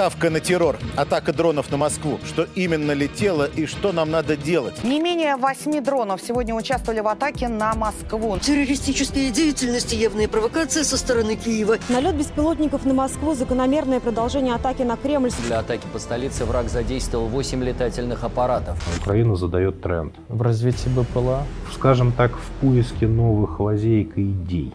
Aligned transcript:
Ставка 0.00 0.30
на 0.30 0.40
террор. 0.40 0.78
Атака 0.96 1.30
дронов 1.30 1.70
на 1.70 1.76
Москву. 1.76 2.18
Что 2.24 2.46
именно 2.54 2.92
летело 2.92 3.44
и 3.44 3.66
что 3.66 3.92
нам 3.92 4.10
надо 4.10 4.34
делать? 4.34 4.82
Не 4.82 4.98
менее 4.98 5.36
восьми 5.36 5.78
дронов 5.82 6.22
сегодня 6.26 6.54
участвовали 6.54 7.00
в 7.00 7.06
атаке 7.06 7.48
на 7.48 7.74
Москву. 7.74 8.38
Террористические 8.38 9.30
деятельности, 9.30 9.94
явные 9.96 10.26
провокации 10.26 10.84
со 10.84 10.96
стороны 10.96 11.36
Киева. 11.36 11.76
Налет 11.90 12.14
беспилотников 12.14 12.86
на 12.86 12.94
Москву– 12.94 13.34
закономерное 13.34 14.00
продолжение 14.00 14.54
атаки 14.54 14.80
на 14.80 14.96
Кремль. 14.96 15.32
Для 15.46 15.58
атаки 15.58 15.86
по 15.92 15.98
столице 15.98 16.46
враг 16.46 16.70
задействовал 16.70 17.26
8 17.26 17.62
летательных 17.62 18.24
аппаратов. 18.24 18.78
Украина 19.02 19.36
задает 19.36 19.82
тренд. 19.82 20.14
В 20.30 20.40
развитии 20.40 20.88
БПЛА? 20.88 21.42
Скажем 21.74 22.12
так, 22.12 22.32
в 22.38 22.50
поиске 22.62 23.06
новых 23.06 23.60
лазеек 23.60 24.16
и 24.16 24.30
идей. 24.30 24.72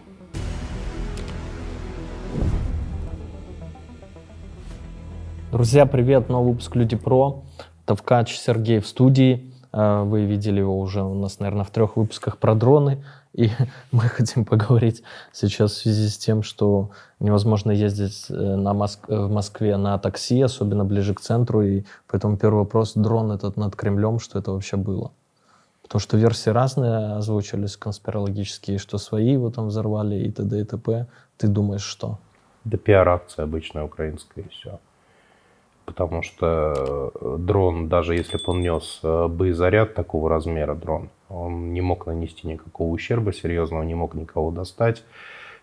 Друзья, 5.56 5.86
привет! 5.86 6.28
Новый 6.28 6.50
выпуск 6.50 6.76
Люди 6.76 6.96
Про. 6.96 7.42
Тавкач 7.86 8.36
Сергей 8.36 8.78
в 8.78 8.86
студии. 8.86 9.54
Э, 9.72 10.02
вы 10.02 10.26
видели 10.26 10.60
его 10.60 10.78
уже 10.78 11.02
у 11.02 11.14
нас, 11.14 11.38
наверное, 11.38 11.64
в 11.64 11.70
трех 11.70 11.96
выпусках 11.96 12.36
про 12.36 12.54
дроны. 12.54 13.02
И 13.32 13.48
мы 13.90 14.02
хотим 14.02 14.44
поговорить 14.44 15.02
сейчас 15.32 15.72
в 15.72 15.76
связи 15.78 16.10
с 16.10 16.18
тем, 16.18 16.42
что 16.42 16.90
невозможно 17.20 17.70
ездить 17.70 18.26
э, 18.28 18.34
на 18.34 18.74
Моск... 18.74 19.08
в 19.08 19.30
Москве 19.30 19.78
на 19.78 19.96
такси, 19.96 20.42
особенно 20.42 20.84
ближе 20.84 21.14
к 21.14 21.22
центру. 21.22 21.62
И 21.62 21.84
поэтому 22.06 22.36
первый 22.36 22.58
вопрос, 22.58 22.92
дрон 22.92 23.32
этот 23.32 23.56
над 23.56 23.76
Кремлем, 23.76 24.18
что 24.18 24.38
это 24.38 24.52
вообще 24.52 24.76
было? 24.76 25.10
Потому 25.80 26.00
что 26.00 26.18
версии 26.18 26.50
разные 26.50 27.16
озвучивались 27.16 27.78
конспирологические, 27.78 28.76
что 28.76 28.98
свои 28.98 29.32
его 29.32 29.50
там 29.50 29.68
взорвали 29.68 30.16
и 30.16 30.30
т.д. 30.30 30.60
и 30.60 30.64
т.п. 30.64 31.06
Ты 31.38 31.48
думаешь, 31.48 31.80
что? 31.80 32.18
Да 32.64 32.76
пиар-акция 32.76 33.44
обычная 33.44 33.84
украинская 33.84 34.44
и 34.44 34.48
все 34.50 34.80
потому 35.86 36.22
что 36.22 37.12
э, 37.14 37.36
дрон, 37.38 37.88
даже 37.88 38.14
если 38.14 38.36
бы 38.36 38.42
он 38.46 38.60
нес 38.60 39.00
э, 39.02 39.28
боезаряд 39.28 39.94
такого 39.94 40.28
размера 40.28 40.74
дрон, 40.74 41.08
он 41.28 41.72
не 41.72 41.80
мог 41.80 42.06
нанести 42.06 42.46
никакого 42.46 42.92
ущерба 42.92 43.32
серьезного, 43.32 43.82
не 43.84 43.94
мог 43.94 44.14
никого 44.14 44.50
достать, 44.50 45.04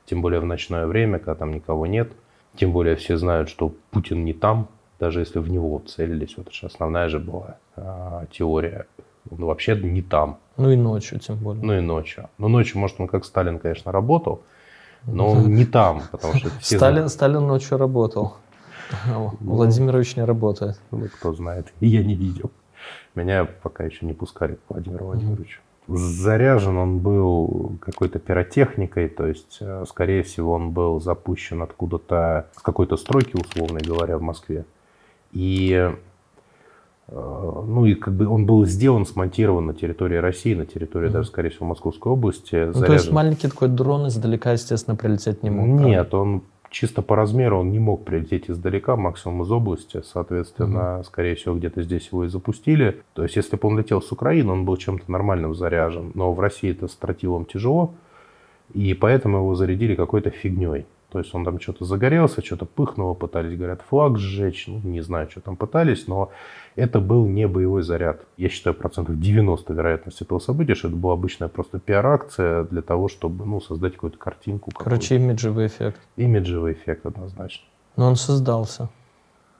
тем 0.05 0.21
более 0.21 0.39
в 0.39 0.45
ночное 0.45 0.87
время, 0.87 1.19
когда 1.19 1.35
там 1.35 1.53
никого 1.53 1.85
нет. 1.85 2.11
Тем 2.55 2.71
более 2.71 2.95
все 2.95 3.17
знают, 3.17 3.49
что 3.49 3.73
Путин 3.91 4.25
не 4.25 4.33
там, 4.33 4.67
даже 4.99 5.19
если 5.19 5.39
в 5.39 5.49
него 5.49 5.79
целились. 5.79 6.37
Вот 6.37 6.47
это 6.47 6.55
же 6.55 6.67
основная 6.67 7.09
же 7.09 7.19
была 7.19 7.57
а, 7.75 8.25
теория. 8.31 8.85
Он 9.31 9.45
вообще 9.45 9.75
не 9.75 10.01
там. 10.01 10.37
Ну 10.57 10.69
и 10.69 10.75
ночью 10.75 11.19
тем 11.19 11.37
более. 11.37 11.63
Ну 11.63 11.73
и 11.77 11.79
ночью. 11.79 12.29
Ну 12.37 12.47
ночью, 12.47 12.79
может, 12.79 12.99
он 12.99 13.07
как 13.07 13.25
Сталин, 13.25 13.57
конечно, 13.57 13.91
работал, 13.91 14.41
но 15.07 15.31
он 15.31 15.47
не 15.55 15.65
там, 15.65 16.03
потому 16.11 16.35
что 16.35 16.49
Сталин, 16.61 17.09
Сталин 17.09 17.47
ночью 17.47 17.77
работал. 17.77 18.35
Владимирович 19.39 20.15
не 20.15 20.23
работает. 20.23 20.79
Ну, 20.91 21.05
кто 21.07 21.33
знает. 21.33 21.73
И 21.79 21.87
я 21.87 22.03
не 22.03 22.15
видел. 22.15 22.51
Меня 23.15 23.45
пока 23.45 23.83
еще 23.83 24.05
не 24.05 24.13
пускали 24.13 24.55
к 24.55 24.59
Владимиру 24.69 25.05
Владимировичу. 25.05 25.59
Заряжен 25.87 26.77
он 26.77 26.99
был 26.99 27.77
какой-то 27.81 28.17
пиротехникой, 28.17 29.09
то 29.09 29.27
есть, 29.27 29.57
э, 29.59 29.83
скорее 29.87 30.23
всего, 30.23 30.53
он 30.53 30.71
был 30.71 31.01
запущен 31.01 31.61
откуда-то 31.61 32.47
с 32.55 32.61
какой-то 32.61 32.95
стройки, 32.95 33.35
условно 33.35 33.79
говоря, 33.85 34.17
в 34.17 34.21
Москве. 34.21 34.63
И 35.33 35.91
э, 37.09 37.13
ну 37.13 37.85
и 37.85 37.95
как 37.95 38.13
бы 38.13 38.27
он 38.27 38.45
был 38.45 38.65
сделан, 38.65 39.05
смонтирован 39.05 39.65
на 39.65 39.73
территории 39.73 40.17
России, 40.17 40.53
на 40.53 40.65
территории 40.65 41.09
mm-hmm. 41.09 41.13
даже, 41.13 41.27
скорее 41.27 41.49
всего, 41.49 41.65
Московской 41.65 42.13
области. 42.13 42.71
Ну, 42.73 42.85
то 42.85 42.93
есть 42.93 43.11
маленький 43.11 43.49
такой 43.49 43.67
дрон 43.67 44.07
издалека, 44.07 44.53
естественно, 44.53 44.95
прилететь 44.95 45.43
не 45.43 45.49
мог? 45.49 45.67
Нет, 45.67 46.13
он 46.13 46.43
чисто 46.73 47.01
по 47.01 47.15
размеру 47.15 47.59
он 47.59 47.71
не 47.71 47.79
мог 47.79 48.03
прилететь 48.03 48.49
издалека, 48.49 48.97
максимум 48.97 49.43
из 49.43 49.51
области. 49.51 50.01
Соответственно, 50.03 50.99
mm-hmm. 50.99 51.03
скорее 51.03 51.35
всего, 51.35 51.55
где-то 51.55 51.83
здесь 51.83 52.09
его 52.11 52.25
и 52.25 52.27
запустили. 52.27 53.01
То 53.13 53.23
есть, 53.23 53.35
если 53.37 53.55
бы 53.55 53.67
он 53.69 53.77
летел 53.77 54.01
с 54.01 54.11
Украины, 54.11 54.51
он 54.51 54.65
был 54.65 54.75
чем-то 54.75 55.09
нормальным 55.09 55.55
заряжен. 55.55 56.11
Но 56.15 56.33
в 56.33 56.39
России 56.39 56.71
это 56.71 56.87
с 56.87 56.95
тротилом 56.95 57.45
тяжело, 57.45 57.93
и 58.73 58.93
поэтому 58.93 59.37
его 59.37 59.55
зарядили 59.55 59.95
какой-то 59.95 60.31
фигней. 60.31 60.85
То 61.11 61.19
есть 61.19 61.33
он 61.35 61.45
там 61.45 61.59
что-то 61.59 61.85
загорелся, 61.85 62.43
что-то 62.43 62.65
пыхнуло, 62.65 63.13
пытались, 63.13 63.55
говорят, 63.55 63.83
флаг 63.87 64.17
сжечь, 64.17 64.65
ну, 64.65 64.81
не 64.83 65.01
знаю, 65.01 65.29
что 65.29 65.41
там 65.41 65.55
пытались, 65.55 66.07
но 66.07 66.31
это 66.75 66.99
был 66.99 67.25
не 67.27 67.47
боевой 67.47 67.83
заряд. 67.83 68.21
Я 68.37 68.49
считаю, 68.49 68.75
процентов 68.75 69.19
90 69.19 69.73
вероятность 69.73 70.21
этого 70.21 70.39
события, 70.39 70.75
что 70.75 70.87
это 70.87 70.97
была 70.97 71.13
обычная 71.13 71.47
просто 71.47 71.79
пиар-акция 71.79 72.63
для 72.63 72.81
того, 72.81 73.07
чтобы 73.07 73.45
ну, 73.45 73.61
создать 73.61 73.93
какую-то 73.93 74.17
картинку. 74.17 74.71
Короче, 74.75 75.15
имиджевый 75.15 75.67
эффект. 75.67 75.99
Имиджевый 76.15 76.73
эффект 76.73 77.05
однозначно. 77.05 77.65
Но 77.95 78.07
он 78.07 78.15
создался. 78.15 78.89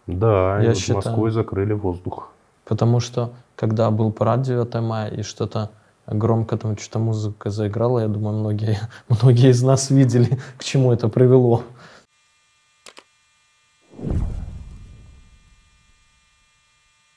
Да, 0.07 0.59
Я 0.59 0.72
и 0.72 0.75
считаю. 0.75 0.97
Москвой 0.97 1.31
закрыли 1.31 1.74
воздух. 1.74 2.31
Потому 2.66 3.00
что, 3.00 3.34
когда 3.56 3.91
был 3.91 4.12
парад 4.12 4.41
9 4.41 4.74
мая 4.81 5.09
и 5.09 5.22
что-то 5.22 5.72
громко 6.07 6.57
там 6.57 6.78
что-то 6.78 7.00
музыка 7.00 7.50
заиграла, 7.50 8.00
я 8.00 8.07
думаю, 8.07 8.38
многие, 8.38 8.78
многие 9.22 9.50
из 9.50 9.63
нас 9.63 9.90
видели, 9.90 10.40
к 10.57 10.63
чему 10.63 10.91
это 10.91 11.07
привело. 11.09 11.63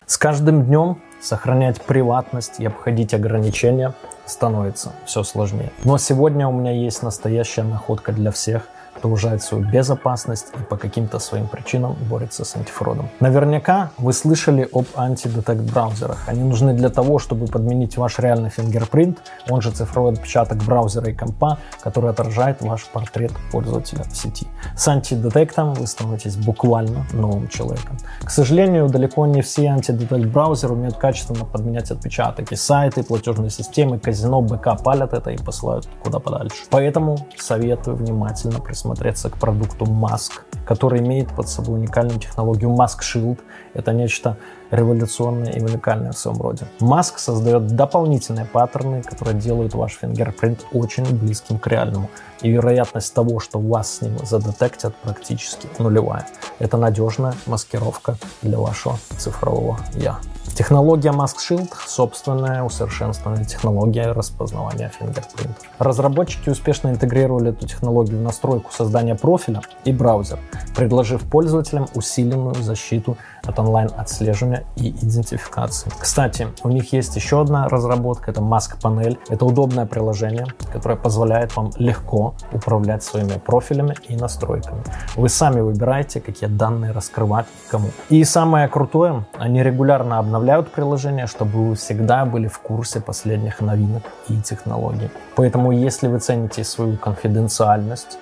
С 0.06 0.18
каждым 0.18 0.62
днем 0.62 1.00
сохранять 1.20 1.82
приватность 1.82 2.60
и 2.60 2.64
обходить 2.64 3.12
ограничения 3.12 3.92
становится 4.24 4.92
все 5.04 5.24
сложнее. 5.24 5.72
Но 5.82 5.98
сегодня 5.98 6.46
у 6.46 6.52
меня 6.52 6.70
есть 6.70 7.02
настоящая 7.02 7.64
находка 7.64 8.12
для 8.12 8.30
всех, 8.30 8.68
кто 9.06 9.10
уважает 9.10 9.42
свою 9.42 9.64
безопасность 9.64 10.48
и 10.58 10.62
по 10.64 10.76
каким-то 10.76 11.20
своим 11.20 11.46
причинам 11.46 11.96
борется 12.10 12.44
с 12.44 12.56
антифродом. 12.56 13.08
Наверняка 13.20 13.90
вы 13.98 14.12
слышали 14.12 14.68
об 14.72 14.86
антидетект 14.96 15.60
браузерах. 15.60 16.18
Они 16.26 16.42
нужны 16.42 16.74
для 16.74 16.88
того, 16.88 17.18
чтобы 17.18 17.46
подменить 17.46 17.96
ваш 17.96 18.18
реальный 18.18 18.50
фингерпринт, 18.50 19.18
он 19.48 19.60
же 19.60 19.70
цифровой 19.70 20.14
отпечаток 20.14 20.58
браузера 20.64 21.08
и 21.10 21.14
компа, 21.14 21.58
который 21.84 22.10
отражает 22.10 22.62
ваш 22.62 22.84
портрет 22.86 23.32
пользователя 23.52 24.02
в 24.02 24.16
сети. 24.16 24.48
С 24.76 24.88
антидетектом 24.88 25.74
вы 25.74 25.86
становитесь 25.86 26.36
буквально 26.36 27.06
новым 27.12 27.48
человеком. 27.48 27.98
К 28.24 28.30
сожалению, 28.30 28.88
далеко 28.88 29.26
не 29.26 29.42
все 29.42 29.68
антидетект 29.68 30.26
браузеры 30.26 30.74
умеют 30.74 30.96
качественно 30.96 31.44
подменять 31.44 31.92
отпечаток. 31.92 32.50
И 32.52 32.56
сайты, 32.56 33.04
платежные 33.04 33.50
системы, 33.50 34.00
казино, 34.00 34.42
БК 34.42 34.74
палят 34.74 35.12
это 35.12 35.30
и 35.30 35.38
посылают 35.38 35.88
куда 36.02 36.18
подальше. 36.18 36.64
Поэтому 36.70 37.16
советую 37.36 37.96
внимательно 37.96 38.60
присмотреться 38.60 38.95
присмотреться 38.96 39.28
к 39.30 39.36
продукту 39.36 39.84
Mask, 39.84 40.40
который 40.66 41.00
имеет 41.00 41.28
под 41.28 41.48
собой 41.48 41.78
уникальную 41.78 42.18
технологию 42.18 42.70
Mask 42.70 43.00
Shield. 43.02 43.38
Это 43.74 43.92
нечто 43.92 44.38
революционное 44.70 45.52
и 45.52 45.60
уникальное 45.60 46.12
в 46.12 46.18
своем 46.18 46.40
роде. 46.40 46.66
Mask 46.80 47.14
создает 47.18 47.66
дополнительные 47.68 48.46
паттерны, 48.46 49.02
которые 49.02 49.38
делают 49.38 49.74
ваш 49.74 49.92
фингерпринт 49.92 50.66
очень 50.72 51.04
близким 51.04 51.58
к 51.58 51.66
реальному. 51.66 52.10
И 52.42 52.50
вероятность 52.50 53.14
того, 53.14 53.40
что 53.40 53.58
вас 53.58 53.96
с 53.96 54.00
ним 54.02 54.18
задетектят, 54.24 54.94
практически 54.96 55.68
нулевая. 55.78 56.26
Это 56.58 56.76
надежная 56.76 57.34
маскировка 57.46 58.16
для 58.42 58.58
вашего 58.58 58.98
цифрового 59.18 59.78
«я». 59.94 60.18
Технология 60.54 61.10
Mask 61.10 61.36
Shield— 61.36 61.68
собственная 61.86 62.62
усовершенствованная 62.62 63.44
технология 63.44 64.12
распознавания 64.12 64.90
фингерпринтов. 64.98 65.62
Разработчики 65.78 66.48
успешно 66.48 66.88
интегрировали 66.88 67.50
эту 67.50 67.66
технологию 67.66 68.18
в 68.18 68.22
настройку 68.22 68.72
создания 68.72 69.16
профиля 69.16 69.60
и 69.84 69.92
браузер, 69.92 70.38
предложив 70.74 71.22
пользователям 71.28 71.88
усиленную 71.94 72.54
защиту 72.54 73.18
от 73.46 73.58
онлайн-отслеживания 73.58 74.64
и 74.76 74.90
идентификации. 74.90 75.90
Кстати, 75.98 76.48
у 76.62 76.68
них 76.68 76.92
есть 76.92 77.16
еще 77.16 77.40
одна 77.40 77.68
разработка, 77.68 78.30
это 78.30 78.40
Mask 78.40 78.80
Panel. 78.82 79.18
Это 79.28 79.44
удобное 79.44 79.86
приложение, 79.86 80.46
которое 80.72 80.96
позволяет 80.96 81.56
вам 81.56 81.70
легко 81.78 82.34
управлять 82.52 83.02
своими 83.02 83.38
профилями 83.38 83.94
и 84.08 84.16
настройками. 84.16 84.82
Вы 85.16 85.28
сами 85.28 85.60
выбираете, 85.60 86.20
какие 86.20 86.48
данные 86.48 86.92
раскрывать 86.92 87.46
кому. 87.70 87.88
И 88.08 88.24
самое 88.24 88.68
крутое, 88.68 89.26
они 89.38 89.62
регулярно 89.62 90.18
обновляют 90.18 90.70
приложение, 90.72 91.26
чтобы 91.26 91.68
вы 91.68 91.74
всегда 91.74 92.24
были 92.24 92.48
в 92.48 92.58
курсе 92.58 93.00
последних 93.00 93.60
новинок 93.60 94.02
и 94.28 94.40
технологий. 94.40 95.10
Поэтому, 95.36 95.72
если 95.72 96.08
вы 96.08 96.18
цените 96.18 96.64
свою 96.64 96.96
конфиденциальность, 96.96 98.18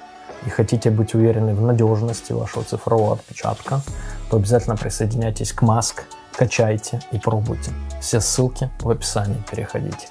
и 0.46 0.50
хотите 0.50 0.90
быть 0.90 1.14
уверены 1.14 1.54
в 1.54 1.62
надежности 1.62 2.32
вашего 2.32 2.64
цифрового 2.64 3.14
отпечатка, 3.14 3.80
то 4.34 4.38
обязательно 4.38 4.76
присоединяйтесь 4.76 5.52
к 5.52 5.62
Маск, 5.62 6.06
качайте 6.32 7.00
и 7.12 7.20
пробуйте. 7.20 7.70
Все 8.00 8.18
ссылки 8.18 8.68
в 8.80 8.90
описании, 8.90 9.40
переходите. 9.48 10.08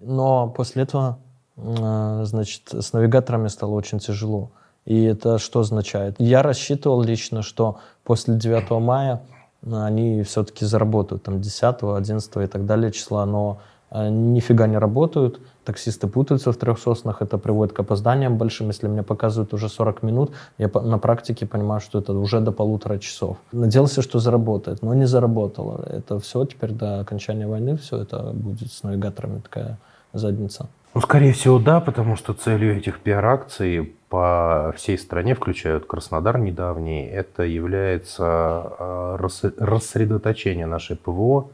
Но 0.00 0.48
после 0.48 0.84
этого, 0.84 1.18
а, 1.58 2.24
значит, 2.24 2.72
с 2.72 2.94
навигаторами 2.94 3.48
стало 3.48 3.72
очень 3.72 3.98
тяжело. 3.98 4.52
И 4.84 5.04
это 5.04 5.38
что 5.38 5.60
означает? 5.60 6.16
Я 6.18 6.42
рассчитывал 6.42 7.02
лично, 7.02 7.42
что 7.42 7.78
после 8.04 8.34
9 8.34 8.70
мая 8.82 9.22
они 9.70 10.22
все-таки 10.22 10.64
заработают 10.64 11.22
там 11.22 11.40
10, 11.40 11.82
11 11.82 12.36
и 12.36 12.46
так 12.46 12.66
далее 12.66 12.90
числа, 12.90 13.24
но 13.26 13.60
э, 13.90 14.08
нифига 14.08 14.66
не 14.66 14.76
работают. 14.76 15.40
Таксисты 15.64 16.08
путаются 16.08 16.50
в 16.50 16.56
трех 16.56 16.80
соснах, 16.80 17.22
это 17.22 17.38
приводит 17.38 17.72
к 17.72 17.78
опозданиям 17.78 18.38
большим. 18.38 18.68
Если 18.68 18.88
мне 18.88 19.04
показывают 19.04 19.54
уже 19.54 19.68
40 19.68 20.02
минут, 20.02 20.32
я 20.58 20.68
на 20.68 20.98
практике 20.98 21.46
понимаю, 21.46 21.80
что 21.80 22.00
это 22.00 22.12
уже 22.12 22.40
до 22.40 22.50
полутора 22.50 22.98
часов. 22.98 23.36
Надеялся, 23.52 24.02
что 24.02 24.18
заработает, 24.18 24.82
но 24.82 24.94
не 24.94 25.06
заработало. 25.06 25.86
Это 25.88 26.18
все 26.18 26.44
теперь 26.44 26.72
до 26.72 26.98
окончания 26.98 27.46
войны, 27.46 27.76
все 27.76 27.98
это 27.98 28.32
будет 28.34 28.72
с 28.72 28.82
навигаторами 28.82 29.38
такая 29.38 29.78
задница. 30.12 30.66
Ну, 30.94 31.00
скорее 31.00 31.32
всего, 31.32 31.58
да, 31.58 31.80
потому 31.80 32.16
что 32.16 32.34
целью 32.34 32.76
этих 32.76 33.00
пиар-акций 33.00 33.94
по 34.10 34.74
всей 34.76 34.98
стране, 34.98 35.34
включая 35.34 35.80
Краснодар 35.80 36.38
недавний, 36.38 37.06
это 37.06 37.44
является 37.44 38.24
а, 38.26 39.16
рассредоточение 39.16 40.66
нашей 40.66 40.96
ПВО, 40.96 41.48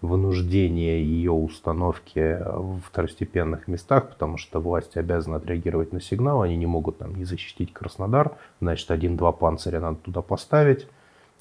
вынуждение 0.00 1.04
ее 1.04 1.30
установки 1.30 2.38
в 2.44 2.80
второстепенных 2.80 3.68
местах, 3.68 4.08
потому 4.08 4.38
что 4.38 4.58
власти 4.58 4.98
обязаны 4.98 5.36
отреагировать 5.36 5.92
на 5.92 6.00
сигнал, 6.00 6.42
они 6.42 6.56
не 6.56 6.66
могут 6.66 6.98
там 6.98 7.14
не 7.14 7.24
защитить 7.24 7.72
Краснодар, 7.72 8.32
значит, 8.60 8.90
один-два 8.90 9.30
панциря 9.30 9.78
надо 9.78 9.98
туда 9.98 10.20
поставить, 10.20 10.88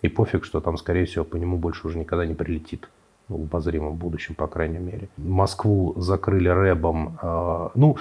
и 0.04 0.08
пофиг, 0.08 0.46
что 0.46 0.62
там, 0.62 0.78
скорее 0.78 1.06
всего, 1.06 1.26
по 1.26 1.36
нему 1.36 1.58
больше 1.58 1.88
уже 1.88 1.98
никогда 1.98 2.28
не 2.28 2.36
прилетит 2.36 2.90
в 3.30 3.36
обозримом 3.36 3.96
будущем, 3.96 4.36
по 4.36 4.48
крайней 4.48 4.80
мере. 4.80 5.08
Москву 5.18 5.94
закрыли 5.98 6.50
рэбом. 6.50 7.18
Э, 7.22 7.70
ну, 7.76 7.96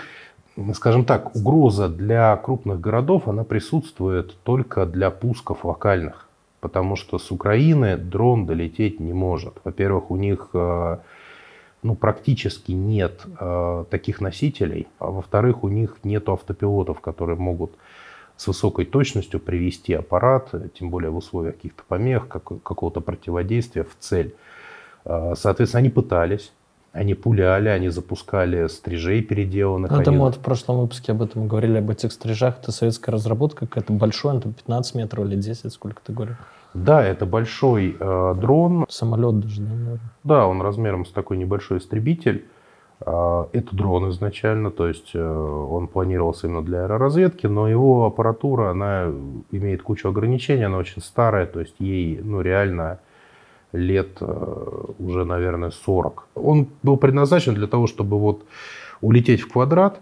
скажем 0.74 1.04
так, 1.04 1.36
угроза 1.36 1.88
для 1.88 2.36
крупных 2.36 2.80
городов, 2.80 3.28
она 3.28 3.44
присутствует 3.44 4.36
только 4.42 4.86
для 4.86 5.10
пусков 5.10 5.64
локальных. 5.64 6.28
Потому 6.60 6.96
что 6.96 7.18
с 7.18 7.30
Украины 7.30 7.96
дрон 7.96 8.46
долететь 8.46 8.98
не 8.98 9.12
может. 9.12 9.54
Во-первых, 9.62 10.10
у 10.10 10.16
них 10.16 10.50
э, 10.54 10.98
ну, 11.82 11.94
практически 11.94 12.72
нет 12.72 13.22
э, 13.38 13.84
таких 13.90 14.20
носителей. 14.20 14.88
А 14.98 15.10
во-вторых, 15.10 15.62
у 15.62 15.68
них 15.68 15.98
нет 16.02 16.28
автопилотов, 16.28 17.00
которые 17.00 17.38
могут 17.38 17.72
с 18.36 18.46
высокой 18.46 18.84
точностью 18.84 19.40
привести 19.40 19.94
аппарат, 19.94 20.52
тем 20.78 20.90
более 20.90 21.10
в 21.10 21.16
условиях 21.16 21.56
каких-то 21.56 21.82
помех, 21.86 22.28
как, 22.28 22.44
какого-то 22.62 23.00
противодействия 23.00 23.84
в 23.84 23.96
цель. 23.98 24.34
А, 25.08 25.34
соответственно, 25.34 25.80
они 25.80 25.88
пытались, 25.88 26.52
они 26.92 27.14
пуляли, 27.14 27.68
они 27.68 27.88
запускали 27.88 28.66
стрижей 28.68 29.22
переделанных. 29.22 29.90
Ну, 29.90 30.00
это 30.00 30.10
они... 30.10 30.18
мы 30.18 30.26
вот 30.26 30.36
в 30.36 30.40
прошлом 30.40 30.80
выпуске 30.80 31.12
об 31.12 31.22
этом 31.22 31.48
говорили, 31.48 31.78
об 31.78 31.90
этих 31.90 32.12
стрижах. 32.12 32.58
Это 32.60 32.72
советская 32.72 33.12
разработка 33.12 33.66
какая-то 33.66 33.92
большая, 33.92 34.38
это 34.38 34.52
15 34.52 34.94
метров 34.94 35.26
или 35.26 35.36
10, 35.36 35.72
сколько 35.72 36.02
ты 36.04 36.12
говорил? 36.12 36.36
Да, 36.74 37.02
это 37.02 37.24
большой 37.24 37.96
э, 37.98 38.34
дрон. 38.38 38.84
Самолет 38.90 39.40
даже, 39.40 39.62
да, 39.62 39.70
наверное. 39.70 40.00
Да, 40.24 40.46
он 40.46 40.60
размером 40.60 41.06
с 41.06 41.10
такой 41.10 41.38
небольшой 41.38 41.78
истребитель. 41.78 42.46
Э, 43.00 43.46
это 43.52 43.74
дрон 43.74 44.10
изначально, 44.10 44.70
то 44.70 44.86
есть 44.86 45.12
э, 45.14 45.18
он 45.18 45.88
планировался 45.88 46.46
именно 46.46 46.62
для 46.62 46.82
аэроразведки, 46.82 47.46
но 47.46 47.68
его 47.68 48.04
аппаратура, 48.04 48.70
она 48.70 49.06
имеет 49.50 49.82
кучу 49.82 50.08
ограничений, 50.08 50.64
она 50.64 50.76
очень 50.76 51.00
старая, 51.00 51.46
то 51.46 51.60
есть 51.60 51.74
ей 51.78 52.20
ну, 52.22 52.42
реально 52.42 53.00
лет 53.72 54.18
э, 54.20 54.84
уже, 54.98 55.24
наверное, 55.24 55.70
40. 55.70 56.28
Он 56.34 56.68
был 56.82 56.96
предназначен 56.96 57.54
для 57.54 57.66
того, 57.66 57.86
чтобы 57.86 58.18
вот 58.18 58.44
улететь 59.00 59.40
в 59.40 59.48
квадрат, 59.48 60.00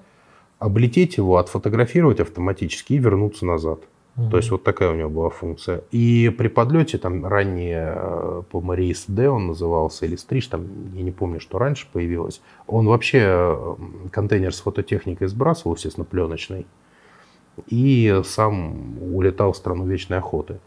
облететь 0.59 1.17
его, 1.17 1.37
отфотографировать 1.37 2.21
автоматически 2.21 2.95
и 2.95 2.99
вернуться 2.99 3.45
назад. 3.45 3.81
Угу. 4.17 4.31
То 4.31 4.37
есть 4.39 4.51
вот 4.51 4.63
такая 4.63 4.91
у 4.91 4.95
него 4.95 5.11
была 5.11 5.31
функция. 5.31 5.83
И 5.91 6.35
при 6.37 6.49
подлете, 6.49 6.99
там 6.99 7.27
ранее 7.27 7.93
э, 7.95 8.43
по 8.51 8.61
Марис 8.61 9.05
Д 9.09 9.29
он 9.29 9.49
назывался, 9.49 10.07
или 10.07 10.17
Стриж, 10.17 10.47
там 10.47 10.67
я 10.95 11.03
не 11.03 11.11
помню, 11.11 11.41
что 11.41 11.59
раньше 11.59 11.87
появилось, 11.93 12.41
он 12.67 12.87
вообще 12.87 13.21
э, 13.23 13.75
контейнер 14.11 14.55
с 14.55 14.61
фототехникой 14.61 15.29
сбрасывал, 15.29 15.75
естественно, 15.75 16.05
пленочный, 16.05 16.67
и 17.67 18.23
сам 18.25 19.03
улетал 19.15 19.53
в 19.53 19.57
страну 19.57 19.87
вечной 19.87 20.19
охоты. 20.19 20.61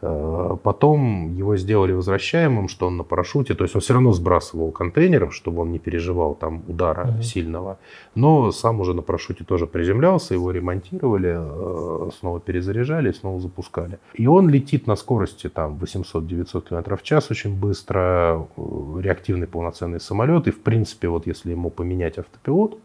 Э, 0.00 0.56
потом 0.62 1.34
его 1.34 1.56
сделали 1.56 1.92
возвращаемым, 1.92 2.68
что 2.68 2.86
он 2.86 2.96
на 2.98 3.04
парашюте, 3.04 3.54
то 3.54 3.64
есть 3.64 3.74
он 3.74 3.80
все 3.80 3.94
равно 3.94 4.12
сбрасывал 4.12 4.70
контейнер, 4.70 5.32
чтобы 5.32 5.62
он 5.62 5.72
не 5.72 5.80
переживал 5.80 6.34
там 6.34 6.62
удара 6.68 7.06
mm-hmm. 7.06 7.22
сильного, 7.22 7.78
но 8.14 8.52
сам 8.52 8.80
уже 8.80 8.94
на 8.94 9.02
парашюте 9.02 9.44
тоже 9.44 9.66
приземлялся, 9.66 10.34
его 10.34 10.52
ремонтировали, 10.52 11.36
э, 11.36 12.10
снова 12.18 12.38
перезаряжали, 12.38 13.10
снова 13.10 13.40
запускали. 13.40 13.98
И 14.14 14.26
он 14.28 14.48
летит 14.48 14.86
на 14.86 14.94
скорости 14.94 15.48
там 15.48 15.76
800-900 15.82 16.68
км 16.68 16.96
в 16.96 17.02
час 17.02 17.30
очень 17.30 17.58
быстро, 17.58 18.46
э, 18.56 19.00
реактивный 19.00 19.48
полноценный 19.48 20.00
самолет, 20.00 20.46
и 20.46 20.52
в 20.52 20.60
принципе 20.60 21.08
вот 21.08 21.26
если 21.26 21.50
ему 21.50 21.70
поменять 21.70 22.18
автопилот, 22.18 22.78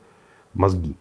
мозги, 0.56 0.96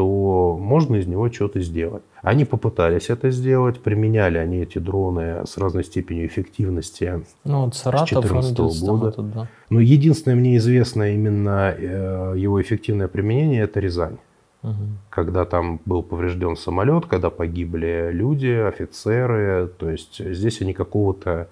то 0.00 0.56
можно 0.58 0.96
из 0.96 1.06
него 1.06 1.30
что-то 1.30 1.60
сделать. 1.60 2.02
Они 2.22 2.46
попытались 2.46 3.10
это 3.10 3.30
сделать, 3.30 3.80
применяли 3.80 4.38
они 4.38 4.62
эти 4.62 4.78
дроны 4.78 5.44
с 5.46 5.58
разной 5.58 5.84
степенью 5.84 6.26
эффективности 6.26 7.22
ну, 7.44 7.66
вот 7.66 7.76
Саратов, 7.76 8.24
с 8.24 8.30
2014 8.30 8.88
года. 8.88 9.08
Этот, 9.08 9.34
да. 9.34 9.48
Но 9.68 9.78
единственное 9.78 10.36
мне 10.36 10.56
известное 10.56 11.12
именно 11.12 11.74
э, 11.76 12.32
его 12.38 12.62
эффективное 12.62 13.08
применение– 13.08 13.62
это 13.64 13.78
Рязань. 13.78 14.16
Угу. 14.62 14.72
Когда 15.10 15.44
там 15.44 15.80
был 15.84 16.02
поврежден 16.02 16.56
самолет, 16.56 17.04
когда 17.04 17.28
погибли 17.28 18.08
люди, 18.10 18.46
офицеры, 18.46 19.68
то 19.76 19.90
есть 19.90 20.18
здесь 20.18 20.62
они 20.62 20.72
какого-то 20.72 21.48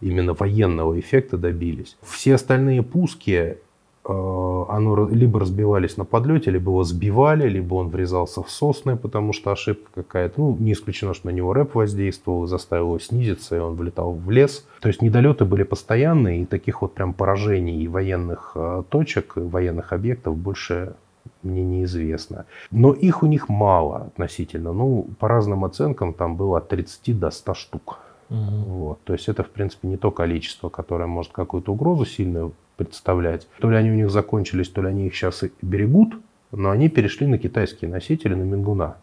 именно 0.00 0.34
военного 0.34 0.98
эффекта 0.98 1.38
добились. 1.38 1.96
Все 2.02 2.34
остальные 2.34 2.82
пуски 2.82 3.58
оно 4.08 5.08
либо 5.08 5.40
разбивались 5.40 5.96
на 5.96 6.04
подлете, 6.04 6.50
либо 6.50 6.70
его 6.70 6.84
сбивали, 6.84 7.48
либо 7.48 7.74
он 7.74 7.88
врезался 7.88 8.42
в 8.42 8.50
сосны, 8.50 8.96
потому 8.96 9.32
что 9.32 9.50
ошибка 9.50 9.90
какая-то. 9.94 10.40
Ну, 10.40 10.56
не 10.58 10.72
исключено, 10.72 11.14
что 11.14 11.26
на 11.26 11.32
него 11.32 11.52
рэп 11.52 11.74
воздействовал, 11.74 12.46
заставил 12.46 12.86
его 12.86 12.98
снизиться, 12.98 13.56
и 13.56 13.58
он 13.58 13.74
влетал 13.74 14.12
в 14.12 14.30
лес. 14.30 14.66
То 14.80 14.88
есть 14.88 15.02
недолеты 15.02 15.44
были 15.44 15.64
постоянные, 15.64 16.42
и 16.42 16.46
таких 16.46 16.82
вот 16.82 16.94
прям 16.94 17.14
поражений 17.14 17.88
военных 17.88 18.52
э, 18.54 18.82
точек, 18.88 19.32
военных 19.36 19.92
объектов 19.92 20.36
больше 20.36 20.94
мне 21.42 21.64
неизвестно. 21.64 22.46
Но 22.70 22.92
их 22.92 23.22
у 23.22 23.26
них 23.26 23.48
мало 23.48 23.96
относительно. 23.96 24.72
Ну, 24.72 25.08
по 25.18 25.28
разным 25.28 25.64
оценкам, 25.64 26.12
там 26.12 26.36
было 26.36 26.58
от 26.58 26.68
30 26.68 27.18
до 27.18 27.30
100 27.30 27.54
штук. 27.54 27.98
Угу. 28.30 28.38
Вот. 28.38 29.00
То 29.04 29.12
есть 29.12 29.28
это, 29.28 29.42
в 29.42 29.50
принципе, 29.50 29.88
не 29.88 29.96
то 29.96 30.10
количество, 30.10 30.68
которое 30.68 31.06
может 31.06 31.32
какую-то 31.32 31.72
угрозу 31.72 32.04
сильную 32.04 32.52
представлять. 32.76 33.48
То 33.60 33.70
ли 33.70 33.76
они 33.76 33.90
у 33.90 33.94
них 33.94 34.10
закончились, 34.10 34.68
то 34.68 34.82
ли 34.82 34.88
они 34.88 35.06
их 35.06 35.14
сейчас 35.14 35.42
и 35.44 35.52
берегут, 35.62 36.14
но 36.52 36.70
они 36.70 36.88
перешли 36.88 37.26
на 37.26 37.38
китайские 37.38 37.90
носители, 37.90 38.34
на 38.34 38.42
Мингуна. 38.42 38.96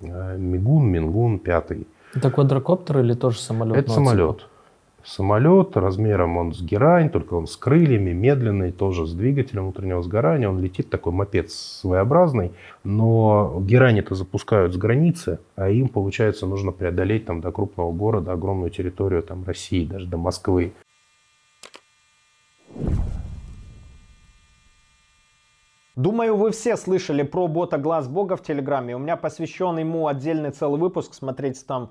Э, 0.00 0.36
Мигун, 0.36 0.86
Мингун, 0.86 1.38
пятый. 1.38 1.86
Это 2.14 2.30
квадрокоптер 2.30 3.00
или 3.00 3.14
тоже 3.14 3.38
самолет? 3.38 3.76
Это 3.76 3.90
самолет. 3.90 4.48
Самолет 5.06 5.76
размером 5.76 6.36
он 6.36 6.52
с 6.52 6.60
герань, 6.60 7.10
только 7.10 7.34
он 7.34 7.46
с 7.46 7.56
крыльями, 7.56 8.10
медленный, 8.10 8.72
тоже 8.72 9.06
с 9.06 9.12
двигателем 9.12 9.62
внутреннего 9.62 10.02
сгорания. 10.02 10.48
Он 10.48 10.58
летит 10.58 10.90
такой 10.90 11.12
мопед 11.12 11.48
своеобразный, 11.52 12.50
но 12.82 13.62
герань 13.64 14.00
это 14.00 14.16
запускают 14.16 14.74
с 14.74 14.76
границы, 14.76 15.38
а 15.54 15.68
им, 15.68 15.86
получается, 15.86 16.46
нужно 16.46 16.72
преодолеть 16.72 17.24
там 17.24 17.40
до 17.40 17.52
крупного 17.52 17.92
города 17.92 18.32
огромную 18.32 18.70
территорию 18.70 19.22
там, 19.22 19.44
России, 19.44 19.86
даже 19.86 20.08
до 20.08 20.16
Москвы. 20.16 20.72
Думаю, 25.94 26.36
вы 26.36 26.50
все 26.50 26.76
слышали 26.76 27.22
про 27.22 27.46
бота 27.46 27.78
Глаз 27.78 28.08
Бога 28.08 28.36
в 28.36 28.42
Телеграме. 28.42 28.96
У 28.96 28.98
меня 28.98 29.16
посвящен 29.16 29.78
ему 29.78 30.08
отдельный 30.08 30.50
целый 30.50 30.80
выпуск, 30.80 31.14
смотрите 31.14 31.60
там 31.64 31.90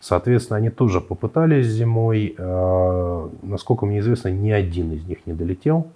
Соответственно, 0.00 0.56
они 0.56 0.70
тоже 0.70 1.00
попытались 1.00 1.66
зимой. 1.66 2.34
Э, 2.36 3.28
насколько 3.42 3.86
мне 3.86 4.00
известно, 4.00 4.28
ни 4.28 4.50
один 4.50 4.92
из 4.92 5.04
них 5.04 5.26
не 5.26 5.34
долетел. 5.34 5.88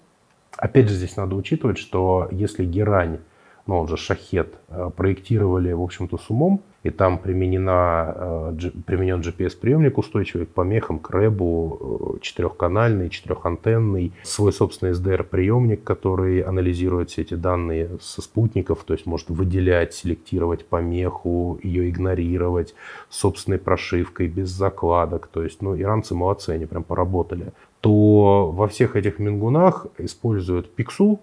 Опять 0.57 0.89
же, 0.89 0.95
здесь 0.95 1.17
надо 1.17 1.35
учитывать, 1.35 1.79
что 1.79 2.29
если 2.31 2.65
герань 2.65 3.19
ну, 3.67 3.79
он 3.79 3.89
же 3.89 3.97
шахет, 3.97 4.55
э, 4.69 4.91
проектировали, 4.95 5.73
в 5.73 5.83
общем-то, 5.83 6.19
с 6.19 6.31
умом, 6.31 6.61
и 6.85 6.91
там 6.91 7.19
применена, 7.19 8.15
э, 8.61 8.71
применен 8.87 9.21
GPS-приемник 9.21 9.97
устойчивый 9.97 10.47
к 10.47 10.51
помехам, 10.51 10.99
к 10.99 11.11
рэбу, 11.11 12.19
четырехканальный, 12.21 13.09
четырехантенный, 13.09 14.13
свой 14.23 14.53
собственный 14.53 14.93
SDR-приемник, 14.93 15.83
который 15.83 16.41
анализирует 16.43 17.09
все 17.09 17.23
эти 17.23 17.35
данные 17.35 17.89
со 18.03 18.21
спутников, 18.21 18.85
то 18.85 18.93
есть 18.93 19.07
может 19.07 19.31
выделять, 19.31 19.95
селектировать 19.95 20.67
помеху, 20.67 21.59
ее 21.63 21.89
игнорировать 21.89 22.75
собственной 23.09 23.59
прошивкой, 23.59 24.29
без 24.29 24.51
закладок. 24.51 25.27
То 25.29 25.43
есть, 25.43 25.63
ну, 25.63 25.75
иранцы 25.75 26.15
молодцы, 26.15 26.51
они 26.51 26.67
прям 26.67 26.83
поработали. 26.83 27.53
То 27.81 28.51
во 28.53 28.69
всех 28.69 28.95
этих 28.95 29.19
мингунах 29.19 29.87
используют 29.97 30.75
пиксу 30.75 31.21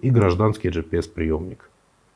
и 0.00 0.10
гражданский 0.10 0.70
GPS-приемник. 0.70 1.70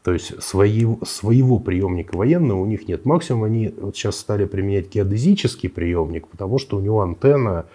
То 0.08 0.14
есть 0.14 0.42
свои, 0.42 0.86
своего 1.04 1.58
приемника 1.58 2.16
военного 2.16 2.60
у 2.60 2.64
них 2.64 2.88
нет. 2.88 3.04
Максимум 3.04 3.44
они 3.44 3.74
вот 3.76 3.94
сейчас 3.94 4.16
стали 4.16 4.46
применять 4.46 4.88
геодезический 4.88 5.68
приемник, 5.68 6.28
потому 6.28 6.58
что 6.58 6.78
у 6.78 6.80
него 6.80 7.02
антенна 7.02 7.66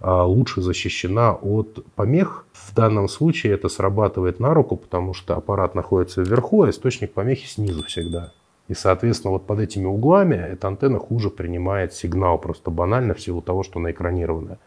а, 0.00 0.24
лучше 0.24 0.62
защищена 0.62 1.34
от 1.34 1.84
помех. 1.94 2.46
В 2.54 2.74
данном 2.74 3.06
случае 3.06 3.52
это 3.52 3.68
срабатывает 3.68 4.40
на 4.40 4.54
руку, 4.54 4.78
потому 4.78 5.12
что 5.12 5.36
аппарат 5.36 5.74
находится 5.74 6.22
вверху, 6.22 6.62
а 6.62 6.70
источник 6.70 7.12
помехи 7.12 7.46
снизу 7.46 7.84
всегда. 7.84 8.32
И, 8.68 8.72
соответственно, 8.72 9.32
вот 9.32 9.46
под 9.46 9.60
этими 9.60 9.84
углами 9.84 10.36
эта 10.36 10.68
антенна 10.68 10.98
хуже 10.98 11.28
принимает 11.28 11.92
сигнал, 11.92 12.38
просто 12.38 12.70
банально 12.70 13.12
в 13.12 13.20
силу 13.20 13.42
того, 13.42 13.62
что 13.62 13.78
она 13.78 13.90
экранированная. 13.90 14.58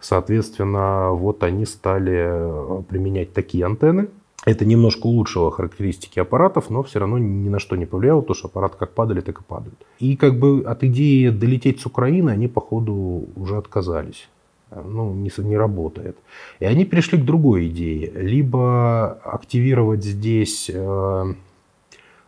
Соответственно, 0.00 1.12
вот 1.12 1.42
они 1.44 1.64
стали 1.64 2.26
э, 2.26 2.82
применять 2.90 3.32
такие 3.32 3.64
антенны, 3.64 4.08
это 4.44 4.64
немножко 4.64 5.06
улучшило 5.06 5.50
характеристики 5.50 6.18
аппаратов, 6.18 6.70
но 6.70 6.82
все 6.82 6.98
равно 6.98 7.18
ни 7.18 7.48
на 7.48 7.58
что 7.58 7.76
не 7.76 7.86
повлияло, 7.86 8.20
потому 8.20 8.36
что 8.36 8.48
аппараты 8.48 8.76
как 8.78 8.92
падали, 8.92 9.20
так 9.20 9.40
и 9.40 9.42
падают. 9.42 9.78
И 9.98 10.16
как 10.16 10.38
бы 10.38 10.62
от 10.66 10.84
идеи 10.84 11.30
долететь 11.30 11.80
с 11.80 11.86
Украины 11.86 12.30
они, 12.30 12.48
походу, 12.48 13.24
уже 13.36 13.56
отказались. 13.56 14.28
Ну, 14.70 15.14
не, 15.14 15.30
не 15.38 15.56
работает. 15.56 16.16
И 16.58 16.64
они 16.64 16.84
перешли 16.84 17.18
к 17.18 17.24
другой 17.24 17.68
идее. 17.68 18.10
Либо 18.14 19.12
активировать 19.22 20.04
здесь 20.04 20.68
э, 20.72 21.34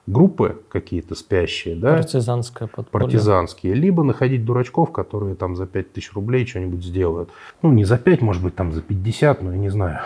группы 0.07 0.63
какие-то 0.69 1.17
спящие, 1.17 1.75
да? 1.75 1.95
Партизанское 1.95 2.69
подполье. 2.69 3.05
Партизанские. 3.05 3.75
Либо 3.75 4.05
находить 4.05 4.45
дурачков, 4.45 4.93
которые 4.93 5.35
там 5.35 5.57
за 5.57 5.67
5000 5.67 6.13
рублей 6.13 6.47
что-нибудь 6.47 6.85
сделают. 6.85 7.31
Ну, 7.63 7.73
не 7.73 7.85
за 7.85 7.99
5, 7.99 8.23
может 8.23 8.43
быть, 8.43 8.55
там 8.55 8.73
за 8.73 8.81
50, 8.81 9.43
но 9.43 9.53
я 9.53 9.59
не 9.59 9.69
знаю. 9.69 10.01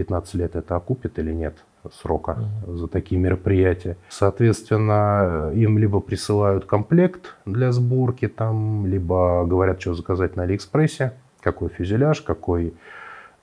15 0.00 0.34
лет 0.34 0.56
это 0.56 0.76
окупит 0.76 1.18
или 1.18 1.30
нет 1.30 1.56
срока 2.00 2.32
mm-hmm. 2.32 2.76
за 2.76 2.88
такие 2.88 3.20
мероприятия. 3.20 3.98
Соответственно, 4.08 5.50
им 5.54 5.76
либо 5.76 6.00
присылают 6.00 6.64
комплект 6.64 7.36
для 7.44 7.70
сборки, 7.70 8.26
там, 8.28 8.86
либо 8.86 9.44
говорят, 9.44 9.80
что 9.80 9.92
заказать 9.92 10.36
на 10.36 10.44
Алиэкспрессе, 10.44 11.12
какой 11.40 11.68
фюзеляж, 11.68 12.22
какой, 12.22 12.72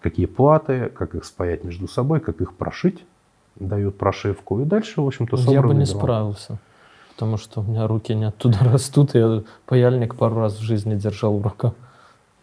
какие 0.01 0.25
платы, 0.25 0.91
как 0.95 1.13
их 1.13 1.25
спаять 1.25 1.63
между 1.63 1.87
собой, 1.87 2.19
как 2.21 2.41
их 2.41 2.55
прошить, 2.55 3.05
дают 3.55 3.99
прошивку. 3.99 4.59
И 4.61 4.65
дальше, 4.65 5.01
в 5.01 5.05
общем-то, 5.05 5.37
Я 5.51 5.61
бы 5.61 5.75
не 5.75 5.85
дрон. 5.85 5.99
справился, 5.99 6.57
потому 7.13 7.37
что 7.37 7.61
у 7.61 7.63
меня 7.65 7.85
руки 7.85 8.15
не 8.15 8.25
оттуда 8.25 8.57
растут. 8.71 9.13
Я 9.13 9.43
паяльник 9.67 10.15
пару 10.15 10.39
раз 10.39 10.57
в 10.57 10.61
жизни 10.61 10.95
держал 10.95 11.37
в 11.37 11.43
руках. 11.43 11.73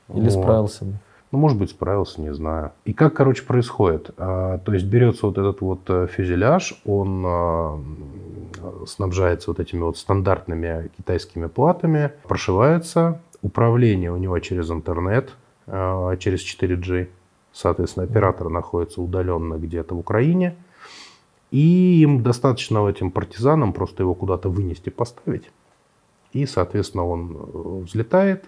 Или 0.08 0.28
вот. 0.28 0.32
справился 0.32 0.84
бы. 0.84 0.94
Ну, 1.34 1.40
может 1.40 1.58
быть, 1.58 1.70
справился, 1.70 2.20
не 2.20 2.32
знаю. 2.32 2.70
И 2.84 2.92
как, 2.92 3.14
короче, 3.14 3.42
происходит? 3.42 4.12
А, 4.18 4.58
то 4.58 4.72
есть 4.72 4.86
берется 4.86 5.26
вот 5.26 5.36
этот 5.36 5.62
вот 5.62 5.80
э, 5.88 6.06
фюзеляж, 6.06 6.80
он 6.84 7.24
а, 7.26 7.82
снабжается 8.86 9.50
вот 9.50 9.58
этими 9.58 9.80
вот 9.80 9.98
стандартными 9.98 10.92
китайскими 10.96 11.48
платами, 11.48 12.12
прошивается, 12.28 13.20
управление 13.42 14.12
у 14.12 14.16
него 14.16 14.38
через 14.38 14.70
интернет, 14.70 15.34
а, 15.66 16.16
через 16.18 16.38
4G. 16.42 17.08
Соответственно, 17.52 18.04
оператор 18.04 18.48
находится 18.48 19.02
удаленно 19.02 19.54
где-то 19.54 19.96
в 19.96 19.98
Украине. 19.98 20.54
И 21.50 22.00
им 22.00 22.22
достаточно 22.22 22.86
этим 22.86 23.10
партизанам 23.10 23.72
просто 23.72 24.04
его 24.04 24.14
куда-то 24.14 24.50
вынести, 24.50 24.88
поставить. 24.88 25.50
И, 26.32 26.46
соответственно, 26.46 27.04
он 27.04 27.36
э, 27.36 27.82
взлетает, 27.86 28.44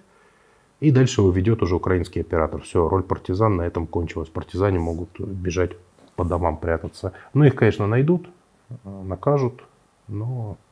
и 0.80 0.90
дальше 0.90 1.20
его 1.20 1.30
ведет 1.30 1.62
уже 1.62 1.76
украинский 1.76 2.20
оператор. 2.20 2.62
Все, 2.62 2.88
роль 2.88 3.02
партизан 3.02 3.56
на 3.56 3.62
этом 3.62 3.86
кончилась. 3.86 4.28
Партизане 4.28 4.78
могут 4.78 5.18
бежать 5.20 5.72
по 6.16 6.24
домам 6.24 6.58
прятаться. 6.58 7.12
Ну, 7.34 7.44
их, 7.44 7.54
конечно, 7.54 7.86
найдут, 7.86 8.28
накажут, 8.84 9.62
но 10.08 10.56
Э, 10.56 10.65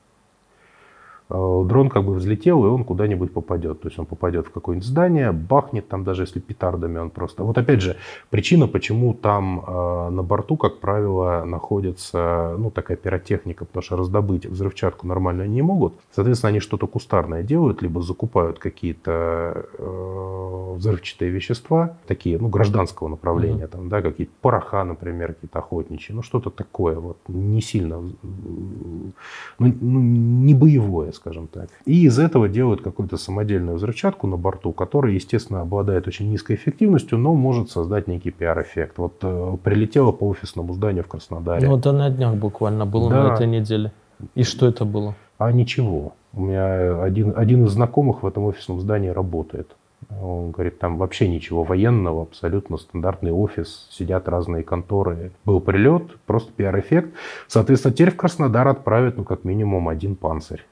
дрон 1.34 1.88
как 1.88 2.04
бы 2.04 2.14
взлетел, 2.14 2.64
и 2.64 2.68
он 2.68 2.84
куда-нибудь 2.84 3.32
попадет. 3.32 3.80
То 3.80 3.88
есть 3.88 3.98
он 3.98 4.06
попадет 4.06 4.46
в 4.46 4.50
какое-нибудь 4.50 4.86
здание, 4.86 5.32
бахнет 5.32 5.88
там, 5.88 6.04
даже 6.04 6.22
если 6.22 6.40
петардами 6.40 6.98
он 6.98 7.10
просто... 7.10 7.44
Вот 7.44 7.58
опять 7.58 7.80
же, 7.80 7.96
причина, 8.30 8.66
почему 8.66 9.14
там 9.14 9.64
э, 9.66 10.10
на 10.10 10.22
борту, 10.22 10.56
как 10.56 10.80
правило, 10.80 11.44
находится 11.44 12.54
ну, 12.58 12.70
такая 12.70 12.96
пиротехника, 12.96 13.64
потому 13.64 13.82
что 13.82 13.96
раздобыть 13.96 14.46
взрывчатку 14.46 15.06
нормально 15.06 15.46
не 15.46 15.62
могут. 15.62 15.94
Соответственно, 16.12 16.50
они 16.50 16.60
что-то 16.60 16.86
кустарное 16.86 17.42
делают, 17.42 17.82
либо 17.82 18.02
закупают 18.02 18.58
какие-то 18.58 19.66
э, 19.78 20.74
взрывчатые 20.76 21.30
вещества, 21.30 21.96
такие, 22.06 22.38
ну, 22.38 22.48
гражданского 22.48 23.08
направления, 23.08 23.64
mm-hmm. 23.64 23.68
там, 23.68 23.88
да, 23.88 24.02
какие-то 24.02 24.32
пороха, 24.40 24.84
например, 24.84 25.34
какие-то 25.34 25.58
охотничьи, 25.58 26.14
ну, 26.14 26.22
что-то 26.22 26.50
такое, 26.50 26.96
вот, 26.98 27.18
не 27.28 27.60
сильно, 27.60 28.00
ну, 28.00 29.12
ну 29.58 30.00
не 30.00 30.54
боевое, 30.54 31.12
скажем 31.24 31.46
так. 31.48 31.68
И 31.86 32.04
из 32.04 32.18
этого 32.18 32.48
делают 32.48 32.82
какую-то 32.82 33.16
самодельную 33.16 33.76
взрывчатку 33.76 34.26
на 34.26 34.36
борту, 34.36 34.72
которая, 34.72 35.12
естественно, 35.12 35.62
обладает 35.62 36.06
очень 36.06 36.30
низкой 36.30 36.56
эффективностью, 36.56 37.16
но 37.16 37.34
может 37.34 37.70
создать 37.70 38.08
некий 38.08 38.30
пиар-эффект. 38.30 38.98
Вот 38.98 39.14
э, 39.22 39.56
прилетела 39.62 40.12
по 40.12 40.28
офисному 40.28 40.74
зданию 40.74 41.02
в 41.02 41.06
Краснодаре. 41.06 41.66
Ну, 41.66 41.78
это 41.78 41.92
на 41.92 42.10
днях 42.10 42.34
буквально 42.34 42.84
было 42.84 43.08
да. 43.08 43.22
на 43.22 43.34
этой 43.34 43.46
неделе. 43.46 43.92
И 44.34 44.42
что 44.42 44.66
это 44.66 44.84
было? 44.84 45.14
А 45.38 45.50
ничего. 45.50 46.12
У 46.34 46.42
меня 46.42 47.02
один, 47.02 47.32
один 47.34 47.64
из 47.64 47.70
знакомых 47.70 48.22
в 48.22 48.26
этом 48.26 48.44
офисном 48.44 48.80
здании 48.80 49.08
работает. 49.08 49.74
Он 50.22 50.50
говорит, 50.50 50.78
там 50.78 50.98
вообще 50.98 51.26
ничего 51.26 51.64
военного, 51.64 52.22
абсолютно 52.22 52.76
стандартный 52.76 53.32
офис, 53.32 53.88
сидят 53.90 54.28
разные 54.28 54.62
конторы. 54.62 55.32
Был 55.46 55.60
прилет, 55.60 56.18
просто 56.26 56.52
пиар-эффект. 56.52 57.14
Соответственно, 57.48 57.94
теперь 57.94 58.10
в 58.10 58.16
Краснодар 58.16 58.68
отправят, 58.68 59.16
ну, 59.16 59.24
как 59.24 59.44
минимум, 59.44 59.88
один 59.88 60.16
панцирь 60.16 60.66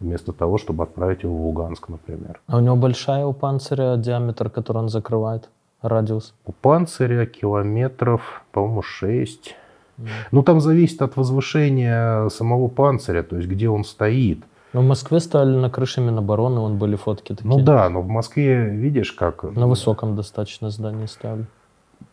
вместо 0.00 0.32
того, 0.32 0.58
чтобы 0.58 0.84
отправить 0.84 1.22
его 1.22 1.36
в 1.36 1.40
Луганск, 1.46 1.88
например. 1.88 2.40
А 2.46 2.56
у 2.56 2.60
него 2.60 2.76
большая 2.76 3.26
у 3.26 3.32
панциря 3.32 3.96
диаметр, 3.96 4.50
который 4.50 4.78
он 4.78 4.88
закрывает, 4.88 5.48
радиус? 5.82 6.34
У 6.44 6.52
панциря 6.52 7.26
километров, 7.26 8.42
по-моему, 8.52 8.82
6. 8.82 9.54
Mm. 9.98 10.06
Ну, 10.30 10.42
там 10.42 10.60
зависит 10.60 11.02
от 11.02 11.16
возвышения 11.16 12.28
самого 12.28 12.68
панциря, 12.68 13.22
то 13.22 13.36
есть 13.36 13.48
где 13.48 13.68
он 13.68 13.84
стоит. 13.84 14.38
Но 14.72 14.82
в 14.82 14.84
Москве 14.84 15.18
стали 15.18 15.56
на 15.56 15.70
крыше 15.70 16.00
Минобороны, 16.00 16.60
вон 16.60 16.76
были 16.76 16.96
фотки 16.96 17.34
такие. 17.34 17.48
Ну 17.48 17.62
да, 17.62 17.88
но 17.88 18.02
в 18.02 18.08
Москве, 18.08 18.68
видишь, 18.68 19.12
как... 19.12 19.42
На 19.42 19.66
высоком 19.66 20.14
достаточно 20.14 20.70
здании 20.70 21.06
ставили. 21.06 21.46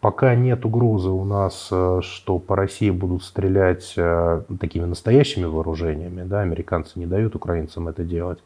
Пока 0.02 0.36
нет 0.36 0.66
угрозы 0.66 1.10
у 1.10 1.24
нас, 1.24 1.70
э, 1.72 2.02
что 2.04 2.38
по 2.38 2.56
России 2.56 2.92
будут 2.92 3.24
стрелять 3.24 3.94
э, 3.98 4.42
такими 4.60 4.86
настоящими 4.86 5.46
вооружениями, 5.46 6.24
да, 6.24 6.42
американцы 6.42 7.00
не 7.00 7.06
дают 7.08 7.36
украинцам 7.36 7.88
это 7.88 8.04
делать. 8.04 8.40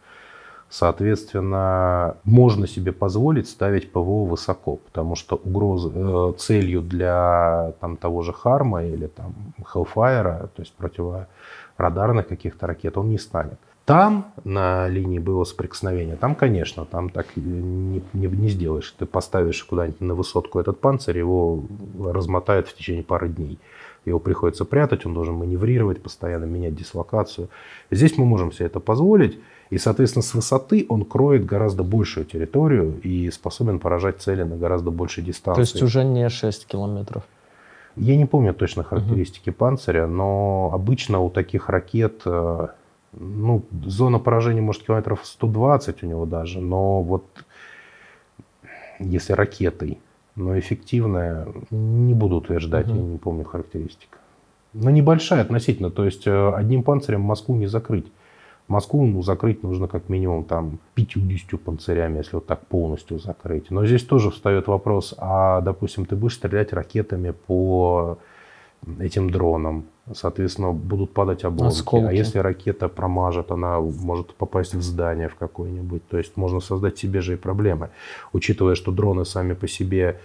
Соответственно, 0.70 2.16
можно 2.24 2.68
себе 2.68 2.92
позволить 2.92 3.50
ставить 3.50 3.92
ПВО 3.92 4.26
высоко, 4.26 4.76
потому 4.78 5.16
что 5.16 5.36
угрозы, 5.36 5.92
э, 5.94 6.34
целью 6.38 6.82
для 6.82 7.74
там, 7.82 7.98
того 7.98 8.22
же 8.22 8.32
Харма 8.32 8.86
или 8.86 9.08
там 9.08 9.34
Hellfire, 9.74 10.48
то 10.48 10.62
есть 10.62 10.74
противорадарных 10.76 12.28
каких-то 12.28 12.68
ракет, 12.68 12.98
он 12.98 13.10
не 13.10 13.18
станет. 13.18 13.60
Там, 13.90 14.34
на 14.44 14.88
линии 14.88 15.18
боевого 15.18 15.46
соприкосновения, 15.46 16.16
там, 16.16 16.36
конечно, 16.36 16.86
там 16.86 17.10
так 17.10 17.26
не, 17.36 18.04
не, 18.14 18.28
не 18.28 18.50
сделаешь. 18.50 18.94
Ты 19.00 19.08
поставишь 19.08 19.64
куда-нибудь 19.64 20.00
на 20.00 20.14
высотку 20.14 20.60
этот 20.60 20.80
панцирь, 20.80 21.18
его 21.18 21.64
размотают 22.00 22.68
в 22.68 22.78
течение 22.78 23.02
пары 23.02 23.30
дней. 23.30 23.58
его 24.06 24.20
приходится 24.20 24.64
прятать, 24.64 25.08
он 25.08 25.16
должен 25.16 25.34
маневрировать, 25.34 26.04
постоянно 26.04 26.46
менять 26.46 26.76
дислокацию. 26.76 27.50
Здесь 27.90 28.16
мы 28.16 28.26
можем 28.26 28.52
себе 28.52 28.68
это 28.68 28.80
позволить, 28.80 29.40
и, 29.72 29.80
соответственно, 29.80 30.22
с 30.22 30.36
высоты 30.36 30.86
он 30.88 31.04
кроет 31.04 31.48
гораздо 31.48 31.82
большую 31.82 32.28
территорию 32.28 33.02
и 33.02 33.32
способен 33.32 33.80
поражать 33.80 34.22
цели 34.22 34.44
на 34.44 34.56
гораздо 34.56 34.92
большей 34.92 35.24
дистанции. 35.24 35.64
То 35.64 35.68
есть 35.68 35.82
уже 35.82 36.04
не 36.04 36.30
6 36.30 36.68
километров? 36.68 37.24
Я 37.96 38.16
не 38.18 38.28
помню 38.28 38.54
точно 38.54 38.84
характеристики 38.84 39.50
угу. 39.50 39.58
панциря, 39.58 40.06
но 40.06 40.70
обычно 40.72 41.22
у 41.22 41.32
таких 41.32 41.70
ракет 41.70 42.22
э, 42.26 42.68
ну, 43.14 43.66
зона 43.86 44.20
поражения 44.20 44.62
может 44.62 44.84
километров 44.84 45.22
120 45.24 46.04
у 46.04 46.06
него 46.06 46.26
даже, 46.26 46.62
но 46.62 47.02
вот 47.02 47.26
если 49.00 49.34
ракетой, 49.34 50.00
но 50.36 50.58
эффективная, 50.58 51.48
не 51.72 52.14
буду 52.14 52.38
утверждать, 52.38 52.88
угу. 52.88 52.96
я 52.96 53.02
не 53.02 53.18
помню 53.18 53.46
характеристик. 53.46 54.20
Но 54.74 54.90
небольшая 54.90 55.42
относительно, 55.42 55.90
то 55.90 56.06
есть 56.06 56.28
э, 56.28 56.54
одним 56.54 56.84
панцирем 56.84 57.22
Москву 57.22 57.56
не 57.56 57.68
закрыть. 57.68 58.06
Москву 58.68 59.04
ну, 59.04 59.24
закрыть 59.24 59.64
нужно 59.64 59.88
как 59.88 60.10
минимум 60.10 60.44
там 60.44 60.78
50 60.94 61.60
панцирями, 61.60 62.18
если 62.18 62.36
вот 62.36 62.46
так 62.46 62.68
полностью 62.68 63.18
закрыть. 63.18 63.72
Но 63.72 63.84
здесь 63.86 64.04
тоже 64.04 64.30
встает 64.30 64.68
вопрос, 64.68 65.16
а, 65.18 65.62
допустим, 65.62 66.06
ты 66.06 66.16
будешь 66.16 66.36
стрелять 66.36 66.72
ракетами 66.72 67.32
по 67.32 68.20
этим 69.00 69.32
дронам, 69.32 69.86
соответственно, 70.14 70.72
будут 70.72 71.14
падать 71.14 71.44
обломки. 71.44 71.76
Осколки. 71.76 72.06
А 72.06 72.12
если 72.12 72.40
ракета 72.40 72.90
промажет, 72.90 73.52
она 73.52 73.80
может 73.80 74.34
попасть 74.34 74.74
в 74.74 74.82
здание 74.82 75.28
в 75.28 75.36
какое-нибудь. 75.36 76.08
То 76.08 76.18
есть 76.18 76.38
можно 76.38 76.60
создать 76.60 76.98
себе 76.98 77.22
же 77.22 77.34
и 77.34 77.38
проблемы. 77.38 77.90
Учитывая, 78.34 78.76
что 78.76 78.92
дроны 78.92 79.26
сами 79.26 79.54
по 79.54 79.68
себе 79.68 80.20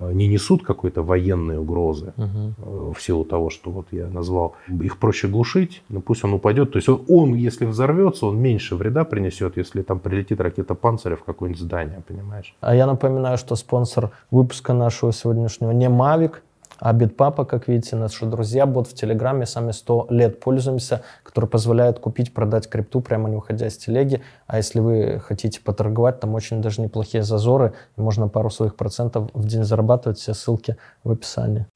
э, 0.00 0.12
не 0.12 0.28
несут 0.28 0.64
какой-то 0.64 1.02
военной 1.02 1.58
угрозы 1.58 2.12
угу. 2.16 2.92
в 2.92 3.02
силу 3.02 3.24
того, 3.24 3.50
что 3.50 3.70
вот 3.70 3.86
я 3.92 4.06
назвал. 4.08 4.54
Их 4.68 4.98
проще 4.98 5.28
глушить, 5.28 5.82
но 5.88 6.00
пусть 6.00 6.24
он 6.24 6.34
упадет. 6.34 6.72
То 6.72 6.78
есть 6.78 6.88
он, 6.88 7.04
он, 7.08 7.34
если 7.34 7.66
взорвется, 7.66 8.26
он 8.26 8.38
меньше 8.38 8.76
вреда 8.76 9.04
принесет, 9.04 9.56
если 9.56 9.82
там 9.82 9.98
прилетит 9.98 10.40
ракета 10.40 10.74
Панциря 10.74 11.16
в 11.16 11.24
какое-нибудь 11.24 11.62
здание, 11.62 12.02
понимаешь? 12.06 12.54
А 12.60 12.74
я 12.74 12.86
напоминаю, 12.86 13.38
что 13.38 13.56
спонсор 13.56 14.10
выпуска 14.30 14.72
нашего 14.72 15.12
сегодняшнего 15.12 15.70
не 15.72 15.88
Мавик, 15.88 16.42
а 16.78 16.92
Битпапа, 16.92 17.44
как 17.44 17.68
видите, 17.68 17.96
наши 17.96 18.26
друзья, 18.26 18.66
бот 18.66 18.88
в 18.88 18.94
Телеграме, 18.94 19.46
сами 19.46 19.72
100 19.72 20.08
лет 20.10 20.40
пользуемся, 20.40 21.02
который 21.22 21.48
позволяет 21.48 21.98
купить, 21.98 22.34
продать 22.34 22.68
крипту 22.68 23.00
прямо 23.00 23.28
не 23.28 23.36
выходя 23.36 23.66
из 23.66 23.76
телеги. 23.76 24.22
А 24.46 24.56
если 24.56 24.80
вы 24.80 25.22
хотите 25.24 25.60
поторговать, 25.60 26.20
там 26.20 26.34
очень 26.34 26.60
даже 26.60 26.80
неплохие 26.80 27.22
зазоры, 27.22 27.74
можно 27.96 28.28
пару 28.28 28.50
своих 28.50 28.76
процентов 28.76 29.30
в 29.32 29.46
день 29.46 29.64
зарабатывать. 29.64 30.18
Все 30.18 30.34
ссылки 30.34 30.76
в 31.04 31.12
описании. 31.12 31.66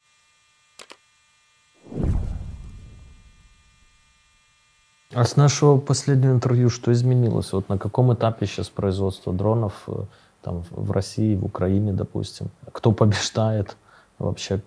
А 5.14 5.24
с 5.24 5.36
нашего 5.36 5.78
последнего 5.78 6.32
интервью 6.32 6.68
что 6.68 6.92
изменилось? 6.92 7.52
Вот 7.52 7.68
на 7.68 7.78
каком 7.78 8.12
этапе 8.12 8.44
сейчас 8.44 8.68
производство 8.68 9.32
дронов 9.32 9.84
э, 9.86 10.04
там, 10.42 10.64
в 10.70 10.90
России, 10.90 11.36
в 11.36 11.44
Украине, 11.44 11.92
допустим? 11.92 12.50
Кто 12.70 12.92
побеждает? 12.92 13.76
Вообще, 14.18 14.60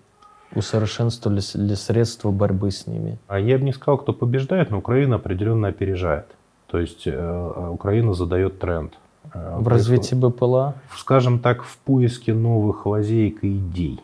усовершенствовались 0.54 1.54
ли 1.54 1.74
средства 1.74 2.30
борьбы 2.30 2.70
с 2.70 2.86
ними? 2.86 3.18
А 3.28 3.38
я 3.38 3.58
бы 3.58 3.64
не 3.64 3.72
сказал, 3.72 3.98
кто 3.98 4.12
побеждает, 4.12 4.70
но 4.70 4.78
Украина 4.78 5.16
определенно 5.16 5.68
опережает. 5.68 6.26
То 6.66 6.78
есть 6.78 7.06
э, 7.06 7.68
Украина 7.70 8.14
задает 8.14 8.58
тренд. 8.58 8.94
Э, 9.34 9.56
в 9.58 9.68
развитии 9.68 10.14
БПЛА? 10.14 10.74
Скажем 10.96 11.38
так, 11.38 11.62
в 11.62 11.76
поиске 11.78 12.34
новых 12.34 12.86
лазеек 12.86 13.44
и 13.44 13.56
идей. 13.56 14.00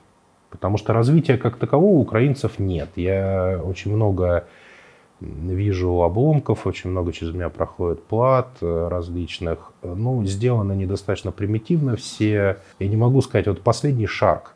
Потому 0.51 0.79
что 0.79 0.93
развития 0.93 1.37
как 1.37 1.57
такового 1.57 1.99
украинцев 1.99 2.59
нет. 2.59 2.89
Я 2.97 3.61
очень 3.63 3.95
много 3.95 4.47
вижу 5.21 6.03
обломков, 6.03 6.67
очень 6.67 6.91
много 6.91 7.13
через 7.13 7.33
меня 7.33 7.49
проходит 7.49 8.03
плат 8.03 8.49
э, 8.61 8.89
различных. 8.89 9.73
Ну, 9.83 10.25
сделано 10.25 10.73
недостаточно 10.73 11.33
примитивно 11.33 11.97
все. 11.97 12.59
Я 12.79 12.89
не 12.89 12.97
могу 12.97 13.23
сказать, 13.23 13.47
вот 13.47 13.63
последний 13.63 14.07
шаг 14.07 14.56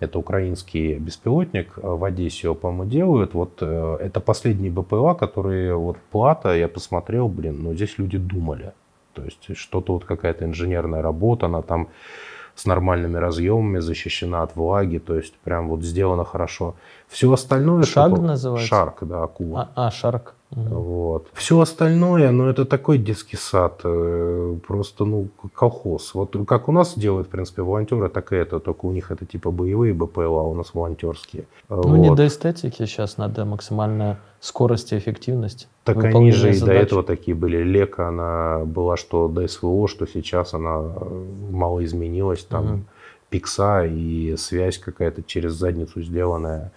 это 0.00 0.18
украинский 0.18 0.98
беспилотник, 0.98 1.78
э, 1.78 1.80
в 1.82 2.04
Одессе 2.04 2.48
его, 2.48 2.54
по-моему, 2.54 2.84
делают. 2.90 3.34
Вот 3.34 3.58
э, 3.60 3.96
это 4.00 4.20
последние 4.20 4.72
БПЛА, 4.72 5.14
которые 5.14 5.76
вот 5.76 5.96
плата, 6.10 6.54
я 6.54 6.68
посмотрел, 6.68 7.28
блин, 7.28 7.62
ну 7.62 7.74
здесь 7.74 7.98
люди 7.98 8.18
думали. 8.18 8.72
То 9.12 9.22
есть 9.24 9.56
что-то 9.56 9.92
вот 9.92 10.04
какая-то 10.04 10.44
инженерная 10.44 11.02
работа, 11.02 11.46
она 11.46 11.62
там 11.62 11.88
с 12.54 12.66
нормальными 12.66 13.16
разъемами, 13.16 13.80
защищена 13.80 14.42
от 14.42 14.56
влаги, 14.56 14.98
то 14.98 15.16
есть 15.16 15.34
прям 15.44 15.68
вот 15.68 15.82
сделано 15.82 16.24
хорошо. 16.24 16.74
Все 17.14 17.32
остальное... 17.32 17.84
Шаг 17.84 18.18
называется? 18.18 18.68
Шарк, 18.68 18.98
да, 19.02 19.22
акула. 19.22 19.70
А, 19.76 19.86
а 19.86 19.90
шарк. 19.92 20.34
Вот. 20.50 21.28
Все 21.32 21.60
остальное, 21.60 22.32
ну, 22.32 22.48
это 22.48 22.64
такой 22.64 22.98
детский 22.98 23.36
сад, 23.36 23.80
э, 23.84 24.56
просто, 24.66 25.04
ну, 25.04 25.28
колхоз. 25.54 26.12
Вот 26.14 26.36
как 26.46 26.68
у 26.68 26.72
нас 26.72 26.98
делают, 26.98 27.28
в 27.28 27.30
принципе, 27.30 27.62
волонтеры, 27.62 28.08
так 28.08 28.32
и 28.32 28.36
это, 28.36 28.58
только 28.58 28.86
у 28.86 28.92
них 28.92 29.12
это 29.12 29.26
типа 29.26 29.52
боевые 29.52 29.94
БПЛА, 29.94 30.40
а 30.40 30.42
у 30.42 30.54
нас 30.54 30.74
волонтерские. 30.74 31.44
Ну, 31.68 31.82
вот. 31.82 31.96
не 31.96 32.14
до 32.14 32.26
эстетики 32.26 32.84
сейчас, 32.84 33.16
надо 33.16 33.44
максимальная 33.44 34.18
скорость 34.40 34.92
и 34.92 34.98
эффективность. 34.98 35.68
Так 35.84 36.02
они 36.02 36.32
же 36.32 36.52
и 36.52 36.60
до 36.60 36.72
этого 36.72 37.04
такие 37.04 37.36
были. 37.36 37.62
Лека, 37.62 38.08
она 38.08 38.64
была 38.64 38.96
что 38.96 39.28
до 39.28 39.46
СВО, 39.46 39.86
что 39.86 40.06
сейчас 40.06 40.52
она 40.52 40.82
э, 40.96 41.26
мало 41.50 41.84
изменилась, 41.84 42.42
там, 42.42 42.64
угу. 42.64 42.80
пикса 43.30 43.84
и 43.84 44.34
связь 44.36 44.78
какая-то 44.78 45.22
через 45.22 45.52
задницу 45.52 46.02
сделанная. 46.02 46.72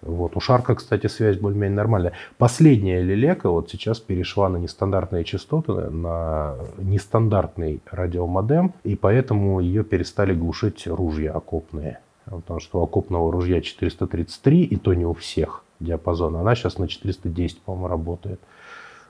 Вот. 0.00 0.36
У 0.36 0.40
Шарка, 0.40 0.74
кстати, 0.74 1.06
связь 1.08 1.38
более-менее 1.38 1.76
нормальная. 1.76 2.12
Последняя 2.36 3.02
Лилека 3.02 3.50
вот 3.50 3.70
сейчас 3.70 3.98
перешла 3.98 4.48
на 4.48 4.56
нестандартные 4.56 5.24
частоты, 5.24 5.72
на 5.72 6.56
нестандартный 6.78 7.80
радиомодем, 7.90 8.74
и 8.84 8.94
поэтому 8.94 9.60
ее 9.60 9.82
перестали 9.84 10.34
глушить 10.34 10.86
ружья 10.86 11.32
окопные. 11.32 11.98
Потому 12.24 12.60
что 12.60 12.80
у 12.80 12.84
окопного 12.84 13.32
ружья 13.32 13.60
433, 13.60 14.62
и 14.62 14.76
то 14.76 14.94
не 14.94 15.06
у 15.06 15.14
всех 15.14 15.64
диапазон. 15.80 16.36
Она 16.36 16.54
сейчас 16.54 16.78
на 16.78 16.86
410, 16.86 17.62
по-моему, 17.62 17.88
работает 17.88 18.40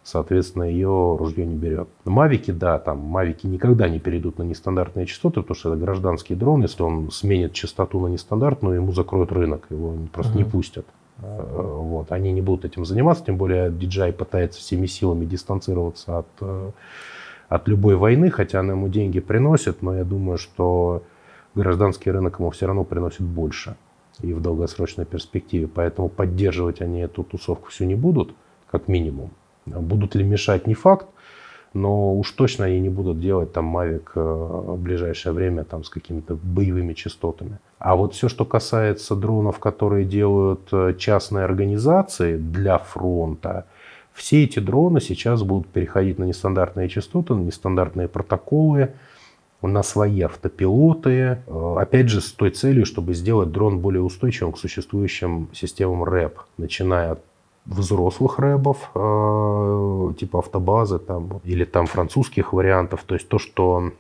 соответственно, 0.08 0.64
ее 0.64 1.16
ружье 1.18 1.44
не 1.44 1.54
берет. 1.54 1.88
Мавики, 2.04 2.50
да, 2.50 2.78
там 2.78 2.98
мавики 2.98 3.46
никогда 3.46 3.88
не 3.88 3.98
перейдут 3.98 4.38
на 4.38 4.42
нестандартные 4.42 5.04
частоты, 5.04 5.42
потому 5.42 5.54
что 5.54 5.74
это 5.74 5.78
гражданский 5.84 6.34
дрон. 6.34 6.62
Если 6.62 6.82
он 6.82 7.10
сменит 7.10 7.52
частоту 7.52 8.00
на 8.00 8.08
нестандартную, 8.08 8.76
ему 8.76 8.92
закроют 8.92 9.32
рынок, 9.32 9.66
его 9.68 9.94
просто 10.12 10.32
uh-huh. 10.32 10.38
не 10.38 10.44
пустят. 10.44 10.86
Э, 11.18 11.42
вот. 11.42 12.10
Они 12.10 12.32
не 12.32 12.40
будут 12.40 12.64
этим 12.64 12.86
заниматься, 12.86 13.24
тем 13.24 13.36
более 13.36 13.70
DJI 13.70 14.12
пытается 14.12 14.60
всеми 14.60 14.86
силами 14.86 15.26
дистанцироваться 15.26 16.18
от, 16.20 16.28
э, 16.40 16.70
от 17.50 17.68
любой 17.68 17.96
войны, 17.96 18.30
хотя 18.30 18.60
она 18.60 18.72
ему 18.72 18.88
деньги 18.88 19.20
приносит, 19.20 19.82
но 19.82 19.94
я 19.94 20.04
думаю, 20.04 20.38
что 20.38 21.02
гражданский 21.54 22.10
рынок 22.10 22.38
ему 22.38 22.50
все 22.50 22.66
равно 22.66 22.84
приносит 22.84 23.22
больше 23.22 23.76
и 24.22 24.32
в 24.32 24.40
долгосрочной 24.40 25.04
перспективе. 25.04 25.68
Поэтому 25.68 26.08
поддерживать 26.08 26.80
они 26.80 27.00
эту 27.00 27.24
тусовку 27.24 27.68
всю 27.68 27.84
не 27.84 27.94
будут, 27.94 28.34
как 28.70 28.88
минимум. 28.88 29.32
Будут 29.76 30.14
ли 30.14 30.24
мешать, 30.24 30.66
не 30.66 30.74
факт, 30.74 31.06
но 31.74 32.14
уж 32.14 32.30
точно 32.32 32.66
они 32.66 32.80
не 32.80 32.88
будут 32.88 33.20
делать 33.20 33.52
там 33.52 33.76
Mavic 33.76 34.10
э, 34.14 34.20
в 34.20 34.78
ближайшее 34.78 35.32
время 35.32 35.64
там 35.64 35.84
с 35.84 35.90
какими-то 35.90 36.34
боевыми 36.34 36.94
частотами. 36.94 37.58
А 37.78 37.94
вот 37.94 38.14
все, 38.14 38.28
что 38.28 38.44
касается 38.44 39.14
дронов, 39.14 39.58
которые 39.58 40.04
делают 40.04 40.68
э, 40.72 40.94
частные 40.98 41.44
организации 41.44 42.36
для 42.36 42.78
фронта, 42.78 43.66
все 44.12 44.44
эти 44.44 44.58
дроны 44.58 45.00
сейчас 45.00 45.42
будут 45.42 45.68
переходить 45.68 46.18
на 46.18 46.24
нестандартные 46.24 46.88
частоты, 46.88 47.34
на 47.34 47.42
нестандартные 47.42 48.08
протоколы, 48.08 48.94
на 49.62 49.82
свои 49.82 50.22
автопилоты. 50.22 51.38
Э, 51.46 51.76
опять 51.78 52.08
же, 52.08 52.20
с 52.20 52.32
той 52.32 52.50
целью, 52.50 52.86
чтобы 52.86 53.14
сделать 53.14 53.52
дрон 53.52 53.78
более 53.80 54.02
устойчивым 54.02 54.52
к 54.52 54.58
существующим 54.58 55.48
системам 55.52 56.02
РЭП, 56.04 56.40
начиная 56.56 57.12
от 57.12 57.20
взрослых 57.68 58.38
рэбов, 58.38 58.90
э, 58.94 60.12
типа 60.18 60.38
автобазы 60.38 60.98
там, 60.98 61.40
или 61.44 61.64
там 61.64 61.86
французских 61.86 62.52
вариантов. 62.52 63.04
То 63.06 63.14
есть 63.14 63.28
то, 63.28 63.38
что 63.38 63.92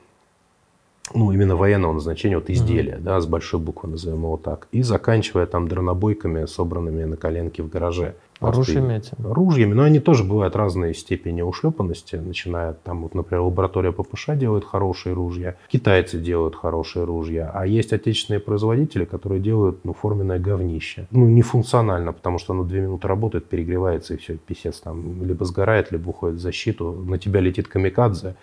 ну, 1.14 1.32
именно 1.32 1.56
военного 1.56 1.92
назначения, 1.92 2.36
вот 2.36 2.50
изделия, 2.50 2.94
mm-hmm. 2.94 3.02
да, 3.02 3.20
с 3.20 3.26
большой 3.26 3.60
буквы 3.60 3.90
назовем 3.90 4.18
его 4.18 4.36
так, 4.36 4.68
и 4.72 4.82
заканчивая 4.82 5.46
там 5.46 5.68
дронобойками, 5.68 6.46
собранными 6.46 7.04
на 7.04 7.16
коленке 7.16 7.62
в 7.62 7.68
гараже. 7.68 8.14
Оружиями 8.40 8.94
этим? 8.94 9.16
Ружьями, 9.18 9.74
но 9.74 9.82
они 9.82 9.98
тоже 9.98 10.24
бывают 10.24 10.54
разной 10.54 10.94
степени 10.94 11.42
ушлепанности, 11.42 12.16
начиная 12.16 12.72
там, 12.72 13.02
вот, 13.02 13.14
например, 13.14 13.42
лаборатория 13.42 13.92
ППШ 13.92 14.30
делает 14.34 14.64
хорошие 14.64 15.14
ружья, 15.14 15.56
китайцы 15.68 16.18
делают 16.18 16.54
хорошие 16.54 17.04
ружья, 17.04 17.50
а 17.52 17.66
есть 17.66 17.92
отечественные 17.92 18.40
производители, 18.40 19.04
которые 19.04 19.40
делают, 19.40 19.84
ну, 19.84 19.92
форменное 19.92 20.38
говнище. 20.38 21.06
Ну, 21.10 21.26
не 21.26 21.42
функционально, 21.42 22.12
потому 22.12 22.38
что 22.38 22.52
оно 22.52 22.64
две 22.64 22.80
минуты 22.80 23.08
работает, 23.08 23.46
перегревается 23.46 24.14
и 24.14 24.16
все, 24.16 24.36
писец 24.36 24.80
там 24.80 25.24
либо 25.24 25.44
сгорает, 25.44 25.90
либо 25.90 26.10
уходит 26.10 26.36
в 26.36 26.40
защиту, 26.40 26.92
на 26.92 27.18
тебя 27.18 27.40
летит 27.40 27.68
камикадзе, 27.68 28.36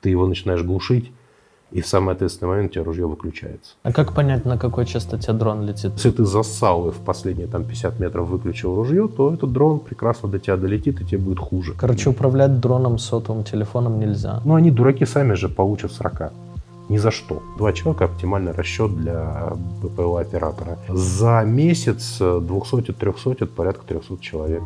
ты 0.00 0.10
его 0.10 0.26
начинаешь 0.26 0.62
глушить, 0.62 1.12
и 1.72 1.80
в 1.80 1.86
самый 1.86 2.14
ответственный 2.14 2.50
момент 2.50 2.70
у 2.70 2.74
тебя 2.74 2.84
ружье 2.84 3.06
выключается. 3.06 3.74
А 3.82 3.92
как 3.92 4.12
понять, 4.12 4.44
на 4.44 4.58
какой 4.58 4.84
частоте 4.86 5.32
дрон 5.32 5.62
летит? 5.66 5.92
Если 5.94 6.10
ты 6.10 6.24
зассал 6.24 6.88
и 6.88 6.90
в 6.90 6.98
последние 6.98 7.46
там 7.46 7.64
50 7.64 7.98
метров 7.98 8.28
выключил 8.28 8.76
ружье, 8.76 9.08
то 9.08 9.32
этот 9.32 9.52
дрон 9.52 9.80
прекрасно 9.80 10.28
до 10.28 10.38
тебя 10.38 10.56
долетит, 10.56 11.00
и 11.00 11.04
тебе 11.04 11.18
будет 11.18 11.38
хуже. 11.38 11.74
Короче, 11.78 12.10
управлять 12.10 12.60
дроном 12.60 12.98
сотовым 12.98 13.44
телефоном 13.44 13.98
нельзя. 13.98 14.40
Ну, 14.44 14.54
они, 14.54 14.70
дураки, 14.70 15.06
сами 15.06 15.34
же 15.34 15.48
получат 15.48 15.92
40. 15.92 16.32
Ни 16.88 16.98
за 16.98 17.10
что. 17.10 17.42
Два 17.56 17.72
человека– 17.72 18.04
оптимальный 18.06 18.52
расчет 18.52 18.94
для 18.94 19.54
БПЛА-оператора. 19.82 20.78
За 20.88 21.42
месяц 21.42 22.20
200-300– 22.20 23.46
порядка 23.56 23.86
300 23.86 24.18
человек. 24.20 24.62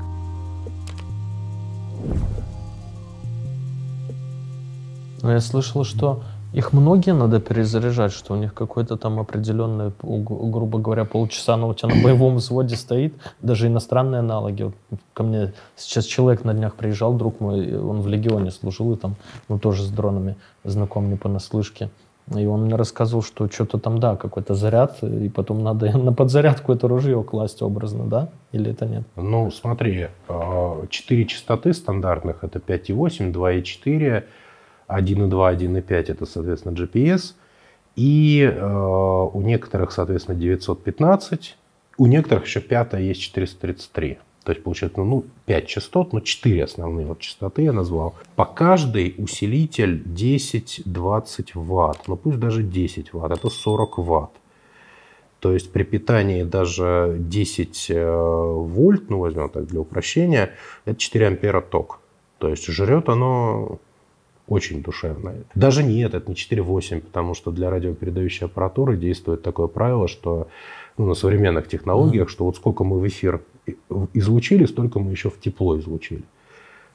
Но 5.23 5.33
я 5.33 5.41
слышал, 5.41 5.85
что 5.85 6.23
их 6.57 6.73
многие 6.73 7.13
надо 7.13 7.39
перезаряжать, 7.39 8.13
что 8.13 8.33
у 8.33 8.37
них 8.37 8.55
какой-то 8.55 8.97
там 8.97 9.21
определенный, 9.21 9.93
грубо 10.03 10.79
говоря, 10.79 11.05
полчаса, 11.05 11.59
но 11.59 11.69
у 11.69 11.75
тебя 11.75 11.95
на 11.95 12.03
боевом 12.03 12.37
взводе 12.37 12.77
стоит, 12.77 13.13
даже 13.43 13.67
иностранные 13.67 14.21
аналоги. 14.21 14.63
Вот 14.63 15.01
ко 15.13 15.23
мне 15.23 15.53
сейчас 15.77 16.07
человек 16.07 16.45
на 16.45 16.55
днях 16.55 16.75
приезжал, 16.75 17.13
друг 17.13 17.41
мой, 17.41 17.79
он 17.79 18.01
в 18.01 18.09
Легионе 18.09 18.51
служил, 18.51 18.95
и 18.95 18.97
там, 18.97 19.17
ну, 19.51 19.59
тоже 19.59 19.83
с 19.83 19.91
дронами 19.91 20.37
знаком 20.65 21.11
не 21.11 21.17
понаслышке. 21.17 21.91
И 22.35 22.47
он 22.47 22.63
мне 22.65 22.75
рассказывал, 22.75 23.23
что 23.23 23.51
что-то 23.51 23.77
там, 23.77 24.01
да, 24.01 24.17
какой-то 24.17 24.55
заряд, 24.55 25.03
и 25.03 25.29
потом 25.29 25.63
надо 25.63 25.95
на 25.99 26.15
подзарядку 26.15 26.73
это 26.73 26.89
ружье 26.89 27.23
класть 27.23 27.61
образно, 27.61 28.07
да? 28.07 28.31
Или 28.53 28.71
это 28.71 28.87
нет? 28.87 29.03
Ну, 29.15 29.51
смотри, 29.51 30.09
4 30.27 31.23
а, 31.23 31.27
частоты 31.27 31.75
стандартных, 31.75 32.43
это 32.45 32.61
5,8, 32.61 33.31
2,4, 33.31 34.25
1.2, 34.89 35.31
1.5 35.31 36.13
это, 36.13 36.27
соответственно, 36.27 36.75
GPS. 36.75 37.35
И 37.97 38.43
э, 38.43 39.29
у 39.33 39.41
некоторых, 39.41 39.93
соответственно, 39.93 40.39
915. 40.39 41.57
У 41.99 42.07
некоторых 42.07 42.45
еще 42.45 42.61
пятая 42.61 43.03
есть 43.03 43.21
433. 43.23 44.19
То 44.45 44.53
есть, 44.53 44.63
получается, 44.63 45.03
ну, 45.03 45.25
5 45.47 45.67
частот, 45.67 46.13
но 46.13 46.21
4 46.21 46.65
основные 46.65 47.07
вот 47.07 47.19
частоты 47.21 47.63
я 47.63 47.73
назвал. 47.73 48.15
По 48.37 48.45
каждой 48.45 49.15
усилитель 49.19 50.03
10-20 50.05 51.51
ватт. 51.55 52.07
Ну, 52.07 52.17
пусть 52.17 52.39
даже 52.39 52.63
10 52.63 53.13
ватт. 53.13 53.33
Это 53.33 53.49
40 53.49 53.99
ватт. 53.99 54.31
То 55.41 55.53
есть 55.53 55.73
при 55.73 55.85
питании 55.85 56.43
даже 56.43 57.17
10 57.19 57.87
э, 57.91 58.05
вольт, 58.05 59.11
ну 59.11 59.19
возьмем 59.21 59.49
так 59.49 59.67
для 59.67 59.81
упрощения, 59.81 60.51
это 60.85 60.99
4 60.99 61.27
ампера 61.27 61.61
ток. 61.61 62.01
То 62.39 62.49
есть 62.49 62.67
жрет 62.67 63.09
оно 63.09 63.79
очень 64.49 64.83
душевная. 64.83 65.45
Даже 65.55 65.83
нет, 65.83 66.15
это 66.15 66.29
не 66.29 66.35
4.8, 66.35 67.01
потому 67.01 67.35
что 67.35 67.51
для 67.51 67.71
радиопередающей 67.71 68.47
аппаратуры 68.47 68.97
действует 68.97 69.43
такое 69.43 69.67
правило, 69.67 70.09
что 70.09 70.49
ну, 70.97 71.07
на 71.07 71.15
современных 71.15 71.69
технологиях, 71.69 72.29
mm-hmm. 72.29 72.33
что 72.33 72.45
вот 72.45 72.57
сколько 72.57 72.85
мы 72.85 72.99
в 73.01 73.07
эфир 73.07 73.43
излучили, 74.15 74.65
столько 74.67 74.99
мы 74.99 75.11
еще 75.11 75.31
в 75.31 75.41
тепло 75.41 75.79
излучили. 75.79 76.23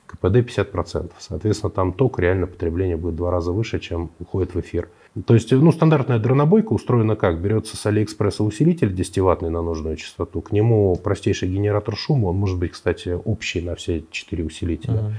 КПД 0.07 0.37
50%. 0.37 1.11
Соответственно, 1.19 1.71
там 1.71 1.93
ток, 1.93 2.19
реально 2.19 2.47
потребление 2.47 2.97
будет 2.97 3.13
в 3.13 3.17
два 3.17 3.31
раза 3.31 3.51
выше, 3.51 3.79
чем 3.79 4.11
уходит 4.19 4.55
в 4.55 4.59
эфир. 4.59 4.89
То 5.25 5.33
есть, 5.33 5.51
ну, 5.51 5.71
стандартная 5.73 6.19
дронобойка 6.19 6.71
устроена 6.71 7.17
как? 7.17 7.41
Берется 7.41 7.75
с 7.75 7.85
Алиэкспресса 7.85 8.43
усилитель 8.43 8.93
10-ваттный 8.93 9.49
на 9.49 9.61
нужную 9.61 9.97
частоту, 9.97 10.41
к 10.41 10.53
нему 10.53 10.95
простейший 10.95 11.49
генератор 11.49 11.97
шума, 11.97 12.27
он 12.27 12.37
может 12.37 12.57
быть, 12.57 12.71
кстати, 12.71 13.09
общий 13.09 13.61
на 13.61 13.75
все 13.75 14.05
четыре 14.09 14.45
усилителя. 14.45 14.93
Uh-huh. 14.93 15.11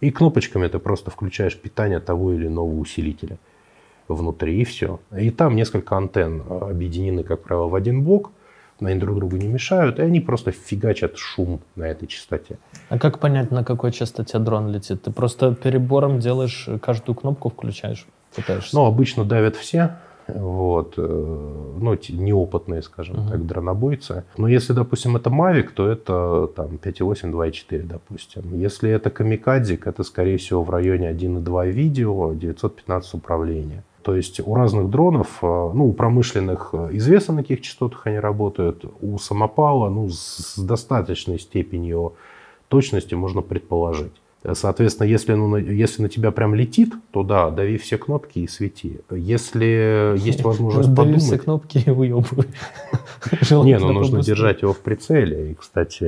И 0.00 0.10
кнопочками 0.10 0.66
ты 0.66 0.78
просто 0.78 1.10
включаешь 1.10 1.56
питание 1.56 2.00
того 2.00 2.32
или 2.32 2.46
иного 2.46 2.74
усилителя 2.74 3.38
внутри, 4.08 4.60
и 4.60 4.64
все. 4.64 5.00
И 5.16 5.30
там 5.30 5.54
несколько 5.54 5.96
антенн 5.96 6.42
объединены, 6.48 7.22
как 7.22 7.42
правило, 7.42 7.68
в 7.68 7.74
один 7.74 8.02
блок, 8.02 8.32
они 8.80 8.98
друг 8.98 9.16
другу 9.16 9.36
не 9.36 9.46
мешают, 9.46 9.98
и 9.98 10.02
они 10.02 10.20
просто 10.20 10.52
фигачат 10.52 11.16
шум 11.16 11.60
на 11.76 11.84
этой 11.84 12.08
частоте. 12.08 12.58
А 12.88 12.98
как 12.98 13.18
понять, 13.18 13.50
на 13.50 13.62
какой 13.62 13.92
частоте 13.92 14.38
дрон 14.38 14.72
летит? 14.72 15.02
Ты 15.02 15.10
просто 15.10 15.54
перебором 15.54 16.18
делаешь, 16.18 16.68
каждую 16.80 17.14
кнопку 17.14 17.50
включаешь, 17.50 18.06
пытаешься? 18.34 18.74
Ну, 18.74 18.86
обычно 18.86 19.24
давят 19.24 19.56
все, 19.56 19.98
вот, 20.36 20.94
э, 20.96 21.02
ну, 21.80 21.98
неопытные, 22.08 22.82
скажем 22.82 23.16
uh-huh. 23.16 23.30
так, 23.30 23.46
дронобойцы. 23.46 24.24
Но 24.36 24.48
если, 24.48 24.72
допустим, 24.72 25.16
это 25.16 25.30
Mavic, 25.30 25.70
то 25.74 25.88
это 25.88 26.48
там 26.54 26.78
5.8, 26.82 27.32
2.4, 27.32 27.82
допустим. 27.86 28.54
Если 28.54 28.90
это 28.90 29.10
Камикадзик, 29.10 29.86
это, 29.86 30.02
скорее 30.04 30.36
всего, 30.36 30.62
в 30.62 30.70
районе 30.70 31.10
1.2 31.10 31.70
видео, 31.70 32.32
915 32.34 33.14
управления. 33.14 33.84
То 34.02 34.16
есть 34.16 34.40
у 34.40 34.54
разных 34.54 34.88
дронов, 34.88 35.38
э, 35.42 35.46
ну, 35.46 35.88
у 35.88 35.92
промышленных 35.92 36.70
э, 36.72 36.88
известно, 36.92 37.34
на 37.34 37.42
каких 37.42 37.60
частотах 37.60 38.06
они 38.06 38.18
работают, 38.18 38.84
у 39.00 39.18
самопала, 39.18 39.90
ну, 39.90 40.08
с 40.08 40.58
достаточной 40.58 41.38
степенью 41.38 42.14
точности 42.68 43.14
можно 43.14 43.42
предположить. 43.42 44.12
Соответственно, 44.54 45.06
если, 45.06 45.34
ну, 45.34 45.56
если 45.56 46.02
на 46.02 46.08
тебя 46.08 46.30
прям 46.30 46.54
летит, 46.54 46.94
то 47.10 47.22
да, 47.22 47.50
дави 47.50 47.76
все 47.76 47.98
кнопки 47.98 48.38
и 48.38 48.48
свети. 48.48 49.00
Если 49.10 50.16
есть 50.18 50.42
возможность 50.42 50.94
дави 50.94 51.12
подумать... 51.12 51.22
все 51.22 51.38
кнопки 51.38 51.82
и 51.84 51.90
выебывай. 51.90 52.46
Не, 53.50 53.78
ну 53.78 53.92
нужно 53.92 54.22
держать 54.22 54.62
его 54.62 54.72
в 54.72 54.78
прицеле. 54.78 55.52
И, 55.52 55.54
кстати, 55.54 56.04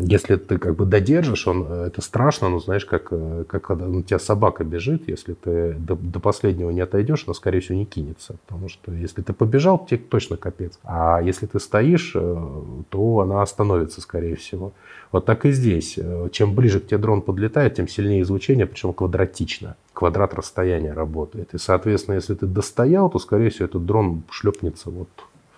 если 0.00 0.36
ты 0.36 0.58
как 0.58 0.76
бы 0.76 0.84
додержишь, 0.84 1.46
он, 1.46 1.64
это 1.64 2.00
страшно, 2.02 2.48
но 2.48 2.58
знаешь, 2.58 2.84
как, 2.84 3.08
как 3.08 3.62
когда 3.62 3.86
на 3.86 4.02
тебя 4.02 4.18
собака 4.18 4.64
бежит, 4.64 5.08
если 5.08 5.34
ты 5.34 5.72
до, 5.74 5.96
до 5.96 6.20
последнего 6.20 6.70
не 6.70 6.80
отойдешь, 6.80 7.24
она, 7.26 7.34
скорее 7.34 7.60
всего, 7.60 7.78
не 7.78 7.84
кинется. 7.84 8.36
Потому 8.46 8.68
что 8.68 8.92
если 8.92 9.22
ты 9.22 9.32
побежал, 9.32 9.84
тебе 9.86 9.98
точно 9.98 10.36
капец. 10.36 10.78
А 10.84 11.20
если 11.22 11.46
ты 11.46 11.58
стоишь, 11.60 12.12
э, 12.14 12.46
то 12.90 13.20
она 13.20 13.42
остановится, 13.42 14.00
скорее 14.00 14.36
всего. 14.36 14.72
Вот 15.10 15.26
так 15.26 15.44
и 15.44 15.52
здесь. 15.52 15.98
Чем 16.32 16.54
ближе 16.54 16.80
к 16.80 16.86
тебе 16.86 16.98
дрон 16.98 17.22
подлетает, 17.22 17.74
тем 17.74 17.88
сильнее 17.88 18.22
излучение, 18.22 18.66
причем 18.66 18.92
квадратично. 18.92 19.76
Квадрат 19.92 20.34
расстояния 20.34 20.92
работает. 20.92 21.54
И, 21.54 21.58
соответственно, 21.58 22.16
если 22.16 22.34
ты 22.34 22.46
достоял, 22.46 23.10
то, 23.10 23.18
скорее 23.18 23.50
всего, 23.50 23.66
этот 23.66 23.84
дрон 23.84 24.22
шлепнется 24.30 24.90
вот 24.90 25.08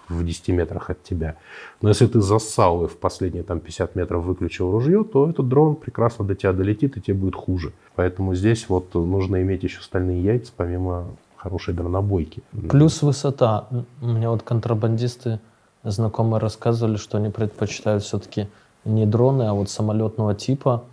в 0.09 0.25
10 0.25 0.49
метрах 0.49 0.91
от 0.91 1.03
тебя. 1.03 1.37
Но 1.81 1.89
если 1.89 2.07
ты 2.07 2.21
зассал 2.21 2.85
и 2.85 2.89
в 2.89 2.97
последние 2.99 3.43
там, 3.43 3.61
50 3.61 3.97
метров 3.97 4.25
выключил 4.25 4.71
ружье, 4.71 5.05
то 5.05 5.29
этот 5.29 5.49
дрон 5.49 5.77
прекрасно 5.77 6.25
до 6.25 6.35
тебя 6.35 6.53
долетит, 6.53 6.97
и 6.97 7.01
тебе 7.01 7.17
будет 7.17 7.35
хуже. 7.35 7.73
Поэтому 7.95 8.35
здесь 8.35 8.69
вот 8.69 8.95
нужно 8.95 9.43
иметь 9.43 9.63
еще 9.63 9.81
стальные 9.81 10.23
яйца, 10.23 10.53
помимо 10.57 11.07
хорошей 11.37 11.75
дронобойки. 11.75 12.43
Плюс 12.71 13.03
высота. 13.03 13.69
У 14.01 14.07
меня 14.07 14.31
вот 14.31 14.43
контрабандисты 14.43 15.41
знакомые 15.83 16.41
рассказывали, 16.41 16.97
что 16.97 17.19
они 17.19 17.31
предпочитают 17.31 18.03
все-таки 18.03 18.49
не 18.85 19.07
дроны, 19.07 19.45
а 19.45 19.55
вот 19.55 19.71
самолетного 19.71 20.35
типа. 20.35 20.85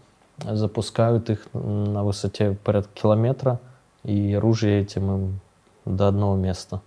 Запускают 0.43 1.30
их 1.30 1.45
на 1.54 2.04
высоте 2.04 2.58
порядка 2.63 2.89
километра, 2.95 3.60
и 4.04 4.34
оружие 4.34 4.82
этим 4.82 5.12
им 5.12 5.39
до 5.86 6.08
одного 6.08 6.36
места. 6.36 6.82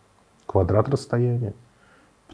Квадрат 0.47 0.89
расстояния 0.89 1.55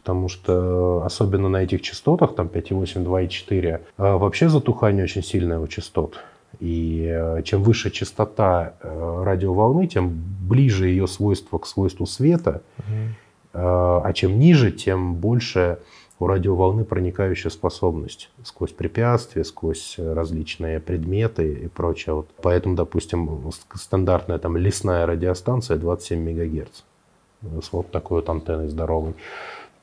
потому 0.00 0.28
что 0.28 1.02
особенно 1.04 1.48
на 1.48 1.62
этих 1.62 1.82
частотах, 1.82 2.34
там 2.34 2.46
5,8, 2.46 3.04
2,4, 3.04 3.80
а, 3.98 4.16
вообще 4.16 4.48
затухание 4.48 5.04
очень 5.04 5.22
сильное 5.22 5.60
у 5.60 5.66
частот. 5.66 6.18
И 6.58 7.06
э, 7.08 7.42
чем 7.44 7.62
выше 7.62 7.90
частота 7.90 8.74
э, 8.82 9.22
радиоволны, 9.24 9.86
тем 9.86 10.10
ближе 10.42 10.88
ее 10.88 11.06
свойство 11.06 11.58
к 11.58 11.66
свойству 11.66 12.06
света, 12.06 12.62
угу. 12.78 13.14
а 13.54 14.12
чем 14.14 14.38
ниже, 14.38 14.72
тем 14.72 15.14
больше 15.14 15.78
у 16.18 16.26
радиоволны 16.26 16.84
проникающая 16.84 17.50
способность 17.50 18.30
сквозь 18.42 18.72
препятствия, 18.72 19.44
сквозь 19.44 19.94
различные 19.96 20.80
предметы 20.80 21.52
и 21.52 21.68
прочее. 21.68 22.14
Вот 22.16 22.28
поэтому, 22.42 22.74
допустим, 22.74 23.50
стандартная 23.74 24.38
там 24.38 24.56
лесная 24.56 25.06
радиостанция 25.06 25.78
27 25.78 26.18
МГц 26.20 26.82
с 27.62 27.72
вот 27.72 27.90
такой 27.90 28.20
вот 28.20 28.28
антенной 28.28 28.68
здоровой. 28.68 29.14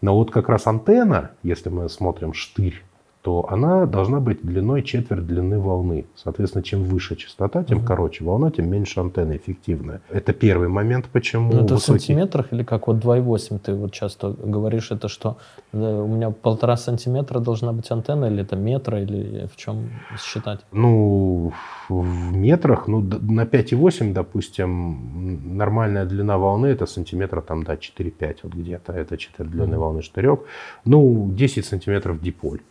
Но 0.02 0.16
вот 0.16 0.32
как 0.32 0.50
раз 0.50 0.68
антенна, 0.68 1.32
если 1.44 1.70
мы 1.70 1.90
смотрим 1.90 2.34
штырь, 2.34 2.84
то 3.28 3.46
она 3.50 3.86
должна 3.86 4.22
быть 4.22 4.42
длиной 4.42 4.84
четверть 4.84 5.28
длины 5.28 5.60
волны. 5.60 6.06
Соответственно, 6.16 6.64
чем 6.64 6.84
выше 6.84 7.18
частота, 7.18 7.62
тем 7.66 7.80
угу. 7.80 7.86
короче 7.86 8.24
волна, 8.24 8.52
тем 8.52 8.70
меньше 8.70 9.02
антенна 9.02 9.36
эффективная. 9.36 10.00
Это 10.10 10.32
первый 10.32 10.70
момент, 10.70 11.08
почему 11.12 11.52
ну, 11.52 11.66
это 11.66 11.74
высокий... 11.74 12.00
в 12.00 12.02
сантиметрах 12.06 12.54
или 12.54 12.64
как 12.64 12.88
вот 12.88 13.04
2,8 13.04 13.60
ты 13.60 13.74
вот 13.74 13.92
часто 13.92 14.30
говоришь, 14.30 14.92
это 14.92 15.10
что 15.10 15.36
да, 15.74 16.02
у 16.02 16.08
меня 16.08 16.30
полтора 16.30 16.78
сантиметра 16.78 17.40
должна 17.40 17.74
быть 17.74 17.92
антенна 17.92 18.28
или 18.28 18.44
это 18.44 18.56
метра 18.56 19.02
или 19.02 19.48
в 19.54 19.58
чем 19.58 19.90
считать? 20.18 20.62
Ну, 20.72 21.52
в 21.90 22.34
метрах, 22.34 22.88
ну, 22.88 23.02
на 23.02 23.44
5,8, 23.44 24.14
допустим, 24.14 25.58
нормальная 25.58 26.06
длина 26.06 26.38
волны 26.38 26.68
это 26.68 26.86
сантиметра 26.86 27.42
там, 27.42 27.64
да, 27.64 27.74
4-5 27.74 28.38
вот 28.44 28.54
где-то, 28.54 28.94
это 28.94 29.18
четверть 29.18 29.52
длины 29.52 29.76
угу. 29.76 29.82
волны 29.82 30.02
штырек. 30.02 30.40
Ну, 30.86 31.30
10 31.34 31.66
сантиметров 31.66 32.22
диполь 32.22 32.62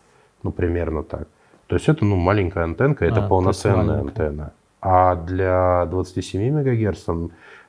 ну, 0.46 0.52
примерно 0.52 1.02
так. 1.02 1.26
То 1.66 1.74
есть 1.76 1.88
это, 1.88 2.04
ну, 2.04 2.16
маленькая 2.16 2.64
антенка, 2.64 3.04
это 3.04 3.24
а, 3.24 3.28
полноценная 3.28 4.00
антенна. 4.00 4.52
А 4.80 5.16
для 5.16 5.86
27 5.86 6.60
МГц 6.60 7.06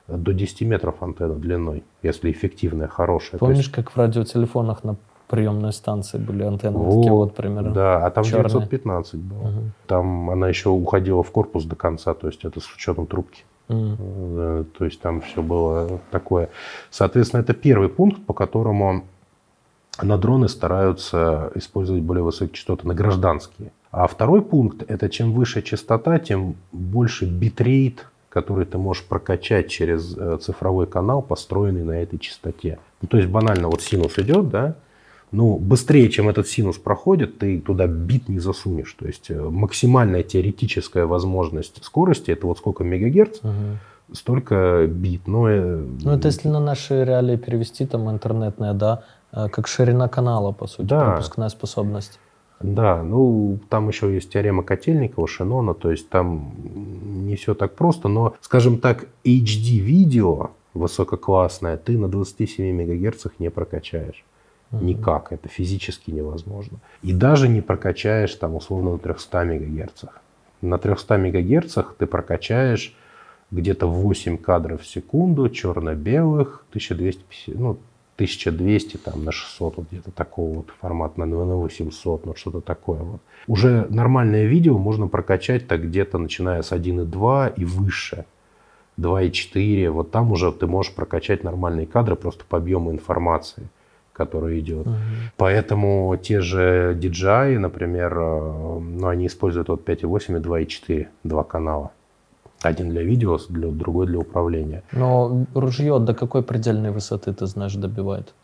до 0.06 0.32
10 0.32 0.62
метров 0.62 1.02
антенна 1.02 1.34
длиной, 1.34 1.82
если 2.02 2.30
эффективная, 2.30 2.86
хорошая. 2.86 3.38
Помнишь, 3.38 3.58
есть- 3.58 3.72
как 3.72 3.90
в 3.90 3.96
радиотелефонах 3.96 4.84
на 4.84 4.96
приемной 5.26 5.72
станции 5.72 6.16
были 6.18 6.44
антенны 6.44 6.78
вот 6.78 6.94
такие 6.96 7.12
вот 7.12 7.34
примерно? 7.34 7.72
Да, 7.72 8.06
а 8.06 8.10
там 8.10 8.24
черные. 8.24 8.44
915 8.48 9.20
было. 9.20 9.48
Мгм. 9.48 9.72
Там 9.86 10.30
она 10.30 10.48
еще 10.48 10.70
уходила 10.70 11.22
в 11.22 11.30
корпус 11.30 11.64
до 11.64 11.76
конца, 11.76 12.14
то 12.14 12.28
есть 12.28 12.44
это 12.44 12.60
с 12.60 12.74
учетом 12.74 13.06
трубки. 13.06 13.42
Э, 13.68 14.64
То 14.78 14.84
есть 14.84 15.00
там 15.00 15.20
все 15.20 15.42
было 15.42 16.00
такое. 16.10 16.48
Соответственно, 16.90 17.42
это 17.42 17.52
первый 17.52 17.88
пункт, 17.90 18.24
по 18.24 18.32
которому 18.32 19.04
на 20.02 20.18
дроны 20.18 20.48
стараются 20.48 21.50
использовать 21.54 22.02
более 22.02 22.22
высокие 22.22 22.54
частоты, 22.54 22.86
на 22.86 22.94
гражданские. 22.94 23.72
А 23.90 24.06
второй 24.06 24.42
пункт– 24.42 24.84
это 24.88 25.08
чем 25.08 25.32
выше 25.32 25.62
частота, 25.62 26.18
тем 26.18 26.56
больше 26.72 27.24
битрейт, 27.24 28.06
который 28.28 28.66
ты 28.66 28.76
можешь 28.78 29.04
прокачать 29.04 29.68
через 29.68 30.14
э, 30.16 30.38
цифровой 30.40 30.86
канал, 30.86 31.22
построенный 31.22 31.84
на 31.84 31.92
этой 31.92 32.18
частоте. 32.18 32.78
Ну, 33.00 33.08
то 33.08 33.16
есть 33.16 33.28
банально 33.28 33.68
вот 33.68 33.80
синус 33.80 34.18
идет, 34.18 34.50
да, 34.50 34.74
ну, 35.32 35.56
быстрее, 35.56 36.08
чем 36.10 36.28
этот 36.28 36.48
синус 36.48 36.76
проходит, 36.78 37.38
ты 37.38 37.60
туда 37.60 37.86
бит 37.86 38.28
не 38.28 38.38
засунешь. 38.38 38.92
То 38.98 39.06
есть 39.06 39.30
э, 39.30 39.40
максимальная 39.40 40.22
теоретическая 40.22 41.06
возможность 41.06 41.82
скорости– 41.84 42.30
это 42.32 42.46
вот 42.46 42.58
сколько 42.58 42.84
мегагерц, 42.84 43.42
Мгм. 43.42 43.78
столько 44.12 44.86
бит. 44.86 45.26
Но, 45.26 45.48
э, 45.48 45.84
Ну, 46.02 46.12
это 46.12 46.28
если 46.28 46.48
на 46.48 46.60
наши 46.60 47.04
реалии 47.04 47.36
перевести, 47.36 47.86
там, 47.86 48.10
интернетная, 48.10 48.72
да, 48.74 49.04
как 49.32 49.66
ширина 49.66 50.08
канала, 50.08 50.52
по 50.52 50.66
сути, 50.66 50.86
Да. 50.86 51.04
пропускная 51.12 51.48
способность. 51.48 52.18
Да, 52.60 53.02
ну 53.04 53.60
там 53.68 53.88
еще 53.88 54.12
есть 54.12 54.32
теорема 54.32 54.64
Котельникова, 54.64 55.28
Шенона, 55.28 55.74
то 55.74 55.90
есть 55.92 56.08
там 56.08 56.52
не 57.26 57.36
все 57.36 57.54
так 57.54 57.74
просто, 57.76 58.08
но, 58.08 58.34
скажем 58.40 58.78
так, 58.80 59.04
HD-видео 59.24 60.50
высококлассное 60.74 61.76
ты 61.76 61.96
на 61.98 62.08
27 62.08 62.72
мегагерцах 62.74 63.32
не 63.38 63.50
прокачаешь. 63.50 64.24
Никак, 64.70 65.32
это 65.32 65.48
физически 65.48 66.10
невозможно. 66.10 66.78
И 67.02 67.12
даже 67.14 67.48
не 67.48 67.62
прокачаешь 67.62 68.34
там 68.34 68.54
условно 68.54 68.92
на 68.92 68.98
300 68.98 69.44
мегагерцах. 69.44 70.20
На 70.60 70.76
300 70.78 71.16
мегагерцах 71.16 71.94
ты 71.98 72.06
прокачаешь 72.06 72.94
где-то 73.50 73.86
8 73.86 74.36
кадров 74.36 74.82
в 74.82 74.86
секунду, 74.86 75.48
черно-белых, 75.48 76.64
1250, 76.70 77.54
ну, 77.58 77.78
1200 78.18 78.96
там, 78.96 79.24
на 79.24 79.30
600, 79.30 79.76
вот 79.76 79.86
где-то 79.92 80.10
такого 80.10 80.56
вот 80.56 80.66
формата, 80.80 81.20
на, 81.20 81.26
на 81.26 81.54
800, 81.54 82.26
ну 82.26 82.34
что-то 82.34 82.60
такое 82.60 82.98
вот. 82.98 83.20
Уже 83.46 83.86
нормальное 83.90 84.44
видео 84.46 84.76
можно 84.76 85.06
прокачать 85.06 85.68
так 85.68 85.84
где-то 85.84 86.18
начиная 86.18 86.62
с 86.62 86.72
1.2 86.72 87.54
и 87.56 87.64
выше. 87.64 88.24
2.4, 88.98 89.90
вот 89.90 90.10
там 90.10 90.32
уже 90.32 90.50
ты 90.50 90.66
можешь 90.66 90.92
прокачать 90.92 91.44
нормальные 91.44 91.86
кадры 91.86 92.16
просто 92.16 92.44
по 92.48 92.58
объему 92.58 92.90
информации, 92.90 93.68
которая 94.12 94.58
идет. 94.58 94.88
Поэтому 95.36 96.18
те 96.20 96.40
же 96.40 96.98
DJI, 97.00 97.58
например, 97.58 98.18
э, 98.18 98.78
ну, 98.80 99.06
они 99.06 99.28
используют 99.28 99.68
вот 99.68 99.88
5.8 99.88 100.38
и 100.38 100.40
2.4, 100.40 101.06
два 101.22 101.44
канала. 101.44 101.92
Один 102.62 102.90
для 102.90 103.02
видео, 103.02 103.38
для, 103.48 103.68
другой 103.68 104.06
для 104.06 104.18
управления. 104.18 104.82
Но 104.92 105.46
ружье 105.54 105.98
до 105.98 106.14
какой 106.14 106.42
предельной 106.42 106.90
высоты, 106.90 107.32
ты 107.32 107.46
знаешь, 107.46 107.74
добивает? 107.74 108.34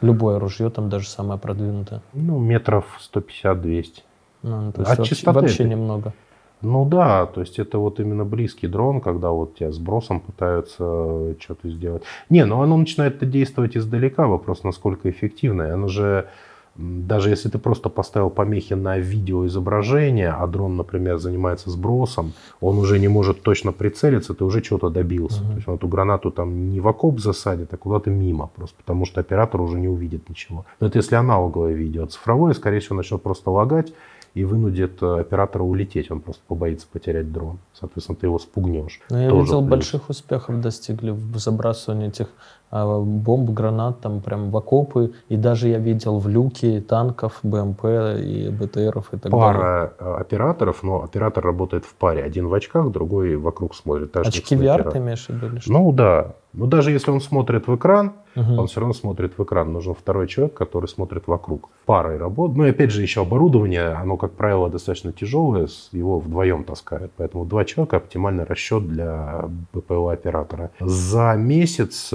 Любое 0.00 0.38
ружье, 0.38 0.68
там 0.70 0.88
даже 0.88 1.08
самое 1.08 1.38
продвинутое. 1.38 2.02
Ну, 2.12 2.38
метров 2.38 2.84
150-200. 3.14 4.02
Ну, 4.42 4.72
то 4.72 4.82
От 4.82 4.88
есть 4.88 4.98
вообще, 4.98 5.14
частоты 5.14 5.40
вообще 5.40 5.62
это- 5.62 5.70
немного. 5.70 6.12
Ну 6.60 6.86
да, 6.86 7.26
то 7.26 7.40
есть 7.42 7.58
это 7.58 7.78
вот 7.78 8.00
именно 8.00 8.24
близкий 8.24 8.66
дрон, 8.68 9.00
когда 9.02 9.30
вот 9.30 9.56
тебя 9.56 9.70
сбросом 9.70 10.20
пытаются 10.20 11.34
что-то 11.38 11.68
сделать. 11.68 12.02
Не, 12.30 12.46
ну 12.46 12.62
оно 12.62 12.76
начинает 12.78 13.28
действовать 13.28 13.76
издалека, 13.76 14.26
вопрос 14.26 14.64
насколько 14.64 15.10
эффективное. 15.10 15.74
Оно 15.74 15.88
же, 15.88 16.26
даже 16.76 17.30
если 17.30 17.48
ты 17.48 17.58
просто 17.58 17.88
поставил 17.88 18.30
помехи 18.30 18.74
на 18.74 18.98
видеоизображение, 18.98 20.30
а 20.30 20.46
дрон, 20.46 20.76
например, 20.76 21.18
занимается 21.18 21.70
сбросом, 21.70 22.32
он 22.60 22.78
уже 22.78 22.98
не 22.98 23.08
может 23.08 23.42
точно 23.42 23.72
прицелиться, 23.72 24.34
ты 24.34 24.44
уже 24.44 24.60
чего-то 24.60 24.90
добился. 24.90 25.42
То 25.42 25.54
есть 25.54 25.68
он 25.68 25.76
эту 25.76 25.88
гранату 25.88 26.30
там 26.30 26.70
не 26.70 26.80
в 26.80 26.88
окоп 26.88 27.20
засадит, 27.20 27.72
а 27.72 27.76
куда-то 27.76 28.10
мимо, 28.10 28.50
просто 28.54 28.76
потому 28.76 29.06
что 29.06 29.20
оператор 29.20 29.60
уже 29.60 29.78
не 29.78 29.88
увидит 29.88 30.28
ничего. 30.28 30.64
Но 30.80 30.88
это 30.88 30.98
если 30.98 31.14
аналоговое 31.14 31.74
видео. 31.74 32.06
Цифровое, 32.06 32.54
скорее 32.54 32.80
всего, 32.80 32.96
начнет 32.96 33.22
просто 33.22 33.50
лагать, 33.50 33.92
и 34.34 34.44
вынудит 34.44 35.00
э, 35.00 35.20
оператора 35.20 35.62
улететь. 35.62 36.10
Он 36.10 36.20
просто 36.20 36.42
побоится 36.46 36.86
потерять 36.92 37.32
дрон. 37.32 37.58
Соответственно, 37.72 38.16
ты 38.16 38.26
его 38.26 38.38
спугнешь. 38.38 39.00
Но 39.08 39.22
я 39.22 39.30
Тоже 39.30 39.42
видел, 39.42 39.60
плюс. 39.60 39.70
больших 39.70 40.10
успехов 40.10 40.60
достигли 40.60 41.10
в 41.10 41.38
забрасывании 41.38 42.08
этих 42.08 42.28
бомб, 42.70 43.50
гранат 43.50 44.00
там 44.00 44.20
прям 44.20 44.50
в 44.50 44.56
окопы. 44.56 45.12
И 45.28 45.36
даже 45.36 45.68
я 45.68 45.78
видел 45.78 46.18
в 46.18 46.28
люки 46.28 46.80
танков, 46.80 47.38
БМП 47.42 47.84
и 48.18 48.50
БТРов 48.50 49.12
и 49.12 49.18
так 49.18 49.30
далее. 49.30 49.30
Пара 49.30 49.92
э, 49.98 50.14
операторов, 50.20 50.82
но 50.82 51.02
оператор 51.02 51.44
работает 51.44 51.84
в 51.84 51.94
паре. 51.94 52.22
Один 52.24 52.48
в 52.48 52.54
очках, 52.54 52.90
другой 52.90 53.36
вокруг 53.36 53.74
смотрит. 53.74 54.16
Очки 54.16 54.56
VR 54.56 54.90
ты 54.90 54.98
имеешь 54.98 55.26
в 55.26 55.30
виду? 55.30 55.58
Ну 55.66 55.92
да. 55.92 56.34
Но 56.52 56.66
даже 56.66 56.92
если 56.92 57.10
он 57.10 57.20
смотрит 57.20 57.66
в 57.66 57.74
экран, 57.74 58.12
Мгм. 58.36 58.58
он 58.58 58.66
все 58.66 58.80
равно 58.80 58.94
смотрит 58.94 59.38
в 59.38 59.42
экран. 59.42 59.72
Нужен 59.72 59.94
второй 59.94 60.26
человек, 60.28 60.54
который 60.54 60.86
смотрит 60.86 61.26
вокруг. 61.26 61.68
Парой 61.84 62.16
работает. 62.16 62.56
Ну 62.58 62.64
и 62.66 62.70
опять 62.70 62.90
же 62.90 63.02
еще 63.02 63.22
оборудование, 63.22 63.88
оно, 63.88 64.16
как 64.16 64.32
правило, 64.32 64.68
достаточно 64.70 65.12
тяжелое, 65.12 65.68
его 65.92 66.18
вдвоем 66.18 66.64
таскают. 66.64 67.12
Поэтому 67.16 67.44
два 67.44 67.64
человека 67.64 67.96
оптимальный 67.98 68.44
расчет 68.44 68.88
для 68.88 69.48
БПЛА 69.72 70.12
оператора. 70.12 70.70
За 70.80 71.34
месяц 71.36 72.10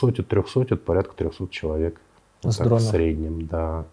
200-300 0.00 0.76
порядка 0.76 1.14
300 1.16 1.48
человек. 1.48 2.00
С 2.42 2.56
Так? 2.56 2.68
В 2.72 2.80
среднем, 2.80 3.46
да. 3.46 3.84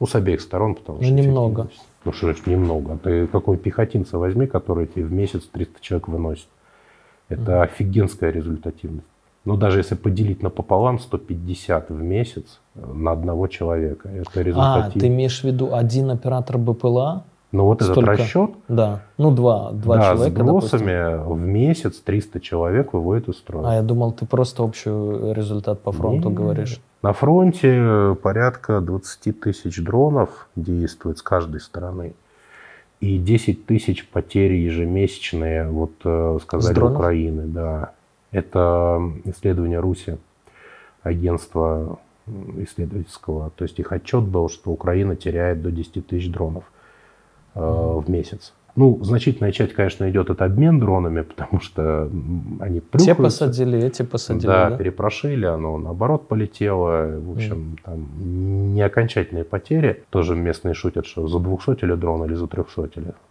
Ну, 0.00 0.06
с 0.06 0.14
обеих 0.14 0.40
сторон, 0.40 0.74
потому 0.74 0.98
Ну, 0.98 1.04
что... 1.04 1.14
немного. 1.14 1.68
Ну, 2.04 2.12
что 2.12 2.26
значит 2.26 2.46
немного? 2.46 2.98
Ты 3.02 3.26
какой 3.26 3.56
пехотинца 3.56 4.18
возьми, 4.18 4.46
который 4.46 4.86
тебе 4.86 5.04
в 5.04 5.12
месяц 5.12 5.42
300 5.52 5.80
человек 5.80 6.08
выносит. 6.08 6.48
Это 7.28 7.62
офигенская 7.62 8.30
результативность. 8.30 9.06
Но 9.44 9.56
даже 9.56 9.78
если 9.78 9.94
поделить 9.94 10.42
напополам, 10.42 10.98
150 10.98 11.90
в 11.90 12.02
месяц 12.02 12.60
э, 12.74 12.84
на 12.94 13.12
одного 13.12 13.46
человека. 13.46 14.08
Это 14.08 14.40
А, 14.40 14.42
результативно. 14.42 15.00
ты 15.00 15.06
имеешь 15.06 15.40
в 15.40 15.44
виду 15.44 15.74
один 15.74 16.10
оператор 16.10 16.58
БПЛА? 16.58 17.24
Но 17.52 17.66
вот 17.66 17.80
этот 17.80 17.92
столько? 17.92 18.10
расчет, 18.12 18.50
Да. 18.68 19.02
Ну, 19.18 19.30
два. 19.30 19.70
Два 19.72 19.96
да, 19.96 20.12
человека, 20.12 20.42
с 20.42 20.44
допустим. 20.44 20.78
бросами 20.78 21.32
в 21.32 21.38
месяц 21.38 22.00
300 22.00 22.40
человек 22.40 22.92
выводит 22.92 23.28
из 23.28 23.36
строя. 23.36 23.70
А 23.70 23.74
я 23.76 23.82
думал, 23.82 24.12
ты 24.12 24.26
просто 24.26 24.62
общий 24.62 24.90
результат 24.90 25.80
по 25.80 25.92
фронту 25.92 26.30
Не, 26.30 26.34
говоришь. 26.34 26.80
На 27.02 27.12
фронте 27.12 28.16
порядка 28.22 28.80
20 28.80 29.40
тысяч 29.40 29.82
дронов 29.82 30.48
действует 30.56 31.18
с 31.18 31.22
каждой 31.22 31.60
стороны. 31.60 32.14
И 33.00 33.18
10 33.18 33.66
тысяч 33.66 34.08
потерь 34.08 34.54
ежемесячные, 34.54 35.68
вот 35.68 35.92
э, 36.04 36.38
сказали? 36.42 36.80
Украины, 36.80 37.42
да. 37.46 37.92
Это 38.32 39.00
исследование 39.24 39.78
Руси, 39.80 40.16
агентства 41.02 41.98
исследовательского. 42.56 43.50
То 43.50 43.64
есть 43.64 43.78
их 43.78 43.92
отчет 43.92 44.24
был, 44.24 44.48
что 44.48 44.72
Украина 44.72 45.14
теряет 45.14 45.62
до 45.62 45.70
10 45.70 46.06
тысяч 46.06 46.30
дронов 46.30 46.64
в 47.56 48.08
месяц. 48.10 48.52
Ну, 48.76 49.02
значительная 49.02 49.52
часть, 49.52 49.72
конечно, 49.72 50.08
идет 50.10 50.28
это 50.28 50.44
обмен 50.44 50.78
дронами, 50.78 51.22
потому 51.22 51.60
что 51.60 52.10
они 52.60 52.80
Те 52.80 52.86
плюхаются. 52.86 53.14
посадили, 53.22 53.82
эти 53.82 54.02
посадили, 54.02 54.46
Да, 54.46 54.68
да? 54.68 54.76
перепрошили, 54.76 55.46
оно 55.46 55.78
наоборот 55.78 56.28
полетело. 56.28 57.18
В 57.18 57.32
общем, 57.32 57.78
там 57.82 58.06
не 58.74 58.82
окончательные 58.82 59.44
потери. 59.44 60.04
Тоже 60.10 60.36
местные 60.36 60.74
шутят, 60.74 61.06
что 61.06 61.26
за 61.26 61.38
200 61.38 61.96
дрон 61.96 62.24
или 62.26 62.34
за 62.34 62.46
300 62.48 62.88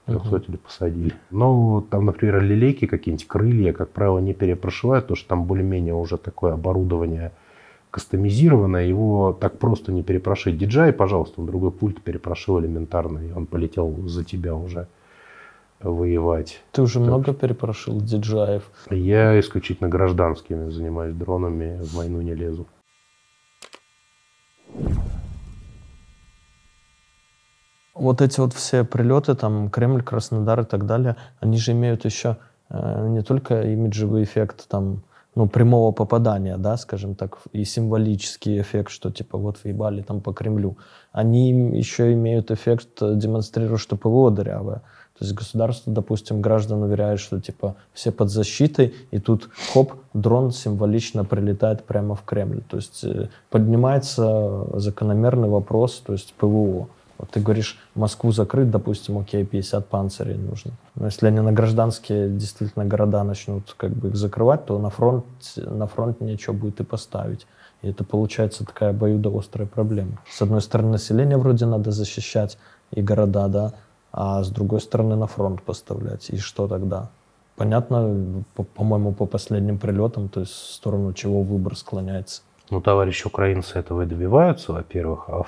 300 0.08 0.58
посадили. 0.58 1.14
Но 1.30 1.86
там, 1.92 2.06
например, 2.06 2.42
лилейки 2.42 2.88
какие-нибудь, 2.88 3.28
крылья, 3.28 3.72
как 3.72 3.90
правило, 3.92 4.18
не 4.18 4.34
перепрошивают, 4.34 5.04
потому 5.06 5.18
что 5.18 5.30
там 5.30 5.44
более-менее 5.46 5.94
уже 5.94 6.18
такое 6.18 6.54
оборудование 6.54 7.32
кастомизированное, 7.96 8.86
его 8.86 9.32
так 9.32 9.58
просто 9.58 9.94
не 9.94 10.04
перепрошить. 10.04 10.62
DJI, 10.62 10.92
пожалуйста, 10.92 11.40
он 11.40 11.48
другой 11.48 11.72
пульт 11.72 12.02
перепрошил 12.02 12.60
элементарно, 12.60 13.20
и 13.20 13.32
он 13.32 13.46
полетел 13.46 13.96
за 14.06 14.26
тебя 14.26 14.54
уже 14.54 14.88
воевать. 15.80 16.62
Ты 16.74 16.82
уже 16.82 17.00
много 17.00 17.34
перепрошил 17.34 18.02
диджаев. 18.02 18.64
Я 18.90 19.40
исключительно 19.40 19.88
гражданскими 19.88 20.70
занимаюсь 20.72 21.16
дронами, 21.16 21.80
в 21.84 21.94
войну 21.94 22.20
не 22.20 22.36
лезу. 22.36 22.68
Вот 27.94 28.22
эти 28.22 28.42
вот 28.42 28.52
все 28.54 28.84
прилеты, 28.84 29.36
там, 29.36 29.70
Кремль, 29.70 30.04
Краснодар 30.04 30.60
и 30.60 30.66
так 30.66 30.86
далее, 30.86 31.16
они 31.40 31.58
же 31.58 31.72
имеют 31.72 32.04
еще 32.04 32.36
э, 32.70 33.08
не 33.08 33.24
только 33.24 33.62
имиджевый 33.62 34.24
эффект, 34.24 34.68
там, 34.68 35.02
ну, 35.36 35.48
прямого 35.48 35.92
попадания, 35.92 36.58
да, 36.58 36.78
скажем 36.78 37.16
так, 37.16 37.38
и 37.52 37.66
символический 37.66 38.62
эффект, 38.62 38.90
что 38.90 39.12
типа 39.12 39.38
вот 39.38 39.58
въебали 39.64 40.02
там 40.02 40.22
по 40.22 40.34
Кремлю. 40.34 40.78
Они 41.12 41.50
еще 41.78 42.14
имеют 42.14 42.52
эффект, 42.52 43.02
э, 43.02 43.16
демонстрируя, 43.16 43.78
что 43.78 43.98
ПВО 43.98 44.32
дырявое. 44.32 44.82
То 45.18 45.24
есть 45.24 45.34
государство, 45.34 45.94
допустим, 45.94 46.42
граждан 46.42 46.84
уверяет, 46.84 47.20
что 47.20 47.40
типа 47.40 47.76
все 47.94 48.12
под 48.12 48.30
защитой, 48.30 48.94
и 49.12 49.20
тут 49.20 49.50
хоп, 49.74 49.94
дрон 50.14 50.52
символично 50.52 51.24
прилетает 51.24 51.84
прямо 51.84 52.16
в 52.16 52.24
Кремль. 52.24 52.62
То 52.70 52.78
есть 52.78 53.04
э, 53.04 53.28
поднимается 53.50 54.80
закономерный 54.80 55.50
вопрос, 55.50 56.02
то 56.06 56.14
есть 56.14 56.34
ПВО. 56.34 56.88
Вот 57.18 57.30
ты 57.30 57.40
говоришь, 57.40 57.80
Москву 57.96 58.32
закрыть, 58.32 58.70
допустим, 58.70 59.18
окей, 59.18 59.46
50 59.46 59.88
панцирей 59.88 60.36
нужно. 60.36 60.72
Но 60.96 61.06
если 61.06 61.28
они 61.28 61.40
на 61.40 61.52
гражданские 61.52 62.30
действительно 62.30 62.86
города 62.86 63.24
начнут 63.24 63.74
как 63.78 63.92
бы 63.92 64.10
их 64.10 64.16
закрывать, 64.16 64.66
то 64.66 64.78
на 64.80 64.90
фронт, 64.90 65.26
на 65.56 65.88
фронт 65.88 66.20
нечего 66.22 66.54
будет 66.54 66.82
и 66.82 66.84
поставить. 66.84 67.48
И 67.82 67.90
это 67.90 68.04
получается 68.04 68.66
такая 68.66 68.90
обоюдоострая 68.90 69.68
проблема. 69.68 70.18
С 70.30 70.42
одной 70.42 70.62
стороны, 70.62 70.92
население 70.92 71.38
вроде 71.38 71.66
надо 71.66 71.92
защищать, 71.92 72.58
и 72.92 73.02
города, 73.02 73.48
да, 73.48 73.74
а 74.12 74.44
с 74.44 74.50
другой 74.50 74.82
стороны 74.82 75.16
на 75.16 75.28
фронт 75.28 75.62
поставлять. 75.62 76.30
И 76.30 76.38
что 76.38 76.68
тогда? 76.68 77.10
Понятно, 77.56 78.44
по- 78.56 78.64
по-моему, 78.64 79.14
по 79.14 79.26
последним 79.26 79.78
прилетам, 79.78 80.30
то 80.30 80.42
есть 80.42 80.52
в 80.52 80.74
сторону 80.74 81.14
чего 81.14 81.42
выбор 81.42 81.78
склоняется. 81.78 82.42
Ну, 82.70 82.82
товарищи 82.82 83.28
украинцы 83.28 83.78
этого 83.78 84.04
и 84.04 84.06
добиваются, 84.06 84.74
во-первых. 84.74 85.26
А 85.28 85.44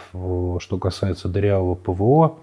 что 0.60 0.78
касается 0.78 1.28
дырявого 1.28 1.76
ПВО, 1.76 2.36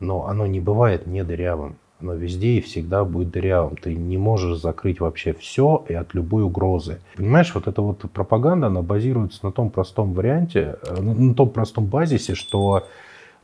но 0.00 0.26
оно 0.26 0.46
не 0.46 0.60
бывает 0.60 1.06
не 1.06 1.24
дырявым. 1.24 1.76
Оно 2.00 2.14
везде 2.14 2.54
и 2.54 2.60
всегда 2.60 3.04
будет 3.04 3.30
дырявым. 3.30 3.76
Ты 3.76 3.94
не 3.94 4.18
можешь 4.18 4.58
закрыть 4.58 5.00
вообще 5.00 5.32
все 5.32 5.84
и 5.88 5.94
от 5.94 6.14
любой 6.14 6.42
угрозы. 6.42 7.00
Понимаешь, 7.16 7.54
вот 7.54 7.68
эта 7.68 7.80
вот 7.80 7.98
пропаганда, 8.12 8.66
она 8.66 8.82
базируется 8.82 9.40
на 9.44 9.52
том 9.52 9.70
простом 9.70 10.12
варианте, 10.12 10.76
э, 10.82 11.00
на 11.00 11.34
том 11.34 11.50
простом 11.50 11.86
базисе, 11.86 12.34
что 12.34 12.86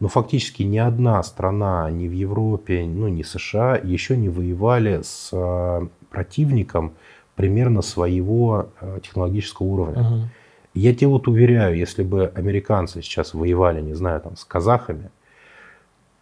ну, 0.00 0.08
фактически 0.08 0.64
ни 0.64 0.78
одна 0.78 1.22
страна 1.22 1.90
ни 1.90 2.08
в 2.08 2.12
Европе, 2.12 2.84
ну, 2.84 3.08
ни 3.08 3.22
США 3.22 3.76
еще 3.76 4.16
не 4.16 4.28
воевали 4.28 5.00
с 5.02 5.30
э, 5.32 5.86
противником 6.10 6.92
примерно 7.36 7.82
своего 7.82 8.70
э, 8.80 8.98
технологического 9.02 9.66
уровня. 9.66 10.02
Мгм. 10.02 10.30
Я 10.74 10.94
тебе 10.94 11.08
вот 11.08 11.28
уверяю, 11.28 11.76
если 11.76 12.02
бы 12.02 12.32
американцы 12.34 13.02
сейчас 13.02 13.34
воевали, 13.34 13.80
не 13.80 13.94
знаю, 13.94 14.20
там, 14.20 14.36
с 14.36 14.44
казахами, 14.44 15.10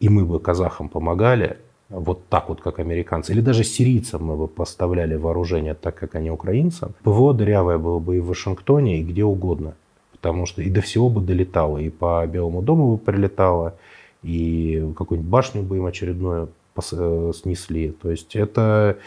и 0.00 0.08
мы 0.08 0.24
бы 0.24 0.40
казахам 0.40 0.88
помогали, 0.88 1.58
вот 1.88 2.28
так 2.28 2.48
вот, 2.48 2.60
как 2.60 2.78
американцы, 2.78 3.32
или 3.32 3.40
даже 3.40 3.64
сирийцам 3.64 4.24
мы 4.24 4.36
бы 4.36 4.48
поставляли 4.48 5.14
вооружение 5.16 5.74
так, 5.74 5.94
как 5.94 6.14
они 6.14 6.30
украинцам, 6.30 6.94
ПВО 7.02 7.32
дырявое 7.32 7.78
было 7.78 7.98
бы 7.98 8.16
и 8.16 8.20
в 8.20 8.26
Вашингтоне, 8.26 9.00
и 9.00 9.04
где 9.04 9.24
угодно. 9.24 9.74
Потому 10.12 10.46
что 10.46 10.62
и 10.62 10.70
до 10.70 10.80
всего 10.80 11.08
бы 11.08 11.20
долетало, 11.20 11.78
и 11.78 11.90
по 11.90 12.26
Белому 12.26 12.62
дому 12.62 12.92
бы 12.92 12.98
прилетало, 12.98 13.74
и 14.22 14.92
какую-нибудь 14.96 15.30
башню 15.30 15.62
бы 15.62 15.76
им 15.76 15.86
очередную 15.86 16.48
э, 16.92 17.32
снесли. 17.40 17.90
То 17.90 18.10
есть 18.10 18.34
это, 18.34 18.98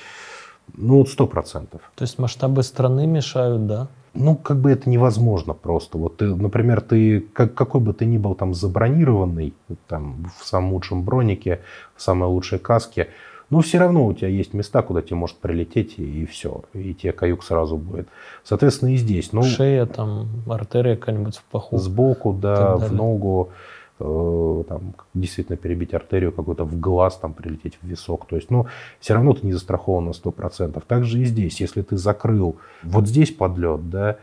ну, 0.77 1.05
сто 1.05 1.27
процентов. 1.27 1.81
То 1.95 2.03
есть 2.03 2.19
масштабы 2.19 2.63
страны 2.63 3.07
мешают, 3.07 3.67
да? 3.67 3.87
Ну, 4.13 4.35
как 4.35 4.57
бы 4.59 4.71
это 4.71 4.89
невозможно 4.89 5.53
просто. 5.53 5.97
Вот 5.97 6.17
ты, 6.17 6.35
например, 6.35 6.81
ты, 6.81 7.21
как, 7.21 7.53
какой 7.53 7.81
бы 7.81 7.93
ты 7.93 8.05
ни 8.05 8.17
был 8.17 8.35
там 8.35 8.53
забронированный, 8.53 9.53
там, 9.87 10.25
в 10.37 10.45
самом 10.45 10.73
лучшем 10.73 11.03
бронике, 11.03 11.61
в 11.95 12.01
самой 12.01 12.27
лучшей 12.27 12.59
каске, 12.59 13.09
но 13.49 13.61
все 13.61 13.79
равно 13.79 14.05
у 14.05 14.13
тебя 14.13 14.27
есть 14.27 14.53
места, 14.53 14.81
куда 14.83 15.01
тебе 15.01 15.15
может 15.15 15.37
прилететь, 15.37 15.97
и, 15.97 16.25
все. 16.25 16.61
И 16.73 16.93
тебе 16.93 17.13
каюк 17.13 17.43
сразу 17.43 17.77
будет. 17.77 18.07
Соответственно, 18.43 18.93
и 18.93 18.97
здесь. 18.97 19.33
Ну, 19.33 19.41
Шея, 19.43 19.85
там, 19.85 20.27
артерия 20.47 20.95
какая-нибудь 20.95 21.37
в 21.37 21.43
паху. 21.45 21.77
сбоку, 21.77 22.33
да, 22.33 22.75
в 22.77 22.93
ногу, 22.93 23.49
там, 23.99 24.93
действительно 25.13 25.57
перебить 25.57 25.93
артерию 25.93 26.31
какую-то 26.31 26.63
в 26.63 26.79
глаз, 26.79 27.17
там, 27.17 27.33
прилететь 27.33 27.77
в 27.81 27.87
висок. 27.87 28.25
То 28.25 28.35
есть, 28.35 28.49
ну, 28.49 28.67
все 28.99 29.13
равно 29.13 29.33
ты 29.33 29.45
не 29.45 29.53
застрахован 29.53 30.05
на 30.05 30.11
100%. 30.11 30.81
Так 30.87 31.03
же 31.03 31.19
и 31.19 31.25
здесь. 31.25 31.59
Если 31.59 31.81
ты 31.81 31.97
закрыл 31.97 32.55
вот 32.83 33.07
здесь 33.07 33.31
подлет, 33.31 33.89
да, 33.89 34.17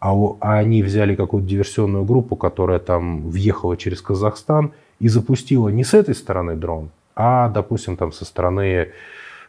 а, 0.00 0.12
а 0.40 0.58
они 0.58 0.82
взяли 0.82 1.14
какую-то 1.14 1.48
диверсионную 1.48 2.04
группу, 2.04 2.36
которая 2.36 2.78
там 2.78 3.30
въехала 3.30 3.76
через 3.76 4.02
Казахстан 4.02 4.72
и 5.00 5.08
запустила 5.08 5.70
не 5.70 5.84
с 5.84 5.94
этой 5.94 6.14
стороны 6.14 6.56
дрон, 6.56 6.90
а, 7.16 7.48
допустим, 7.48 7.96
там 7.96 8.12
со 8.12 8.24
стороны 8.24 8.88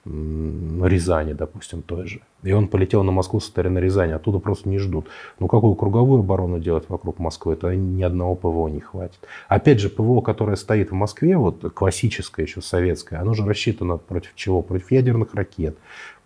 Рязани, 0.06 1.34
допустим, 1.34 1.82
той 1.82 2.06
же. 2.06 2.20
И 2.44 2.52
он 2.52 2.68
полетел 2.68 3.02
на 3.04 3.12
Москву 3.12 3.40
со 3.40 3.48
стороны 3.48 3.80
Рязани, 3.80 4.12
оттуда 4.12 4.38
просто 4.38 4.70
не 4.70 4.78
ждут. 4.78 5.08
Ну, 5.40 5.48
какую 5.48 5.74
круговую 5.74 6.20
оборону 6.20 6.60
делать 6.60 6.86
вокруг 6.90 7.18
Москвы, 7.18 7.54
это 7.54 7.76
ни 7.76 8.04
одного 8.04 8.36
ПВО 8.36 8.68
не 8.68 8.82
хватит. 8.82 9.18
Опять 9.48 9.80
же, 9.80 9.90
ПВО, 9.90 10.22
которое 10.22 10.58
стоит 10.58 10.92
в 10.92 10.94
Москве, 10.94 11.38
вот 11.38 11.74
классическое 11.74 12.46
еще 12.46 12.62
советское, 12.62 13.18
оно 13.18 13.34
же 13.34 13.46
рассчитано 13.46 13.98
против 13.98 14.36
чего? 14.36 14.62
Против 14.62 14.92
ядерных 14.92 15.34
ракет, 15.34 15.76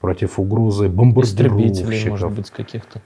против 0.02 0.40
угрозы 0.40 0.90
бомбардировщиков 0.90 2.10
может 2.10 2.32
быть, 2.32 2.52
каких-то. 2.52 3.02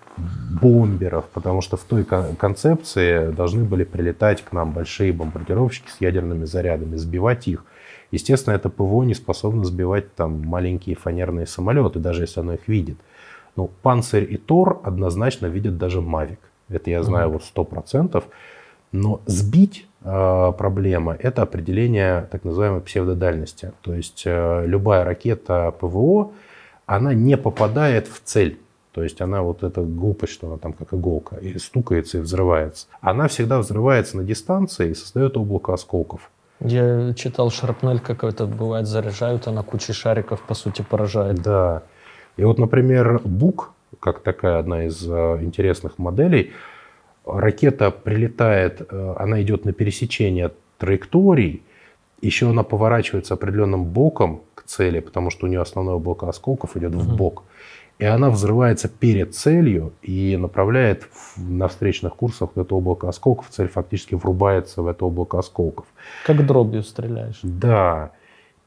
бомберов, 0.59 1.25
потому 1.33 1.61
что 1.61 1.77
в 1.77 1.83
той 1.83 2.03
кон- 2.03 2.35
концепции 2.35 3.31
должны 3.31 3.63
были 3.63 3.83
прилетать 3.83 4.43
к 4.43 4.51
нам 4.51 4.71
большие 4.71 5.13
бомбардировщики 5.13 5.89
с 5.89 6.01
ядерными 6.01 6.45
зарядами, 6.45 6.95
сбивать 6.95 7.47
их. 7.47 7.63
Естественно, 8.13 8.53
это 8.53 8.69
ПВО 8.69 9.01
не 9.01 9.15
способно 9.15 9.63
сбивать 9.63 10.13
там 10.13 10.45
маленькие 10.45 10.95
фанерные 10.95 11.47
самолеты, 11.47 11.97
даже 11.97 12.21
если 12.21 12.41
оно 12.41 12.53
их 12.53 12.67
видит. 12.67 12.97
Ну, 13.55 13.71
Панцирь 13.81 14.31
и 14.31 14.37
Тор 14.37 14.81
однозначно 14.83 15.47
видят 15.47 15.79
даже 15.79 15.99
Мавик. 15.99 16.37
Это 16.69 16.91
я 16.91 17.01
знаю 17.01 17.31
вот 17.31 17.43
сто 17.43 17.63
процентов. 17.63 18.25
Но 18.91 19.21
сбить 19.25 19.87
э, 20.03 20.53
проблема– 20.55 21.17
это 21.19 21.41
определение 21.41 22.27
так 22.29 22.43
называемой 22.43 22.81
псевдодальности. 22.81 23.71
То 23.81 23.95
есть 23.95 24.21
э, 24.27 24.63
любая 24.67 25.03
ракета 25.05 25.73
ПВО, 25.79 26.33
она 26.85 27.15
не 27.15 27.35
попадает 27.35 28.07
в 28.07 28.21
цель. 28.23 28.59
То 28.91 29.01
есть 29.01 29.21
она 29.21 29.41
вот 29.41 29.63
эта 29.63 29.81
глупость, 29.81 30.33
что 30.33 30.49
она 30.49 30.57
там 30.57 30.73
как 30.73 30.93
иголка, 30.93 31.37
и 31.37 31.57
стукается 31.57 32.19
и 32.19 32.21
взрывается. 32.21 32.85
Она 33.01 33.27
всегда 33.27 33.57
взрывается 33.57 34.17
на 34.17 34.23
дистанции 34.23 34.91
и 34.91 34.93
создает 34.93 35.35
облако 35.35 35.73
осколков. 35.73 36.29
Я 36.59 37.13
читал, 37.13 37.49
шрапнель 37.51 37.99
какой-то 37.99 38.45
бывает 38.45 38.87
заряжают, 38.87 39.47
она 39.47 39.63
кучей 39.63 39.93
шариков, 39.93 40.41
по 40.41 40.53
сути, 40.53 40.81
поражает. 40.81 41.41
Да. 41.41 41.83
И 42.37 42.43
вот, 42.43 42.57
например, 42.57 43.21
Бук, 43.25 43.73
как 43.99 44.21
такая 44.21 44.59
одна 44.59 44.85
из 44.85 45.05
э, 45.07 45.39
интересных 45.41 45.97
моделей, 45.97 46.53
ракета 47.25 47.91
прилетает, 47.91 48.81
э, 48.81 49.15
она 49.17 49.41
идет 49.41 49.65
на 49.65 49.73
пересечение 49.73 50.51
траекторий, 50.77 51.63
еще 52.21 52.49
она 52.49 52.63
поворачивается 52.63 53.33
определенным 53.33 53.83
боком 53.83 54.43
к 54.55 54.63
цели, 54.63 54.99
потому 54.99 55.29
что 55.29 55.45
у 55.45 55.49
нее 55.49 55.61
основное 55.61 55.95
облако 55.95 56.27
осколков 56.27 56.77
идет 56.77 56.95
в 56.95 57.15
бок. 57.15 57.43
И 57.99 58.05
она 58.05 58.29
взрывается 58.29 58.89
перед 58.89 59.35
целью 59.35 59.93
и 60.01 60.35
направляет 60.35 61.07
на 61.37 61.67
встречных 61.67 62.15
курсах 62.15 62.49
это 62.55 62.75
облако 62.75 63.07
осколков. 63.07 63.47
Цель 63.49 63.67
фактически 63.67 64.15
врубается 64.15 64.81
в 64.81 64.87
это 64.87 65.05
облако 65.05 65.39
осколков. 65.39 65.85
Как 66.25 66.45
дробью 66.45 66.83
стреляешь. 66.83 67.39
Да. 67.43 68.11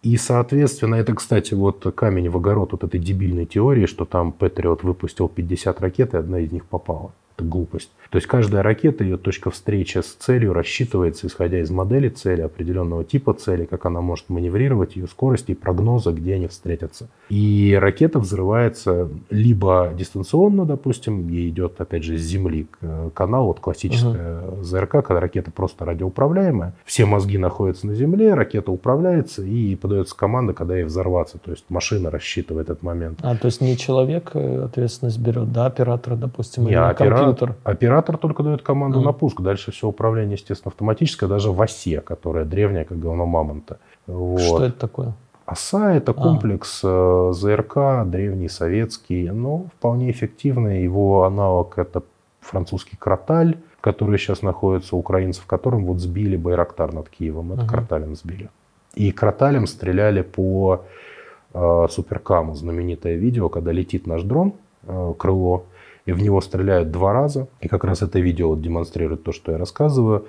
И, 0.03 0.17
соответственно, 0.17 0.95
это, 0.95 1.15
кстати, 1.15 1.55
вот 1.55 1.93
камень 1.95 2.31
в 2.31 2.37
огород 2.37 2.73
вот 2.73 2.85
этой 2.85 3.01
дебильной 3.01 3.47
теории, 3.47 3.87
что 3.87 4.05
там 4.05 4.31
Патриот 4.31 4.85
выпустил 4.85 5.29
50 5.29 5.81
ракет, 5.81 6.15
и 6.15 6.17
одна 6.17 6.39
из 6.39 6.53
них 6.53 6.65
попала. 6.65 7.13
Это 7.37 7.45
глупость. 7.45 7.91
То 8.11 8.17
есть 8.17 8.27
каждая 8.29 8.63
ракета, 8.63 9.05
ее 9.05 9.19
точка 9.19 9.51
встречи 9.51 9.99
с 9.99 10.15
целью 10.15 10.53
рассчитывается, 10.55 11.27
исходя 11.27 11.59
из 11.61 11.71
модели 11.71 12.09
цели, 12.09 12.41
определенного 12.41 13.05
типа 13.05 13.35
цели, 13.35 13.65
как 13.67 13.85
она 13.85 14.01
может 14.01 14.29
маневрировать, 14.31 14.97
ее 14.97 15.07
скорости 15.07 15.51
и 15.51 15.55
прогноза, 15.55 16.13
где 16.13 16.35
они 16.35 16.47
встретятся. 16.47 17.09
И 17.29 17.77
ракета 17.79 18.21
взрывается 18.21 19.09
либо 19.29 19.93
дистанционно, 19.99 20.65
допустим, 20.65 21.29
ей 21.29 21.51
идет, 21.51 21.79
опять 21.81 22.05
же, 22.05 22.17
с 22.17 22.23
Земли 22.23 22.69
к- 22.71 23.11
канал, 23.11 23.47
вот 23.47 23.61
классическая 23.61 24.41
ЗРК, 24.63 24.93
когда 25.05 25.21
ракета 25.21 25.51
просто 25.51 25.85
радиоуправляемая, 25.85 26.73
все 26.85 27.05
мозги 27.07 27.37
находятся 27.39 27.87
на 27.89 27.95
Земле, 27.95 28.35
ракета 28.35 28.71
управляется 28.71 29.43
и 29.43 29.75
подается 29.75 30.17
команда, 30.17 30.53
когда 30.55 30.77
ей 30.77 30.85
взорваться. 30.85 31.39
То 31.39 31.51
есть 31.51 31.65
машина 31.69 32.11
рассчитывает 32.11 32.71
этот 32.71 32.83
момент. 32.83 33.19
А, 33.23 33.37
то 33.37 33.47
есть 33.47 33.61
не 33.61 33.77
человек 33.77 34.31
э, 34.35 34.63
ответственность 34.65 35.19
берет, 35.19 35.53
да, 35.53 35.67
оператор, 35.67 36.17
допустим, 36.17 36.65
Не, 36.65 36.71
или 36.71 36.77
опера- 36.79 37.26
компьютер. 37.31 37.57
Оператор 37.65 38.17
только 38.17 38.43
дает 38.43 38.63
команду 38.63 38.99
Мгм. 38.99 39.07
на 39.07 39.13
пуск. 39.13 39.41
Дальше 39.41 39.71
все 39.73 39.87
управление, 39.89 40.35
естественно, 40.35 40.71
автоматическое, 40.71 41.29
даже 41.29 41.51
в 41.51 41.61
осе, 41.61 42.01
которая 42.01 42.45
древняя, 42.45 42.85
как 42.85 42.99
говно 42.99 43.27
мамонта. 43.27 43.79
Вот. 44.07 44.41
Что 44.41 44.65
это 44.65 44.79
такое? 44.79 45.13
ОСА– 45.47 45.91
это 45.95 46.11
А. 46.11 46.15
комплекс 46.15 46.81
э, 46.83 47.31
ЗРК, 47.33 48.05
древний 48.07 48.49
советский, 48.49 49.31
но 49.31 49.67
вполне 49.79 50.11
эффективный. 50.11 50.83
Его 50.83 51.23
аналог– 51.25 51.75
это 51.79 52.03
французский 52.41 52.97
Кроталь, 52.97 53.57
который 53.81 54.19
сейчас 54.19 54.43
находится 54.43 54.97
у 54.97 54.99
украинцев, 54.99 55.47
которым 55.47 55.85
вот 55.87 56.01
сбили 56.01 56.37
Байрактар 56.37 56.93
над 56.93 57.09
Киевом. 57.09 57.53
Это 57.53 57.63
Ага. 57.63 57.71
Кроталем 57.71 58.17
сбили. 58.17 58.49
И 58.97 59.13
Кроталем 59.13 59.67
стреляли 59.69 60.23
по 60.23 60.81
э, 61.55 61.87
Суперкаму. 61.91 62.55
Знаменитое 62.55 63.15
видео, 63.17 63.49
когда 63.49 63.71
летит 63.71 64.07
наш 64.07 64.23
дрон, 64.25 64.55
э, 64.85 65.15
крыло, 65.17 65.65
и 66.07 66.13
в 66.13 66.23
него 66.23 66.41
стреляют 66.41 66.91
два 66.91 67.13
раза. 67.13 67.49
И 67.61 67.69
как 67.69 67.85
раз 67.85 68.03
это 68.03 68.19
видео 68.21 68.57
демонстрирует 68.57 69.25
то, 69.25 69.33
что 69.33 69.53
я 69.53 69.59
рассказываю. 69.59 70.27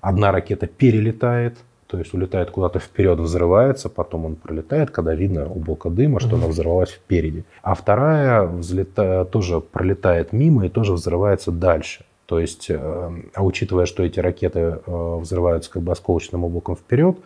Одна 0.00 0.32
ракета 0.32 0.66
перелетает, 0.66 1.58
то 1.88 1.98
есть 1.98 2.14
улетает 2.14 2.50
куда-то 2.50 2.78
вперед, 2.78 3.18
взрывается, 3.18 3.88
потом 3.88 4.24
он 4.24 4.36
пролетает, 4.36 4.90
когда 4.90 5.14
видно 5.14 5.46
облако 5.46 5.90
дыма, 5.90 6.20
что 6.20 6.36
она 6.36 6.46
взорвалась 6.46 6.90
впереди. 6.90 7.44
А 7.62 7.74
вторая 7.74 8.46
взлета... 8.46 9.24
тоже 9.24 9.60
пролетает 9.60 10.32
мимо 10.32 10.66
и 10.66 10.68
тоже 10.68 10.92
взрывается 10.92 11.50
дальше. 11.50 12.04
То 12.26 12.40
есть, 12.40 12.70
э, 12.70 13.10
а 13.34 13.44
учитывая, 13.44 13.86
что 13.86 14.02
эти 14.02 14.18
ракеты 14.18 14.58
э, 14.58 15.16
взрываются 15.20 15.70
как 15.70 15.82
бы 15.82 15.92
осколочным 15.92 16.44
облаком 16.44 16.74
вперед, 16.74 17.18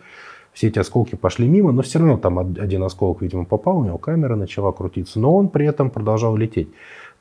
все 0.53 0.67
эти 0.67 0.79
осколки 0.79 1.15
пошли 1.15 1.47
мимо, 1.47 1.71
но 1.71 1.81
все 1.81 1.99
равно 1.99 2.17
там 2.17 2.37
один 2.39 2.83
осколок, 2.83 3.21
видимо, 3.21 3.45
попал, 3.45 3.79
у 3.79 3.85
него 3.85 3.97
камера 3.97 4.35
начала 4.35 4.71
крутиться, 4.71 5.19
но 5.19 5.35
он 5.35 5.49
при 5.49 5.65
этом 5.65 5.89
продолжал 5.89 6.35
лететь. 6.35 6.69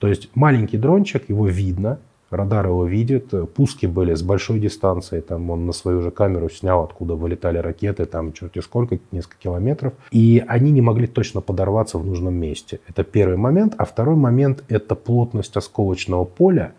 То 0.00 0.08
есть 0.08 0.28
маленький 0.34 0.78
дрончик, 0.78 1.28
его 1.28 1.46
видно, 1.46 2.00
Радар 2.30 2.66
его 2.66 2.86
видит. 2.86 3.34
Пуски 3.54 3.86
были 3.86 4.14
с 4.14 4.22
большой 4.22 4.60
дистанции. 4.60 5.20
Там 5.20 5.50
он 5.50 5.66
на 5.66 5.72
свою 5.72 6.00
же 6.00 6.12
камеру 6.12 6.48
снял, 6.48 6.84
откуда 6.84 7.16
вылетали 7.16 7.58
ракеты, 7.58 8.06
там 8.06 8.32
черти 8.32 8.60
сколько, 8.60 9.00
несколько 9.10 9.36
километров. 9.38 9.94
И 10.12 10.42
они 10.46 10.70
не 10.70 10.80
могли 10.80 11.08
точно 11.08 11.40
подорваться 11.40 11.98
в 11.98 12.06
нужном 12.06 12.34
месте. 12.34 12.78
Это 12.86 13.02
первый 13.02 13.36
момент. 13.36 13.74
А 13.78 13.84
второй 13.84 14.14
момент– 14.14 14.62
это 14.68 14.94
плотность 14.94 15.56
осколочного 15.56 16.24
поля 16.24 16.72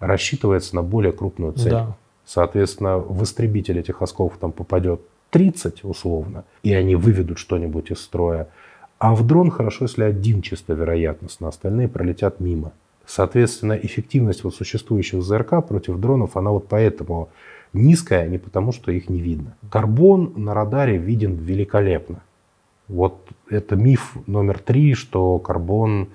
рассчитывается 0.00 0.76
на 0.76 0.82
более 0.82 1.12
крупную 1.12 1.54
цель. 1.54 1.70
Да. 1.70 1.96
Соответственно, 2.26 2.98
в 2.98 3.22
истребитель 3.22 3.78
этих 3.78 4.02
осколков 4.02 4.38
там 4.38 4.52
попадет 4.52 5.00
30 5.30 5.84
условно, 5.84 6.44
и 6.62 6.74
они 6.74 6.94
выведут 6.94 7.38
что-нибудь 7.38 7.90
из 7.90 8.00
строя. 8.00 8.48
А 9.00 9.14
в 9.14 9.26
дрон 9.26 9.50
хорошо, 9.50 9.86
если 9.86 10.04
один 10.04 10.42
чисто 10.42 10.74
вероятностно, 10.74 11.48
остальные 11.48 11.88
пролетят 11.88 12.38
мимо. 12.38 12.72
Соответственно, 13.06 13.72
эффективность 13.72 14.44
вот 14.44 14.54
существующих 14.54 15.22
ЗРК 15.22 15.66
против 15.66 15.98
дронов, 15.98 16.36
она 16.36 16.50
вот 16.50 16.68
поэтому 16.68 17.30
низкая, 17.72 18.24
а 18.24 18.26
не 18.28 18.36
потому, 18.36 18.72
что 18.72 18.92
их 18.92 19.08
не 19.08 19.20
видно. 19.20 19.56
Карбон 19.70 20.34
на 20.36 20.52
радаре 20.52 20.98
виден 20.98 21.34
великолепно. 21.34 22.20
Вот 22.88 23.26
это 23.48 23.74
миф 23.74 24.16
номер 24.26 24.58
три, 24.58 24.92
что 24.92 25.38
карбон 25.38 26.08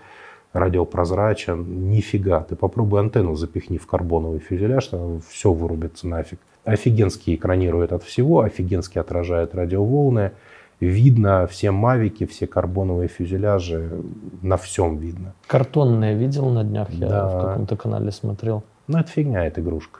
радиопрозрачен. 0.54 1.90
Нифига. 1.90 2.42
Ты 2.42 2.56
попробуй 2.56 3.00
антенну 3.00 3.36
запихни 3.36 3.80
в 3.80 3.88
карбоновый 3.88 4.40
фюзеляж, 4.40 4.92
все 5.28 5.52
вырубится 5.52 6.08
нафиг. 6.08 6.40
Офигенски 6.66 7.34
экранирует 7.34 7.94
от 7.94 8.04
всего, 8.04 8.42
офигенски 8.42 9.00
отражает 9.00 9.56
радиоволны 9.56 10.34
видно 10.80 11.48
все 11.48 11.72
мавики, 11.72 12.26
все 12.26 12.48
карбоновые 12.48 13.08
фюзеляжи, 13.08 14.04
на 14.42 14.58
всем 14.58 14.98
видно. 14.98 15.34
Картонные 15.48 16.16
видел 16.16 16.50
на 16.50 16.64
днях, 16.64 16.90
я 16.92 17.08
да. 17.08 17.28
в 17.28 17.42
каком-то 17.42 17.76
канале 17.76 18.12
смотрел. 18.12 18.64
Ну, 18.88 18.98
это 19.00 19.10
фигня, 19.10 19.46
это 19.46 19.62
игрушка. 19.62 20.00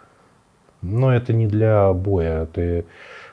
Но 0.82 1.14
это 1.14 1.34
не 1.34 1.48
для 1.48 1.92
боя. 1.94 2.46
Ты... 2.46 2.86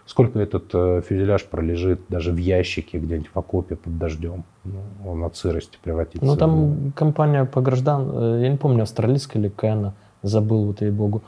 Сколько 0.04 0.40
этот 0.40 0.70
э, 0.74 1.02
фюзеляж 1.08 1.44
пролежит 1.44 2.00
даже 2.08 2.32
в 2.32 2.36
ящике 2.36 2.98
где-нибудь 2.98 3.30
в 3.32 3.38
окопе 3.38 3.76
под 3.76 3.98
дождем? 3.98 4.44
Ну, 4.64 4.80
он 5.06 5.22
от 5.22 5.36
сырости 5.36 5.78
превратится. 5.82 6.26
Ну, 6.26 6.36
там 6.36 6.92
компания 6.96 7.44
по 7.44 7.60
граждан, 7.60 8.10
э, 8.12 8.40
я 8.42 8.48
не 8.48 8.56
помню, 8.56 8.82
австралийская 8.82 9.40
или 9.40 9.48
Кэна, 9.48 9.94
забыл, 10.22 10.64
вот 10.64 10.80
ей-богу, 10.80 11.22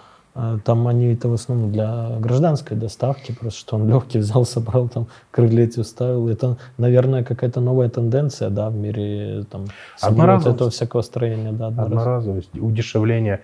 там 0.64 0.89
они 0.89 1.12
это 1.14 1.28
в 1.28 1.35
основном 1.35 1.70
для 1.70 2.16
гражданской 2.18 2.76
доставки, 2.76 3.32
просто 3.32 3.61
что 3.61 3.76
он 3.76 3.89
легкий 3.89 4.18
взял, 4.18 4.45
собрал, 4.47 4.89
там 4.89 5.07
крылья 5.30 5.70
уставил. 5.76 6.28
Это, 6.28 6.57
наверное, 6.76 7.22
какая-то 7.22 7.61
новая 7.61 7.89
тенденция, 7.89 8.51
да, 8.51 8.68
в 8.68 8.74
мире 8.74 9.45
там, 9.51 9.66
вот 10.03 10.47
этого 10.47 10.70
всякого 10.70 11.03
строения. 11.03 11.53
Да, 11.53 11.68
одноразовость, 11.68 12.51
удешевление. 12.59 13.41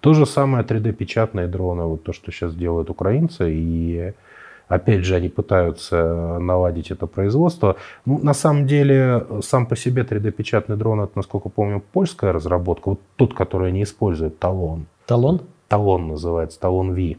То 0.00 0.12
же 0.12 0.26
самое 0.26 0.64
3D-печатные 0.64 1.46
дроны, 1.46 1.84
вот 1.84 2.02
то, 2.02 2.12
что 2.12 2.30
сейчас 2.30 2.54
делают 2.54 2.90
украинцы, 2.90 3.50
и 3.50 4.12
опять 4.68 5.04
же 5.04 5.14
они 5.14 5.30
пытаются 5.30 6.38
наладить 6.38 6.90
это 6.90 7.06
производство. 7.06 7.76
Ну, 8.04 8.18
на 8.22 8.34
самом 8.34 8.66
деле, 8.66 9.26
сам 9.42 9.66
по 9.66 9.76
себе 9.76 10.02
3D-печатный 10.02 10.76
дрон, 10.76 11.00
это, 11.00 11.12
насколько 11.14 11.48
помню, 11.48 11.82
польская 11.92 12.32
разработка, 12.32 12.90
вот 12.90 13.00
тот, 13.16 13.32
который 13.32 13.68
они 13.68 13.82
используют, 13.82 14.38
талон. 14.38 14.84
Талон? 15.06 15.40
Талон 15.74 16.06
называется, 16.06 16.60
Талон 16.60 16.94
V. 16.94 17.16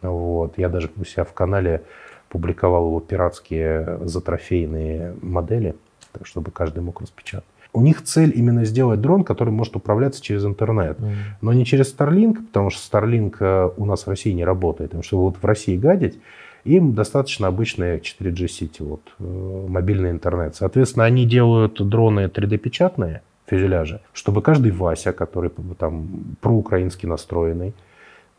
Вот. 0.00 0.56
Я 0.56 0.70
даже 0.70 0.88
у 0.96 1.04
себя 1.04 1.24
в 1.24 1.34
канале 1.34 1.82
публиковал 2.30 2.86
его 2.86 3.00
пиратские 3.00 3.98
затрофейные 4.04 5.16
модели, 5.20 5.76
так 6.12 6.26
чтобы 6.26 6.50
каждый 6.50 6.82
мог 6.82 7.02
распечатать. 7.02 7.44
У 7.74 7.82
них 7.82 8.02
цель 8.02 8.32
именно 8.34 8.64
сделать 8.64 9.02
дрон, 9.02 9.22
который 9.22 9.50
может 9.50 9.76
управляться 9.76 10.22
через 10.22 10.46
интернет. 10.46 10.98
Mm. 10.98 11.12
Но 11.42 11.52
не 11.52 11.66
через 11.66 11.94
Starlink, 11.94 12.46
потому 12.46 12.70
что 12.70 12.80
Starlink 12.80 13.36
э, 13.40 13.70
у 13.76 13.84
нас 13.84 14.06
в 14.06 14.08
России 14.08 14.32
не 14.32 14.46
работает. 14.46 14.92
Потому 14.92 15.02
что 15.02 15.20
вот 15.20 15.36
в 15.36 15.44
России 15.44 15.76
гадить, 15.76 16.18
им 16.64 16.94
достаточно 16.94 17.48
обычная 17.48 17.98
4G 17.98 18.48
сети, 18.48 18.82
вот, 18.82 19.02
э, 19.18 19.66
мобильный 19.68 20.10
интернет. 20.10 20.56
Соответственно, 20.56 21.04
они 21.04 21.26
делают 21.26 21.86
дроны 21.86 22.20
3D-печатные, 22.28 23.20
фюзеляжи, 23.50 24.00
чтобы 24.14 24.42
каждый 24.42 24.72
Вася, 24.72 25.12
который 25.12 25.50
там 25.78 26.08
проукраински 26.40 27.06
настроенный, 27.06 27.74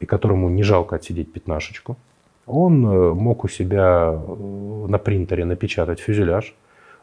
и 0.02 0.06
которому 0.06 0.50
не 0.50 0.64
жалко 0.64 0.96
отсидеть 0.96 1.32
пятнашечку, 1.32 1.96
он 2.48 2.86
э, 2.86 3.14
мог 3.14 3.44
у 3.44 3.48
себя 3.48 4.12
э, 4.14 4.86
на 4.88 4.98
принтере 4.98 5.46
напечатать 5.46 6.00
фюзеляж, 6.00 6.56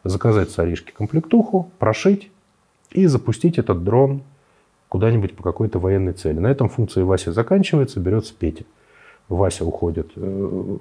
заказать 0.04 0.50
с 0.50 0.58
Аришки 0.58 0.90
комплектуху, 0.90 1.70
прошить 1.78 2.30
и 2.90 3.06
запустить 3.06 3.58
этот 3.58 3.84
дрон 3.84 4.22
куда-нибудь 4.88 5.36
по 5.36 5.42
какой-то 5.42 5.78
военной 5.78 6.12
цели. 6.12 6.38
На 6.38 6.48
этом 6.48 6.68
функция 6.68 7.04
Вася 7.04 7.32
заканчивается, 7.32 8.00
берется 8.00 8.34
Петя. 8.36 8.64
Вася 9.28 9.64
уходит 9.64 10.10
э, 10.16 10.78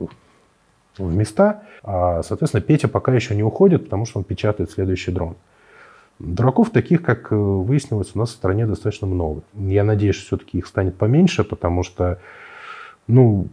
в 0.97 1.15
места, 1.15 1.63
а, 1.83 2.23
соответственно, 2.23 2.61
Петя 2.61 2.87
пока 2.87 3.13
еще 3.13 3.35
не 3.35 3.43
уходит, 3.43 3.83
потому 3.83 4.05
что 4.05 4.17
он 4.17 4.23
печатает 4.23 4.71
следующий 4.71 5.11
дрон. 5.11 5.35
Дураков 6.19 6.71
таких, 6.71 7.03
как 7.03 7.31
выяснилось, 7.31 8.11
у 8.15 8.19
нас 8.19 8.29
в 8.29 8.33
стране 8.33 8.65
достаточно 8.65 9.05
много. 9.05 9.43
Я 9.53 9.83
надеюсь, 9.83 10.15
что 10.15 10.25
все-таки 10.25 10.57
их 10.57 10.65
станет 10.65 10.95
поменьше, 10.95 11.43
потому 11.43 11.83
что, 11.83 12.19
ну, 13.07 13.47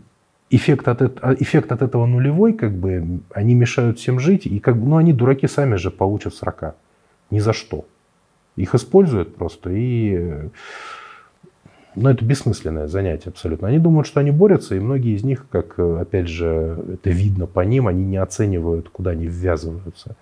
эффект 0.50 0.88
от, 0.88 1.02
а, 1.22 1.34
эффект 1.34 1.72
от 1.72 1.82
этого 1.82 2.06
нулевой, 2.06 2.54
как 2.54 2.72
бы, 2.72 3.20
они 3.32 3.54
мешают 3.54 3.98
всем 3.98 4.18
жить, 4.18 4.46
и 4.46 4.60
как 4.60 4.78
бы, 4.78 4.88
ну, 4.88 4.96
они 4.96 5.12
дураки 5.12 5.46
сами 5.46 5.76
же 5.76 5.90
получат 5.90 6.34
срока. 6.34 6.74
Ни 7.30 7.38
за 7.38 7.52
что. 7.52 7.84
Их 8.56 8.74
используют 8.74 9.36
просто, 9.36 9.70
и 9.70 10.48
ну, 11.96 12.08
это 12.08 12.24
бессмысленное 12.24 12.86
занятие 12.86 13.28
абсолютно. 13.30 13.68
Они 13.68 13.78
думают, 13.78 14.06
что 14.06 14.20
они 14.20 14.30
борются, 14.30 14.74
и 14.74 14.80
многие 14.80 15.16
из 15.16 15.22
них, 15.22 15.46
как, 15.50 15.78
опять 15.78 16.28
же, 16.28 16.82
это 16.94 17.10
видно 17.10 17.46
по 17.46 17.60
ним, 17.60 17.88
они 17.88 18.04
не 18.04 18.16
оценивают, 18.16 18.88
куда 18.88 19.10
они 19.10 19.26
ввязываются 19.26 20.16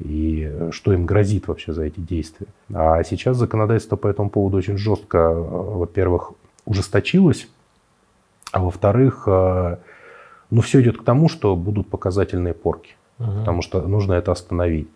и 0.00 0.68
что 0.72 0.92
им 0.92 1.06
грозит 1.06 1.48
вообще 1.48 1.72
за 1.72 1.84
эти 1.84 2.00
действия. 2.00 2.46
А 2.72 3.02
сейчас 3.04 3.36
законодательство 3.36 3.96
по 3.96 4.08
этому 4.08 4.30
поводу 4.30 4.56
очень 4.56 4.76
жестко, 4.76 5.32
во-первых, 5.32 6.32
ужесточилось, 6.64 7.48
а 8.52 8.60
во-вторых, 8.60 9.24
э, 9.26 9.76
ну, 10.50 10.60
все 10.60 10.80
идет 10.82 10.98
к 10.98 11.04
тому, 11.04 11.28
что 11.28 11.54
будут 11.56 11.88
показательные 11.88 12.54
порки, 12.54 12.96
угу. 13.18 13.30
потому 13.40 13.62
что 13.62 13.82
нужно 13.82 14.14
это 14.14 14.32
остановить. 14.32 14.88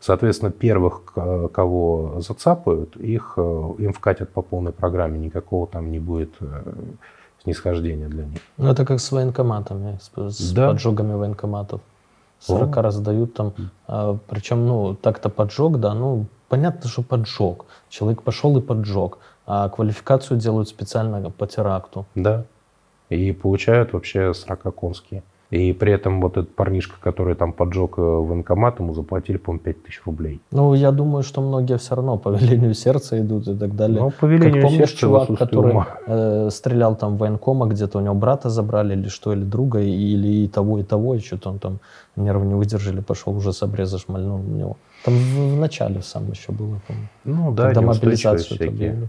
Соответственно, 0.00 0.50
первых, 0.50 1.02
кого 1.04 2.20
зацапают, 2.20 2.96
их, 2.96 3.34
э, 3.36 3.70
им 3.78 3.92
вкатят 3.92 4.30
по 4.30 4.42
полной 4.42 4.72
программе, 4.72 5.18
никакого 5.18 5.66
там 5.66 5.90
не 5.90 5.98
будет 5.98 6.30
э, 6.40 6.72
снисхождения 7.42 8.08
для 8.08 8.24
них. 8.24 8.40
Ну, 8.56 8.70
это 8.70 8.84
как 8.84 9.00
с 9.00 9.12
военкоматами, 9.12 9.98
с, 10.16 10.52
да. 10.52 10.70
поджогами 10.70 11.14
военкоматов. 11.14 11.80
40 12.40 12.76
раз 12.76 13.00
дают 13.00 13.34
там, 13.34 13.54
а, 13.86 14.18
причем, 14.28 14.66
ну, 14.66 14.94
так-то 14.94 15.28
поджог, 15.28 15.80
да, 15.80 15.94
ну, 15.94 16.26
понятно, 16.48 16.88
что 16.88 17.02
поджог. 17.02 17.66
Человек 17.88 18.22
пошел 18.22 18.56
и 18.58 18.60
поджег, 18.60 19.18
а 19.46 19.68
квалификацию 19.68 20.38
делают 20.38 20.68
специально 20.68 21.30
по 21.30 21.46
теракту. 21.46 22.06
Да, 22.14 22.44
и 23.08 23.32
получают 23.32 23.92
вообще 23.92 24.34
40 24.34 24.74
конские. 24.74 25.22
И 25.54 25.72
при 25.72 25.92
этом 25.92 26.20
вот 26.20 26.32
этот 26.36 26.56
парнишка, 26.56 26.96
который 27.00 27.36
там 27.36 27.52
поджег 27.52 27.98
э, 27.98 28.00
военкомат, 28.00 28.80
ему 28.80 28.92
заплатили, 28.92 29.36
по-моему, 29.36 29.62
5 29.62 29.82
тысяч 29.84 30.02
рублей. 30.04 30.40
Ну, 30.50 30.74
я 30.74 30.90
думаю, 30.90 31.22
что 31.22 31.40
многие 31.40 31.78
все 31.78 31.94
равно 31.94 32.18
по 32.18 32.30
велению 32.30 32.74
сердца 32.74 33.20
идут 33.20 33.46
и 33.46 33.56
так 33.56 33.76
далее. 33.76 34.00
Ну, 34.00 34.10
по 34.10 34.26
велению 34.26 34.54
как, 34.54 34.62
помнишь, 34.62 34.88
сердца 34.88 34.96
чувак, 34.96 35.38
который 35.38 35.76
э, 36.06 36.48
стрелял 36.50 36.96
там 36.96 37.14
в 37.14 37.18
военкома, 37.18 37.66
где-то 37.66 37.98
у 37.98 38.00
него 38.00 38.14
брата 38.14 38.50
забрали 38.50 38.94
или 38.94 39.08
что, 39.08 39.32
или 39.32 39.44
друга, 39.44 39.80
или 39.80 40.44
и 40.44 40.48
того, 40.48 40.80
и 40.80 40.82
того, 40.82 41.14
и 41.14 41.20
что-то 41.20 41.50
он 41.50 41.58
там 41.60 41.78
нервы 42.16 42.46
не 42.46 42.54
выдержали, 42.54 43.00
пошел 43.00 43.36
уже 43.36 43.52
с 43.52 43.62
обреза 43.62 43.98
шмальнул 43.98 44.38
в 44.38 44.48
него. 44.48 44.76
Там 45.04 45.14
в, 45.14 45.54
в 45.54 45.60
начале 45.60 46.02
сам 46.02 46.32
еще 46.32 46.50
было, 46.50 46.80
помню. 46.88 47.08
Ну 47.24 47.52
да, 47.52 47.66
Когда 47.66 47.80
мобилизацию 47.82 48.68
объявили. 48.68 49.08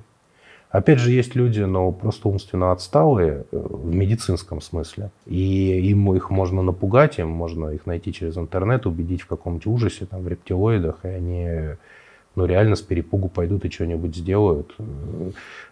Опять 0.76 1.00
же, 1.00 1.12
есть 1.12 1.36
люди, 1.36 1.62
но 1.62 1.94
просто 1.94 2.28
умственно 2.28 2.74
отсталые 2.74 3.46
э, 3.50 3.58
в 3.58 3.96
медицинском 3.96 4.60
смысле. 4.60 5.10
И 5.26 5.90
им 5.90 6.14
их 6.14 6.30
можно 6.30 6.62
напугать, 6.62 7.18
им 7.18 7.30
можно 7.30 7.70
их 7.70 7.86
найти 7.86 8.12
через 8.12 8.38
интернет, 8.38 8.86
убедить 8.86 9.22
в 9.22 9.28
каком-нибудь 9.28 9.68
ужасе, 9.68 10.06
там, 10.06 10.22
в 10.24 10.28
рептилоидах, 10.28 10.98
и 11.04 11.08
они 11.08 11.50
ну, 12.36 12.46
реально 12.46 12.76
с 12.76 12.82
перепугу 12.82 13.30
пойдут 13.30 13.64
и 13.64 13.72
что-нибудь 13.72 14.18
сделают. 14.18 14.76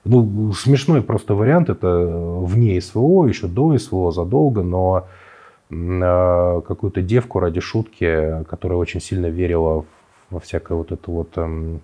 Ну, 0.05 0.53
смешной 0.53 1.01
просто 1.01 1.35
вариант, 1.35 1.69
это 1.69 1.89
вне 1.89 2.79
СВО, 2.79 3.25
еще 3.27 3.47
до 3.47 3.77
СВО, 3.77 4.13
задолго, 4.13 4.63
но 4.63 5.07
э, 5.69 6.61
какую-то 6.65 7.01
девку 7.01 7.39
ради 7.39 7.59
шутки, 7.59 8.41
которая 8.49 8.77
очень 8.77 9.01
сильно 9.01 9.25
верила 9.25 9.83
во 10.29 10.39
всякое 10.39 10.77
вот 10.77 10.93
это 10.93 11.11
вот 11.11 11.37
эм, 11.37 11.81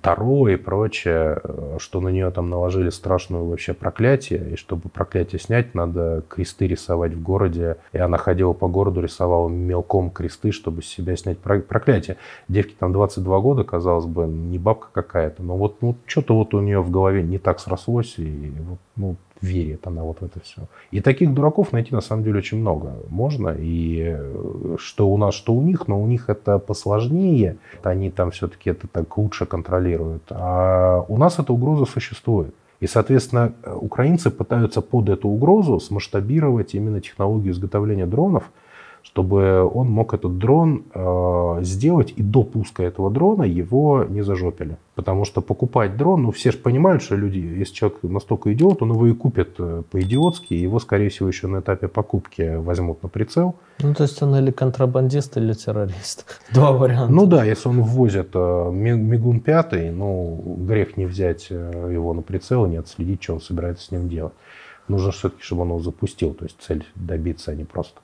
Таро 0.00 0.48
и 0.48 0.56
прочее, 0.56 1.40
э, 1.42 1.76
что 1.78 2.00
на 2.00 2.08
нее 2.08 2.30
там 2.30 2.48
наложили 2.48 2.90
страшную 2.90 3.46
вообще 3.46 3.74
проклятие, 3.74 4.52
и 4.52 4.56
чтобы 4.56 4.88
проклятие 4.88 5.40
снять, 5.40 5.74
надо 5.74 6.22
кресты 6.28 6.66
рисовать 6.68 7.12
в 7.12 7.22
городе, 7.22 7.76
и 7.92 7.98
она 7.98 8.16
ходила 8.16 8.52
по 8.52 8.68
городу, 8.68 9.00
рисовала 9.00 9.48
мелком 9.48 10.10
кресты, 10.10 10.52
чтобы 10.52 10.82
с 10.82 10.86
себя 10.86 11.16
снять 11.16 11.38
проклятие. 11.38 12.16
Девке 12.48 12.74
там 12.78 12.92
22 12.92 13.40
года, 13.40 13.64
казалось 13.64 14.06
бы, 14.06 14.26
не 14.26 14.58
бабка 14.58 14.88
какая-то, 14.92 15.42
но 15.42 15.56
вот 15.56 15.82
ну, 15.82 15.96
что-то 16.06 16.36
вот 16.36 16.54
у 16.54 16.60
нее 16.60 16.80
в 16.80 16.90
голове 16.90 17.22
не 17.22 17.38
так 17.38 17.58
срослось, 17.58 18.14
и 18.18 18.52
вот, 18.60 18.78
ну, 18.94 19.16
верит 19.40 19.86
она 19.86 20.02
вот 20.02 20.20
в 20.20 20.24
это 20.24 20.40
все. 20.40 20.62
И 20.90 21.00
таких 21.00 21.34
дураков 21.34 21.72
найти 21.72 21.94
на 21.94 22.00
самом 22.00 22.24
деле 22.24 22.38
очень 22.38 22.58
много 22.58 22.96
можно. 23.08 23.54
И 23.58 24.14
э, 24.16 24.76
что 24.78 25.08
у 25.08 25.16
нас, 25.16 25.34
что 25.34 25.54
у 25.54 25.62
них, 25.62 25.88
но 25.88 26.00
у 26.00 26.06
них 26.06 26.28
это 26.28 26.58
посложнее. 26.58 27.56
Они 27.82 28.10
там 28.10 28.30
все-таки 28.30 28.70
это 28.70 28.86
так 28.88 29.16
лучше 29.18 29.46
контролируют. 29.46 30.22
А 30.30 31.04
у 31.08 31.16
нас 31.16 31.38
эта 31.38 31.52
угроза 31.52 31.84
существует. 31.84 32.54
И, 32.80 32.86
соответственно, 32.86 33.54
украинцы 33.64 34.30
пытаются 34.30 34.82
под 34.82 35.08
эту 35.08 35.28
угрозу 35.28 35.80
смасштабировать 35.80 36.74
именно 36.74 37.00
технологию 37.00 37.52
изготовления 37.52 38.06
дронов– 38.06 38.44
чтобы 39.06 39.64
он 39.64 39.88
мог 39.88 40.14
этот 40.14 40.36
дрон 40.38 40.82
э, 40.92 41.58
сделать, 41.62 42.12
и 42.16 42.22
до 42.22 42.42
пуска 42.42 42.82
этого 42.82 43.08
дрона 43.08 43.44
его 43.44 44.04
не 44.04 44.22
зажопили. 44.22 44.78
Потому 44.96 45.24
что 45.24 45.40
покупать 45.40 45.96
дрон, 45.96 46.24
ну 46.24 46.32
все 46.32 46.50
же 46.50 46.58
понимают, 46.58 47.02
что 47.02 47.14
люди, 47.14 47.38
если 47.38 47.72
человек 47.72 47.98
настолько 48.02 48.52
идиот, 48.52 48.82
он 48.82 48.92
его 48.92 49.06
и 49.06 49.12
купит 49.12 49.54
э, 49.58 49.84
по-идиотски, 49.90 50.54
его, 50.54 50.80
скорее 50.80 51.08
всего, 51.08 51.28
еще 51.28 51.46
на 51.46 51.60
этапе 51.60 51.86
покупки 51.86 52.56
возьмут 52.56 53.04
на 53.04 53.08
прицел. 53.08 53.54
Ну, 53.78 53.94
то 53.94 54.02
есть 54.02 54.20
он 54.22 54.34
или 54.34 54.50
контрабандист, 54.50 55.36
или 55.36 55.52
террорист. 55.52 56.26
Два 56.52 56.72
варианта. 56.72 57.12
Ну 57.12 57.26
да, 57.26 57.44
если 57.44 57.68
он 57.68 57.82
ввозит 57.82 58.30
э, 58.34 58.70
Мигун 58.72 59.38
пятый, 59.38 59.92
ну, 59.92 60.56
грех 60.58 60.96
не 60.96 61.06
взять 61.06 61.46
э, 61.50 61.90
его 61.92 62.12
на 62.12 62.22
прицел 62.22 62.66
и 62.66 62.70
не 62.70 62.76
отследить, 62.78 63.22
что 63.22 63.34
он 63.34 63.40
собирается 63.40 63.86
с 63.86 63.90
ним 63.92 64.08
делать. 64.08 64.34
Нужно 64.88 65.12
все-таки, 65.12 65.42
чтобы 65.42 65.62
он 65.62 65.68
его 65.68 65.80
запустил, 65.80 66.34
то 66.34 66.44
есть 66.44 66.56
цель 66.60 66.84
добиться, 66.96 67.52
а 67.52 67.54
не 67.54 67.64
просто 67.64 68.00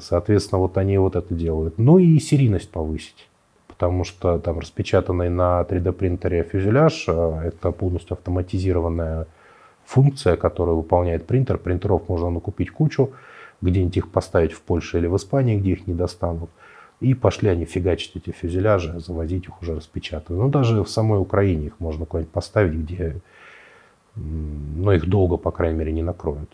Соответственно, 0.00 0.60
вот 0.60 0.76
они 0.78 0.98
вот 0.98 1.16
это 1.16 1.34
делают. 1.34 1.78
Ну 1.78 1.98
и 1.98 2.18
серийность 2.18 2.70
повысить. 2.70 3.28
Потому 3.66 4.04
что 4.04 4.38
там 4.38 4.58
распечатанный 4.58 5.30
на 5.30 5.62
3D 5.62 5.92
принтере 5.92 6.42
фюзеляж 6.42 7.04
э, 7.08 7.42
это 7.46 7.70
полностью 7.70 8.14
автоматизированная 8.14 9.26
функция, 9.86 10.36
которую 10.36 10.76
выполняет 10.76 11.26
принтер. 11.26 11.56
Принтеров 11.56 12.08
можно 12.08 12.30
накупить 12.30 12.70
кучу, 12.70 13.12
где-нибудь 13.62 13.96
их 13.96 14.10
поставить 14.10 14.52
в 14.52 14.60
Польше 14.60 14.98
или 14.98 15.06
в 15.06 15.16
Испании, 15.16 15.58
где 15.58 15.72
их 15.72 15.86
не 15.86 15.94
достанут. 15.94 16.50
И 17.00 17.14
пошли 17.14 17.48
они 17.48 17.64
фигачить 17.64 18.16
эти 18.16 18.30
фюзеляжи, 18.30 19.00
завозить 19.00 19.44
их 19.44 19.62
уже 19.62 19.74
распечатанные. 19.74 20.42
Ну, 20.42 20.48
даже 20.50 20.84
в 20.84 20.90
самой 20.90 21.18
Украине 21.18 21.66
их 21.68 21.80
можно 21.80 22.04
куда-нибудь 22.04 22.32
поставить, 22.32 22.74
где 22.74 23.16
но 24.16 24.92
их 24.92 25.08
долго, 25.08 25.36
по 25.36 25.50
крайней 25.50 25.78
мере, 25.78 25.92
не 25.92 26.02
накроют. 26.02 26.50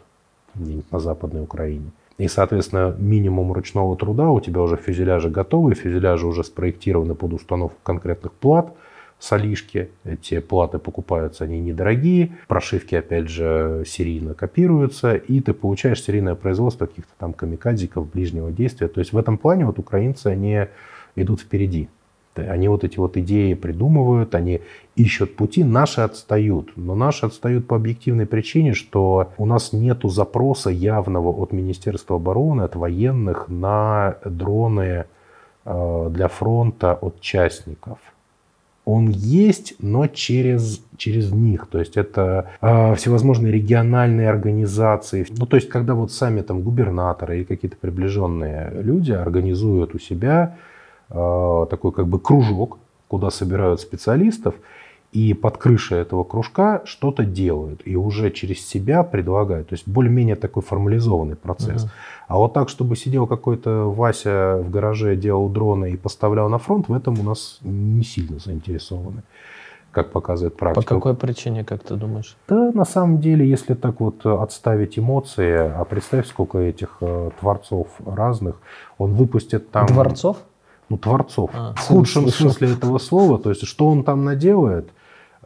Где-нибудь 0.54 0.92
на 0.92 1.00
Западной 1.00 1.42
Украине. 1.42 1.90
И, 2.18 2.28
соответственно, 2.28 2.94
минимум 2.98 3.52
ручного 3.52 3.96
труда, 3.96 4.30
у 4.30 4.40
тебя 4.40 4.62
уже 4.62 4.76
фюзеляжи 4.76 5.28
готовы, 5.28 5.74
фюзеляжи 5.74 6.26
уже 6.26 6.44
спроектированы 6.44 7.14
под 7.14 7.34
установку 7.34 7.76
конкретных 7.82 8.32
плат, 8.32 8.74
солишки. 9.18 9.90
Эти 10.04 10.40
платы 10.40 10.78
покупаются, 10.78 11.44
они 11.44 11.60
недорогие. 11.60 12.36
Прошивки, 12.48 12.94
опять 12.94 13.28
же, 13.28 13.84
серийно 13.86 14.34
копируются. 14.34 15.14
И 15.14 15.40
ты 15.40 15.52
получаешь 15.52 16.02
серийное 16.02 16.34
производство 16.34 16.86
каких-то 16.86 17.12
там 17.18 17.32
камикадзиков 17.32 18.10
ближнего 18.10 18.50
действия. 18.50 18.88
То 18.88 19.00
есть 19.00 19.12
в 19.12 19.18
этом 19.18 19.36
плане 19.36 19.66
вот 19.66 19.78
украинцы, 19.78 20.28
они 20.28 20.66
идут 21.16 21.40
впереди. 21.40 21.88
Они 22.38 22.68
вот 22.68 22.84
эти 22.84 22.98
вот 22.98 23.16
идеи 23.16 23.54
придумывают, 23.54 24.34
они 24.34 24.60
ищут 24.96 25.36
пути, 25.36 25.64
наши 25.64 26.00
отстают. 26.00 26.72
Но 26.76 26.94
наши 26.94 27.26
отстают 27.26 27.66
по 27.66 27.76
объективной 27.76 28.26
причине, 28.26 28.74
что 28.74 29.32
у 29.38 29.46
нас 29.46 29.72
нет 29.72 30.00
запроса 30.04 30.70
явного 30.70 31.30
от 31.30 31.52
Министерства 31.52 32.16
обороны, 32.16 32.62
от 32.62 32.76
военных 32.76 33.48
на 33.48 34.16
дроны 34.24 35.04
э, 35.64 36.10
для 36.10 36.28
фронта 36.28 36.94
от 36.94 37.20
частников. 37.20 37.98
Он 38.86 39.08
есть, 39.08 39.74
но 39.80 40.06
через, 40.06 40.80
через 40.96 41.32
них. 41.32 41.66
То 41.66 41.80
есть 41.80 41.96
это 41.96 42.50
э, 42.60 42.94
всевозможные 42.94 43.52
региональные 43.52 44.30
организации. 44.30 45.26
Ну, 45.36 45.44
то 45.44 45.56
есть 45.56 45.68
когда 45.68 45.94
вот 45.94 46.12
сами 46.12 46.40
там 46.42 46.62
губернаторы 46.62 47.38
или 47.38 47.44
какие-то 47.44 47.76
приближенные 47.76 48.70
люди 48.82 49.10
организуют 49.10 49.96
у 49.96 49.98
себя 49.98 50.56
такой 51.08 51.92
как 51.92 52.06
бы 52.08 52.18
кружок, 52.18 52.78
куда 53.08 53.30
собирают 53.30 53.80
специалистов, 53.80 54.54
и 55.12 55.32
под 55.34 55.56
крышей 55.56 55.98
этого 55.98 56.24
кружка 56.24 56.82
что-то 56.84 57.24
делают, 57.24 57.80
и 57.84 57.96
уже 57.96 58.30
через 58.30 58.66
себя 58.66 59.02
предлагают. 59.02 59.68
То 59.68 59.74
есть 59.74 59.88
более-менее 59.88 60.36
такой 60.36 60.62
формализованный 60.62 61.36
процесс. 61.36 61.84
Угу. 61.84 61.90
А 62.28 62.36
вот 62.36 62.52
так, 62.52 62.68
чтобы 62.68 62.96
сидел 62.96 63.26
какой-то 63.26 63.90
Вася 63.90 64.58
в 64.62 64.70
гараже, 64.70 65.16
делал 65.16 65.48
дроны 65.48 65.92
и 65.92 65.96
поставлял 65.96 66.48
на 66.48 66.58
фронт, 66.58 66.88
в 66.88 66.92
этом 66.92 67.18
у 67.18 67.22
нас 67.22 67.58
не 67.62 68.04
сильно 68.04 68.38
заинтересованы 68.38 69.22
как 69.92 70.12
показывает 70.12 70.58
практика. 70.58 70.82
По 70.82 70.94
какой 70.96 71.14
причине, 71.14 71.64
как 71.64 71.82
ты 71.82 71.94
думаешь? 71.94 72.36
Да, 72.48 72.70
на 72.74 72.84
самом 72.84 73.18
деле, 73.18 73.48
если 73.48 73.72
так 73.72 74.00
вот 74.00 74.26
отставить 74.26 74.98
эмоции, 74.98 75.56
а 75.56 75.82
представь, 75.86 76.26
сколько 76.26 76.58
этих 76.58 76.98
э, 77.00 77.30
творцов 77.40 77.88
разных, 78.04 78.56
он 78.98 79.14
выпустит 79.14 79.70
там... 79.70 79.86
Творцов? 79.86 80.36
Ну, 80.88 80.98
творцов. 80.98 81.50
А, 81.52 81.74
в 81.74 81.80
худшем 81.80 82.28
смысле 82.28 82.72
этого 82.72 82.98
слова. 82.98 83.38
То 83.38 83.50
есть, 83.50 83.66
что 83.66 83.88
он 83.88 84.04
там 84.04 84.24
наделает, 84.24 84.90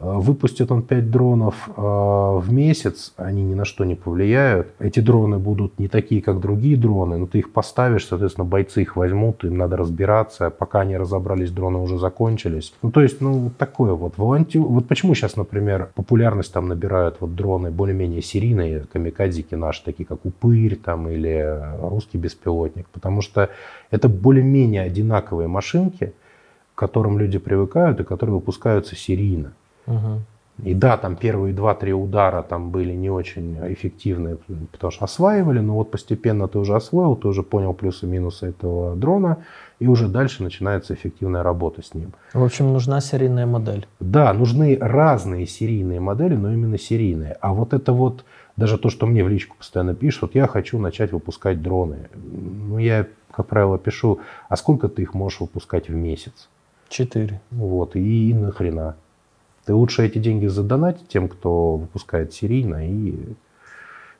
выпустит 0.01 0.71
он 0.71 0.81
5 0.81 1.11
дронов 1.11 1.69
э, 1.69 1.81
в 1.81 2.51
месяц, 2.51 3.13
они 3.17 3.43
ни 3.43 3.53
на 3.53 3.65
что 3.65 3.85
не 3.85 3.95
повлияют. 3.95 4.67
Эти 4.79 4.99
дроны 4.99 5.37
будут 5.37 5.77
не 5.79 5.87
такие, 5.87 6.21
как 6.21 6.39
другие 6.39 6.75
дроны, 6.75 7.17
но 7.17 7.27
ты 7.27 7.39
их 7.39 7.53
поставишь, 7.53 8.07
соответственно, 8.07 8.45
бойцы 8.45 8.81
их 8.81 8.95
возьмут, 8.95 9.43
им 9.43 9.57
надо 9.57 9.77
разбираться. 9.77 10.49
Пока 10.49 10.81
они 10.81 10.97
разобрались, 10.97 11.51
дроны 11.51 11.77
уже 11.77 11.99
закончились. 11.99 12.73
Ну, 12.81 12.91
то 12.91 13.01
есть, 13.01 13.21
ну, 13.21 13.51
такое 13.57 13.93
вот. 13.93 14.17
Волонти... 14.17 14.57
Вот 14.57 14.87
почему 14.87 15.13
сейчас, 15.13 15.35
например, 15.35 15.91
популярность 15.93 16.51
там 16.51 16.67
набирают 16.67 17.17
вот 17.19 17.35
дроны 17.35 17.69
более-менее 17.69 18.23
серийные, 18.23 18.85
камикадзики 18.91 19.53
наши, 19.53 19.83
такие 19.83 20.05
как 20.05 20.25
Упырь 20.25 20.77
там 20.77 21.09
или 21.09 21.59
русский 21.79 22.17
беспилотник. 22.17 22.87
Потому 22.89 23.21
что 23.21 23.49
это 23.91 24.09
более-менее 24.09 24.81
одинаковые 24.81 25.47
машинки, 25.47 26.13
к 26.73 26.79
которым 26.79 27.19
люди 27.19 27.37
привыкают 27.37 27.99
и 27.99 28.03
которые 28.03 28.35
выпускаются 28.35 28.95
серийно. 28.95 29.53
Угу. 29.87 30.21
И 30.63 30.75
да, 30.75 30.97
там 30.97 31.15
первые 31.15 31.53
два-три 31.53 31.91
удара 31.91 32.43
там 32.43 32.69
были 32.69 32.93
не 32.93 33.09
очень 33.09 33.57
эффективные, 33.73 34.37
потому 34.71 34.91
что 34.91 35.05
осваивали, 35.05 35.59
но 35.59 35.73
вот 35.73 35.89
постепенно 35.89 36.47
ты 36.47 36.59
уже 36.59 36.75
освоил, 36.75 37.15
ты 37.15 37.27
уже 37.27 37.41
понял 37.41 37.73
плюсы 37.73 38.05
и 38.05 38.09
минусы 38.09 38.49
этого 38.49 38.95
дрона, 38.95 39.37
и 39.79 39.87
уже 39.87 40.07
дальше 40.07 40.43
начинается 40.43 40.93
эффективная 40.93 41.41
работа 41.41 41.81
с 41.81 41.95
ним. 41.95 42.13
В 42.33 42.43
общем, 42.43 42.71
нужна 42.73 43.01
серийная 43.01 43.47
модель. 43.47 43.87
Да, 43.99 44.31
нужны 44.33 44.77
разные 44.79 45.47
серийные 45.47 45.99
модели, 45.99 46.35
но 46.35 46.53
именно 46.53 46.77
серийные. 46.77 47.37
А 47.41 47.53
вот 47.53 47.73
это 47.73 47.91
вот, 47.91 48.23
даже 48.55 48.77
то, 48.77 48.89
что 48.89 49.07
мне 49.07 49.23
в 49.23 49.29
личку 49.29 49.55
постоянно 49.57 49.95
пишут, 49.95 50.21
вот 50.21 50.35
я 50.35 50.45
хочу 50.45 50.77
начать 50.77 51.11
выпускать 51.11 51.63
дроны. 51.63 52.09
Ну, 52.13 52.77
я, 52.77 53.07
как 53.31 53.47
правило, 53.47 53.79
пишу, 53.79 54.19
а 54.47 54.55
сколько 54.57 54.89
ты 54.89 55.01
их 55.01 55.15
можешь 55.15 55.39
выпускать 55.39 55.89
в 55.89 55.95
месяц? 55.95 56.49
Четыре. 56.87 57.41
Вот, 57.49 57.95
и, 57.95 58.29
и 58.29 58.33
нахрена. 58.35 58.95
Ты 59.65 59.73
лучше 59.73 60.05
эти 60.05 60.17
деньги 60.17 60.47
задонать 60.47 61.07
тем, 61.07 61.27
кто 61.27 61.77
выпускает 61.77 62.33
серийно, 62.33 62.87
и, 62.87 63.15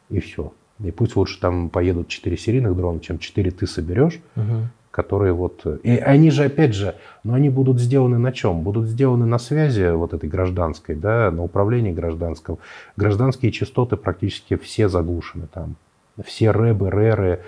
и 0.09 0.19
все. 0.19 0.53
И 0.83 0.91
пусть 0.91 1.15
лучше 1.15 1.39
там 1.39 1.69
поедут 1.69 2.07
4 2.07 2.37
серийных 2.37 2.75
дрона, 2.75 2.99
чем 2.99 3.19
4 3.19 3.51
ты 3.51 3.67
соберешь, 3.67 4.19
угу. 4.35 4.67
которые 4.89 5.33
вот... 5.33 5.65
И 5.83 5.97
они 5.97 6.31
же, 6.31 6.45
опять 6.45 6.73
же, 6.73 6.95
но 7.23 7.33
они 7.33 7.49
будут 7.49 7.79
сделаны 7.79 8.17
на 8.17 8.31
чем? 8.31 8.61
Будут 8.61 8.87
сделаны 8.87 9.25
на 9.25 9.37
связи 9.37 9.91
вот 9.91 10.13
этой 10.13 10.29
гражданской, 10.29 10.95
да, 10.95 11.31
на 11.31 11.43
управлении 11.43 11.91
гражданского. 11.91 12.57
Гражданские 12.97 13.51
частоты 13.51 13.95
практически 13.95 14.55
все 14.55 14.89
заглушены 14.89 15.47
там. 15.51 15.75
Все 16.23 16.51
рэбы, 16.51 16.89
рэры, 16.89 17.41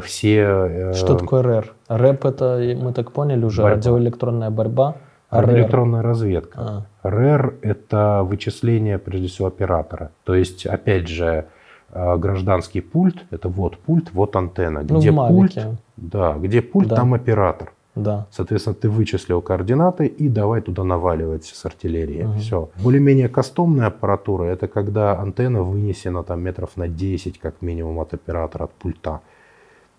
все... 0.00 0.40
Э, 0.40 0.92
Что 0.94 1.16
такое 1.16 1.42
РЭР? 1.42 1.72
РЭП 1.88 2.24
это, 2.26 2.76
мы 2.80 2.92
так 2.92 3.10
поняли 3.12 3.44
уже, 3.44 3.62
борьба. 3.62 3.76
радиоэлектронная 3.76 4.50
борьба. 4.50 4.96
Радиоэлектронная 5.30 6.02
разведка. 6.02 6.58
А. 6.58 7.08
РЭР– 7.08 7.54
это 7.62 8.22
вычисление, 8.24 8.98
прежде 8.98 9.28
всего, 9.28 9.48
оператора. 9.48 10.10
То 10.24 10.34
есть, 10.34 10.66
опять 10.66 11.08
же, 11.08 11.46
э, 11.92 12.16
гражданский 12.16 12.80
пульт– 12.80 13.24
это 13.30 13.48
вот 13.48 13.78
пульт, 13.78 14.10
вот 14.12 14.36
антенна. 14.36 14.84
Ну, 14.88 14.98
где 14.98 15.12
пульт, 15.12 15.58
да, 15.96 16.34
где 16.34 16.62
пульт, 16.62 16.88
да. 16.88 16.96
там 16.96 17.14
оператор. 17.14 17.72
Да. 17.94 18.26
Соответственно, 18.30 18.74
ты 18.74 18.88
вычислил 18.88 19.42
координаты 19.42 20.06
и 20.06 20.28
давай 20.28 20.60
туда 20.60 20.84
наваливать 20.84 21.44
с 21.44 21.64
артиллерии. 21.64 22.22
Угу. 22.22 22.38
Все. 22.38 22.70
Более-менее 22.82 23.28
кастомная 23.28 23.88
аппаратура– 23.88 24.44
это 24.52 24.68
когда 24.68 25.18
антенна 25.20 25.62
вынесена 25.62 26.22
там 26.22 26.40
метров 26.40 26.76
на 26.76 26.88
10 26.88 27.38
как 27.38 27.62
минимум 27.62 27.98
от 27.98 28.14
оператора, 28.14 28.64
от 28.64 28.72
пульта. 28.72 29.20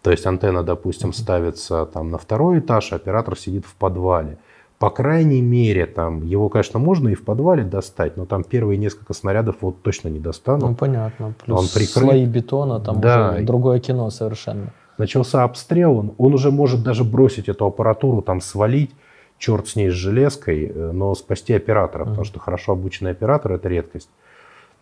То 0.02 0.12
есть 0.12 0.26
антенна, 0.26 0.64
допустим, 0.64 1.14
ставится 1.14 1.86
там 1.86 2.10
на 2.10 2.18
второй 2.18 2.60
этаж, 2.60 2.92
а 2.92 2.96
оператор 2.96 3.38
сидит 3.38 3.66
в 3.66 3.76
подвале. 3.76 4.38
По 4.82 4.90
крайней 4.90 5.42
мере, 5.42 5.86
там 5.86 6.24
его, 6.24 6.50
конечно, 6.50 6.80
можно 6.80 7.10
и 7.10 7.14
в 7.14 7.24
подвале 7.24 7.64
достать, 7.64 8.18
но 8.18 8.26
там 8.26 8.44
первые 8.44 8.78
несколько 8.78 9.14
снарядов 9.14 9.58
вот 9.62 9.82
точно 9.84 10.10
не 10.10 10.20
достанут. 10.20 10.62
Ну, 10.64 10.76
понятно. 10.76 11.34
Плюс 11.46 11.60
Он 11.60 11.66
прикрыт. 11.68 12.06
слои 12.10 12.26
бетона, 12.26 12.80
там 12.80 13.00
Да. 13.00 13.34
уже 13.36 13.46
другое 13.46 13.80
кино 13.80 14.10
совершенно. 14.10 14.74
начался 14.98 15.44
обстрел, 15.44 15.98
он, 15.98 16.14
он 16.18 16.34
уже 16.34 16.52
может 16.52 16.84
даже 16.84 17.04
бросить 17.04 17.48
эту 17.50 17.66
аппаратуру, 17.66 18.22
там 18.22 18.40
свалить, 18.42 18.92
черт 19.40 19.68
с 19.68 19.76
ней 19.76 19.90
с 19.90 19.94
железкой, 19.94 20.66
э, 20.66 20.92
но 20.92 21.16
спасти 21.16 21.54
оператора, 21.54 22.06
потому 22.06 22.24
что 22.24 22.40
хорошо 22.40 22.74
обученный 22.74 23.12
оператор 23.12 23.54
это 23.54 23.68
редкость. 23.70 24.10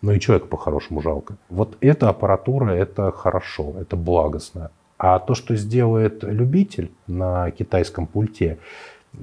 Ну 0.02 0.12
и 0.14 0.20
человека 0.20 0.48
по-хорошему 0.48 1.02
жалко. 1.02 1.36
Вот 1.50 1.78
эта 1.82 2.10
аппаратура 2.10 2.72
это 2.72 3.12
хорошо, 3.12 3.76
это 3.80 3.96
благостно. 3.98 4.72
А 4.98 5.20
то, 5.20 5.34
что 5.36 5.56
сделает 5.56 6.24
любитель 6.24 6.92
на 7.08 7.52
китайском 7.52 8.06
пульте, 8.06 8.58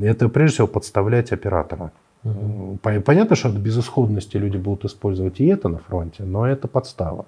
это 0.01 0.29
прежде 0.29 0.55
всего 0.55 0.67
подставлять 0.67 1.33
оператора. 1.33 1.93
Пон- 2.25 3.01
Понятно, 3.03 3.37
что 3.37 3.49
от 3.49 3.55
безысходности 3.55 4.37
люди 4.37 4.57
будут 4.57 4.85
использовать 4.85 5.41
и 5.41 5.47
это 5.47 5.69
на 5.69 5.79
фронте, 5.79 6.25
но 6.25 6.47
это 6.47 6.67
подстава. 6.69 7.27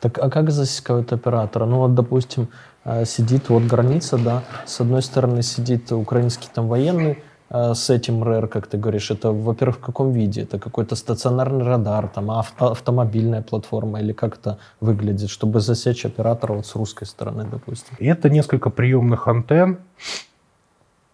Так 0.00 0.18
а 0.18 0.28
как 0.28 0.50
засекают 0.50 1.12
оператора? 1.12 1.64
Ну 1.64 1.78
вот, 1.78 1.94
допустим, 1.94 2.48
э, 2.84 3.04
сидит 3.06 3.48
вот 3.48 3.62
граница, 3.62 4.18
да, 4.18 4.44
с 4.66 4.80
одной 4.80 5.02
стороны 5.02 5.42
сидит 5.42 5.90
украинский 5.92 6.48
там 6.54 6.68
военный 6.68 7.22
с 7.54 7.88
этим 7.88 8.24
РЭР, 8.24 8.48
как 8.48 8.66
ты 8.66 8.76
говоришь, 8.78 9.12
это, 9.12 9.30
во-первых, 9.30 9.76
в 9.76 9.80
каком 9.80 10.10
виде? 10.10 10.42
Это 10.42 10.58
какой-то 10.58 10.96
стационарный 10.96 11.64
радар, 11.64 12.08
там 12.08 12.30
авто- 12.32 12.72
автомобильная 12.72 13.42
платформа 13.42 14.00
или 14.00 14.12
как 14.12 14.38
это 14.38 14.58
выглядит, 14.80 15.30
чтобы 15.30 15.60
засечь 15.60 16.04
оператора 16.04 16.54
вот 16.54 16.66
с 16.66 16.74
русской 16.74 17.04
стороны, 17.04 17.46
допустим? 17.48 17.94
Это 18.00 18.28
несколько 18.28 18.70
приемных 18.70 19.28
антенн, 19.28 19.78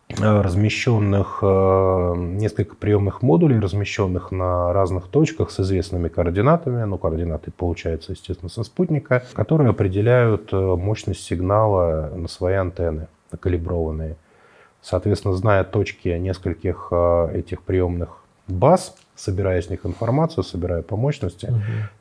э, 0.09 0.41
размещенных, 0.41 1.41
э, 1.43 2.15
несколько 2.17 2.75
приемных 2.75 3.21
модулей, 3.21 3.61
размещенных 3.61 4.33
на 4.33 4.73
разных 4.73 5.09
точках 5.09 5.51
с 5.51 5.61
известными 5.61 6.09
координатами. 6.09 6.85
Ну, 6.85 6.97
координаты 6.97 7.51
получаются, 7.51 8.13
естественно, 8.13 8.49
со 8.49 8.63
спутника, 8.65 9.25
которые 9.35 9.69
определяют 9.69 10.55
э, 10.55 10.57
мощность 10.57 11.23
сигнала 11.23 12.11
на 12.15 12.29
свои 12.29 12.55
антенны, 12.55 13.09
калиброванные. 13.39 14.17
Соответственно, 14.83 15.35
зная 15.35 15.65
точки 15.65 16.09
нескольких 16.09 16.89
э, 16.91 17.33
этих 17.35 17.63
приемных 17.63 18.17
баз, 18.49 18.97
собирая 19.15 19.61
с 19.61 19.69
них 19.71 19.85
информацию, 19.85 20.43
собирая 20.45 20.83
по 20.83 20.97
мощности, 20.97 21.53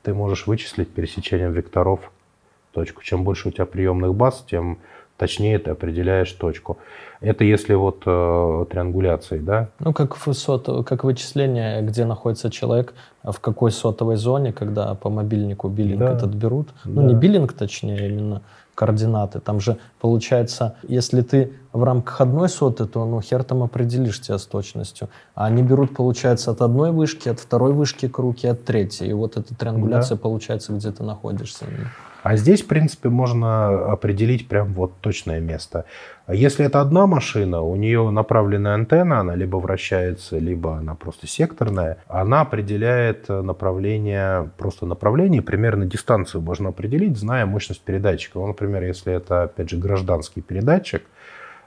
ты 0.04 0.14
можешь 0.14 0.48
вычислить 0.48 0.90
пересечением 0.90 1.52
векторов 1.52 2.00
точку. 2.74 3.04
Чем 3.04 3.24
больше 3.24 3.50
у 3.50 3.52
тебя 3.52 3.66
приемных 3.66 4.16
баз, 4.16 4.46
тем 4.50 4.78
точнее 5.18 5.60
ты 5.60 5.72
определяешь 5.72 6.32
точку. 6.32 6.78
Это 7.20 7.44
если 7.44 7.74
вот 7.74 8.04
э, 8.06 8.66
триангуляцией, 8.72 9.42
да? 9.44 9.68
Ну, 9.80 9.92
как, 9.92 10.16
в 10.16 10.28
сото- 10.32 10.84
как 10.86 11.04
вычисление, 11.04 11.82
где 11.82 12.06
находится 12.06 12.50
человек, 12.50 12.94
в 13.24 13.38
какой 13.42 13.72
сотовой 13.72 14.16
зоне, 14.16 14.54
когда 14.54 14.96
по 14.96 15.10
мобильнику 15.10 15.68
биллинг 15.68 16.00
Да. 16.00 16.14
этот 16.14 16.34
берут. 16.34 16.70
Ну, 16.86 17.02
Да. 17.02 17.08
не 17.10 17.16
биллинг, 17.16 17.52
точнее, 17.52 18.08
именно 18.08 18.42
координаты. 18.80 19.42
Там 19.42 19.60
же 19.60 19.78
получается, 20.00 20.78
если 20.88 21.22
ты 21.22 21.52
в 21.74 21.84
рамках 21.84 22.22
одной 22.22 22.48
соты, 22.48 22.86
то 22.86 23.04
ну 23.06 23.20
хер 23.20 23.44
там 23.44 23.62
определишь 23.62 24.22
тебя 24.22 24.38
с 24.38 24.46
точностью. 24.46 25.10
А 25.36 25.48
они 25.48 25.64
берут, 25.64 25.94
получается, 25.94 26.52
от 26.52 26.62
одной 26.62 26.92
вышки, 26.92 27.28
от 27.28 27.42
второй 27.42 27.74
вышки 27.74 28.08
круг 28.08 28.42
и 28.46 28.48
от 28.48 28.64
третьей. 28.64 29.10
И 29.10 29.14
вот 29.14 29.36
эта 29.36 29.54
триангуляция 29.54 30.18
получается, 30.18 30.72
где 30.72 30.92
ты 30.92 31.04
находишься. 31.04 31.66
А 32.22 32.36
здесь, 32.36 32.63
в 32.63 32.67
принципе, 32.67 33.09
можно 33.09 33.91
определить 33.91 34.47
прям 34.47 34.74
вот 34.74 34.93
точное 34.99 35.39
место. 35.39 35.86
Если 36.28 36.65
это 36.65 36.82
одна 36.82 37.07
машина, 37.07 37.61
у 37.61 37.76
нее 37.76 38.09
направленная 38.11 38.74
антенна, 38.74 39.20
она 39.20 39.36
либо 39.36 39.57
вращается, 39.57 40.38
либо 40.38 40.78
она 40.78 40.95
просто 40.95 41.28
секторная, 41.28 41.97
она 42.07 42.41
определяет 42.41 43.26
э, 43.30 43.41
направление, 43.41 44.51
просто 44.57 44.86
направление, 44.86 45.41
примерно 45.41 45.86
дистанцию 45.86 46.41
можно 46.41 46.70
определить, 46.70 47.17
зная 47.17 47.45
мощность 47.45 47.82
передатчика. 47.82 48.38
Ну, 48.38 48.47
например, 48.47 48.84
если 48.84 49.13
это, 49.13 49.43
опять 49.43 49.70
же, 49.70 49.78
гражданский 49.78 50.41
передатчик, 50.41 51.03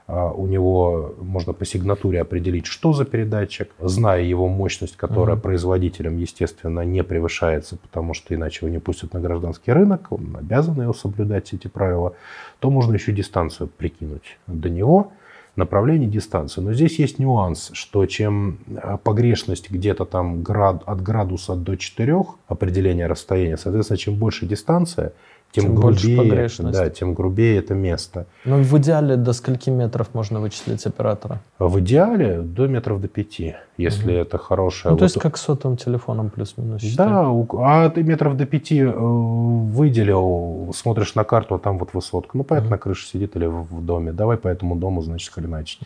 у 0.07 0.47
него 0.47 1.15
можно 1.21 1.53
по 1.53 1.65
сигнатуре 1.65 2.21
определить, 2.21 2.65
что 2.65 2.91
за 2.93 3.05
передатчик, 3.05 3.69
зная 3.79 4.21
его 4.21 4.47
мощность, 4.49 4.97
которая 4.97 5.35
Мгм. 5.35 5.41
производителем, 5.41 6.17
естественно, 6.17 6.81
не 6.81 7.03
превышается, 7.03 7.77
потому 7.77 8.13
что 8.13 8.35
иначе 8.35 8.65
его 8.65 8.73
не 8.73 8.79
пустят 8.79 9.13
на 9.13 9.21
гражданский 9.21 9.71
рынок, 9.71 10.11
он 10.11 10.35
обязан 10.37 10.81
его 10.81 10.93
соблюдать, 10.93 11.53
эти 11.53 11.67
правила, 11.67 12.13
то 12.59 12.69
можно 12.69 12.93
еще 12.93 13.11
дистанцию 13.13 13.69
прикинуть 13.69 14.37
до 14.47 14.69
него, 14.69 15.11
направление 15.55 16.09
дистанции. 16.09 16.61
Но 16.61 16.73
здесь 16.73 16.99
есть 16.99 17.19
нюанс, 17.19 17.69
что 17.73 18.05
чем 18.05 18.57
а, 18.75 18.97
погрешность 18.97 19.69
где-то 19.69 20.05
там 20.05 20.41
град, 20.41 20.81
от 20.85 21.01
градуса 21.01 21.55
до 21.55 21.77
4 21.77 22.23
определения 22.47 23.07
расстояния, 23.07 23.57
соответственно, 23.57 23.97
чем 23.97 24.15
больше 24.15 24.45
дистанция, 24.47 25.13
тем, 25.53 25.65
Тем 25.65 25.75
больше 25.75 26.07
грубее, 26.07 26.17
погрешность. 26.31 26.73
да, 26.79 26.89
тем 26.89 27.13
грубее 27.13 27.59
это 27.59 27.75
место. 27.75 28.25
Ну, 28.43 28.63
в 28.63 28.77
идеале 28.79 29.15
до 29.17 29.33
скольки 29.33 29.69
метров 29.69 30.07
можно 30.13 30.39
вычислить 30.39 30.83
оператора? 30.87 31.41
А 31.59 31.67
В 31.67 31.79
идеале 31.79 32.39
до 32.41 32.67
метров 32.67 32.99
до 32.99 33.07
пяти, 33.07 33.53
если 33.77 34.15
это 34.15 34.39
хорошая. 34.39 34.93
Ну, 34.93 34.97
то 34.97 35.03
есть 35.03 35.15
вот- 35.15 35.21
как 35.21 35.37
с 35.37 35.41
сотовым 35.41 35.77
телефоном 35.77 36.31
плюс-минус. 36.31 36.81
Да, 36.95 37.29
у- 37.29 37.47
а 37.59 37.87
ты 37.91 38.01
метров 38.03 38.35
до 38.35 38.47
пяти 38.47 38.79
э, 38.79 38.91
выделил, 38.91 40.71
смотришь 40.73 41.15
на 41.15 41.23
карту, 41.23 41.55
а 41.55 41.59
там 41.59 41.77
вот 41.77 41.93
высотка. 41.93 42.35
Ну, 42.37 42.43
понятно, 42.43 42.71
на 42.71 42.77
крыше 42.79 43.05
сидит 43.07 43.35
или 43.35 43.45
в, 43.45 43.61
в 43.69 43.85
доме. 43.85 44.11
Давай 44.11 44.37
по 44.37 44.47
этому 44.47 44.75
дому, 44.75 45.01
значит, 45.03 45.31
хреначить. 45.31 45.79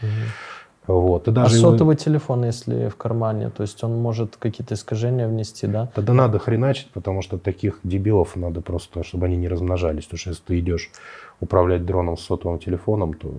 Вот. 0.87 1.27
И 1.27 1.31
А 1.31 1.33
даже 1.33 1.57
его- 1.57 1.71
сотовый 1.71 1.95
телефон, 1.97 2.45
если 2.45 2.87
в 2.87 2.95
кармане, 2.95 3.49
то 3.49 3.61
есть 3.63 3.83
он 3.83 3.97
может 4.01 4.37
какие-то 4.37 4.73
искажения 4.73 5.27
внести, 5.27 5.67
да? 5.67 5.89
Тогда 5.93 6.13
надо 6.13 6.39
хреначить, 6.39 6.89
потому 6.93 7.21
что 7.21 7.37
таких 7.37 7.79
дебилов 7.83 8.35
надо 8.35 8.61
просто, 8.61 9.03
чтобы 9.03 9.25
они 9.25 9.35
не 9.37 9.49
размножались. 9.49 10.05
Потому 10.05 10.19
что 10.19 10.29
если 10.29 10.43
ты 10.43 10.59
идешь 10.59 10.89
управлять 11.41 11.85
дроном 11.85 12.15
с 12.17 12.21
сотовым 12.21 12.59
телефоном, 12.59 13.13
то 13.13 13.33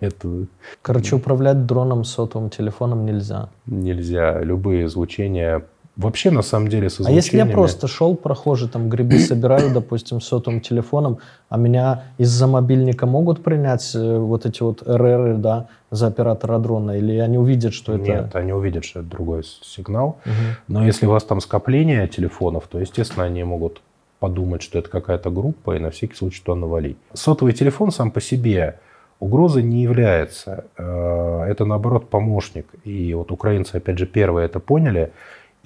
это 0.00 0.46
Короче, 0.82 1.16
управлять 1.16 1.66
дроном 1.66 2.04
с 2.04 2.10
сотовым 2.10 2.50
телефоном 2.50 3.04
нельзя. 3.04 3.48
нельзя. 3.66 4.40
Любые 4.40 4.86
излучения... 4.86 5.64
Вообще, 5.98 6.30
на 6.30 6.42
самом 6.42 6.68
деле, 6.68 6.88
с 6.90 7.00
А 7.04 7.10
если 7.10 7.38
я 7.38 7.46
просто 7.46 7.88
шел 7.88 8.14
прохожий, 8.14 8.68
там 8.68 8.88
грибы 8.88 9.18
собираю, 9.18 9.74
допустим, 9.74 10.20
сотовым 10.20 10.60
телефоном, 10.60 11.18
а 11.48 11.58
меня 11.58 12.04
из-за 12.18 12.46
мобильника 12.46 13.04
могут 13.04 13.42
принять 13.42 13.94
э, 13.96 14.18
вот 14.18 14.46
эти 14.46 14.62
вот 14.62 14.82
РР, 14.86 15.38
да, 15.38 15.66
за 15.90 16.06
оператора 16.06 16.58
дрона? 16.58 16.92
Или 16.92 17.18
они 17.18 17.36
увидят, 17.36 17.74
что 17.74 17.94
это... 17.94 18.04
Нет, 18.04 18.36
они 18.36 18.52
увидят, 18.52 18.84
что 18.84 19.00
это 19.00 19.08
другой 19.08 19.42
сигнал. 19.44 20.18
Мгм. 20.24 20.34
Но 20.68 20.86
если 20.86 21.06
у 21.06 21.10
вас 21.10 21.24
там 21.24 21.40
скопление 21.40 22.06
телефонов, 22.06 22.68
то, 22.68 22.78
естественно, 22.78 23.24
они 23.24 23.42
могут 23.42 23.82
подумать, 24.20 24.62
что 24.62 24.78
это 24.78 24.88
какая-то 24.88 25.30
группа, 25.30 25.76
и 25.76 25.80
на 25.80 25.90
всякий 25.90 26.14
случай 26.14 26.42
то 26.44 26.54
навалить. 26.54 26.96
Сотовый 27.12 27.52
телефон 27.54 27.90
сам 27.90 28.12
по 28.12 28.20
себе 28.20 28.78
угрозой 29.18 29.64
не 29.64 29.82
является. 29.82 30.64
Э, 30.76 31.42
Это, 31.48 31.64
наоборот, 31.64 32.08
помощник. 32.08 32.66
И 32.84 33.14
вот 33.14 33.32
украинцы, 33.32 33.76
опять 33.76 33.98
же, 33.98 34.06
первые 34.06 34.46
это 34.46 34.60
поняли. 34.60 35.10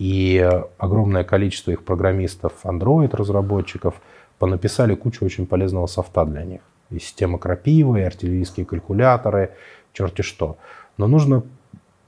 И 0.03 0.51
огромное 0.79 1.23
количество 1.23 1.71
их 1.71 1.85
программистов, 1.85 2.55
Android-разработчиков, 2.65 3.95
понаписали 4.41 4.97
кучу 4.97 5.25
очень 5.25 5.47
полезного 5.47 5.87
софта 5.87 6.25
для 6.25 6.43
них. 6.43 6.61
И 6.91 6.99
система 6.99 7.39
крапивы, 7.39 8.01
и 8.01 8.03
артиллерийские 8.03 8.67
калькуляторы, 8.67 9.53
черти 9.93 10.23
что. 10.23 10.57
Но 10.97 11.07
нужно 11.07 11.45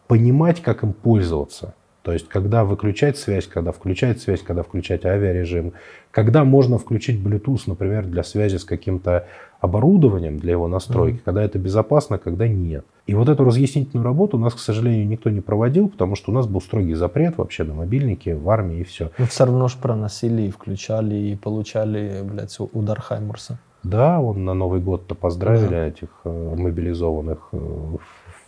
понимать, 0.09 0.61
как 0.61 0.83
им 0.83 0.93
пользоваться. 0.93 1.73
То 2.05 2.13
есть, 2.13 2.29
когда 2.29 2.65
выключать 2.65 3.17
связь, 3.17 3.47
когда 3.47 3.73
включать 3.73 4.21
связь, 4.21 4.43
когда 4.43 4.63
включать 4.63 5.07
авиарежим, 5.07 5.73
когда 6.11 6.45
можно 6.45 6.77
включить 6.77 7.19
Bluetooth, 7.19 7.63
например, 7.67 8.05
для 8.05 8.23
связи 8.23 8.59
с 8.59 8.65
каким-то 8.65 9.27
оборудованием, 9.59 10.39
для 10.39 10.53
его 10.53 10.69
настройки, 10.69 11.23
когда 11.25 11.43
это 11.43 11.59
безопасно, 11.59 12.19
когда 12.19 12.47
нет. 12.47 12.85
И 13.07 13.15
вот 13.15 13.31
эту 13.31 13.45
разъяснительную 13.45 14.05
работу 14.05 14.37
у 14.37 14.41
нас, 14.41 14.53
к 14.53 14.59
сожалению, 14.59 15.09
никто 15.09 15.31
не 15.31 15.41
проводил, 15.41 15.89
потому 15.89 16.15
что 16.15 16.31
у 16.31 16.35
нас 16.35 16.47
был 16.47 16.61
строгий 16.61 16.93
запрет 16.93 17.39
вообще 17.39 17.65
на 17.65 17.73
мобильники 17.73 18.29
в 18.31 18.51
армии 18.51 18.81
и 18.81 18.85
все. 18.85 19.11
Ну, 19.17 19.25
все 19.25 19.47
равно 19.47 19.69
ж 19.69 19.77
проносили 19.81 20.43
и 20.43 20.51
включали, 20.51 21.15
и 21.15 21.37
получали, 21.37 22.21
блядь, 22.23 22.55
удар 22.75 23.01
Хаймерса. 23.01 23.59
Да, 23.83 24.21
он 24.21 24.45
на 24.45 24.53
Новый 24.53 24.81
год-то 24.81 25.15
поздравили 25.15 25.89
этих 25.89 26.09
э, 26.25 26.55
мобилизованных. 26.59 27.49
э, 27.53 27.97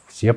Все 0.09 0.37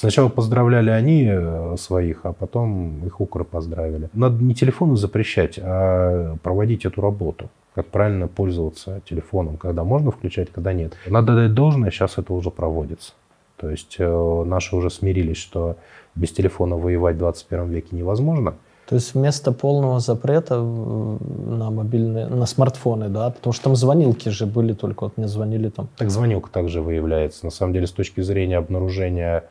сначала 0.00 0.30
поздравляли 0.30 0.90
они 0.90 1.28
э, 1.30 1.76
своих, 1.78 2.20
а 2.24 2.32
потом 2.32 3.06
их 3.06 3.20
укры 3.20 3.44
поздравили. 3.44 4.08
Надо 4.14 4.42
не 4.42 4.54
телефону 4.54 4.96
запрещать, 4.96 5.58
а 5.62 6.36
проводить 6.42 6.86
эту 6.86 7.02
работу. 7.02 7.50
Как 7.74 7.86
правильно 7.86 8.26
пользоваться 8.26 9.00
телефоном, 9.08 9.58
когда 9.58 9.84
можно 9.84 10.10
включать, 10.10 10.50
когда 10.50 10.72
нет. 10.72 10.94
Надо 11.06 11.34
дать 11.34 11.54
должное, 11.54 11.90
сейчас 11.90 12.18
это 12.18 12.32
уже 12.32 12.50
проводится. 12.50 13.12
То 13.58 13.68
есть 13.70 13.96
э, 13.98 14.44
наши 14.46 14.74
уже 14.74 14.88
смирились, 14.88 15.36
что 15.36 15.76
без 16.14 16.32
телефона 16.32 16.76
воевать 16.76 17.16
в 17.16 17.18
21 17.18 17.68
веке 17.68 17.88
невозможно. 17.92 18.54
То 18.88 18.96
есть 18.96 19.14
вместо 19.14 19.52
полного 19.52 20.00
запрета 20.00 20.56
на 20.60 21.70
мобильные, 21.70 22.26
на 22.26 22.46
смартфоны, 22.46 23.08
да, 23.08 23.30
потому 23.30 23.52
что 23.52 23.64
там 23.64 23.76
звонилки 23.76 24.30
же 24.30 24.46
были 24.46 24.72
только, 24.72 25.04
вот 25.04 25.16
мне 25.16 25.28
звонили 25.28 25.68
там. 25.68 25.88
Так 25.96 26.10
звонилка 26.10 26.50
также 26.50 26.80
выявляется. 26.80 27.44
На 27.44 27.50
самом 27.50 27.74
деле, 27.74 27.86
с 27.86 27.92
точки 27.92 28.22
зрения 28.22 28.56
обнаружения 28.56 29.44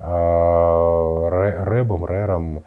рэбом, 0.00 2.04
рэром, 2.04 2.64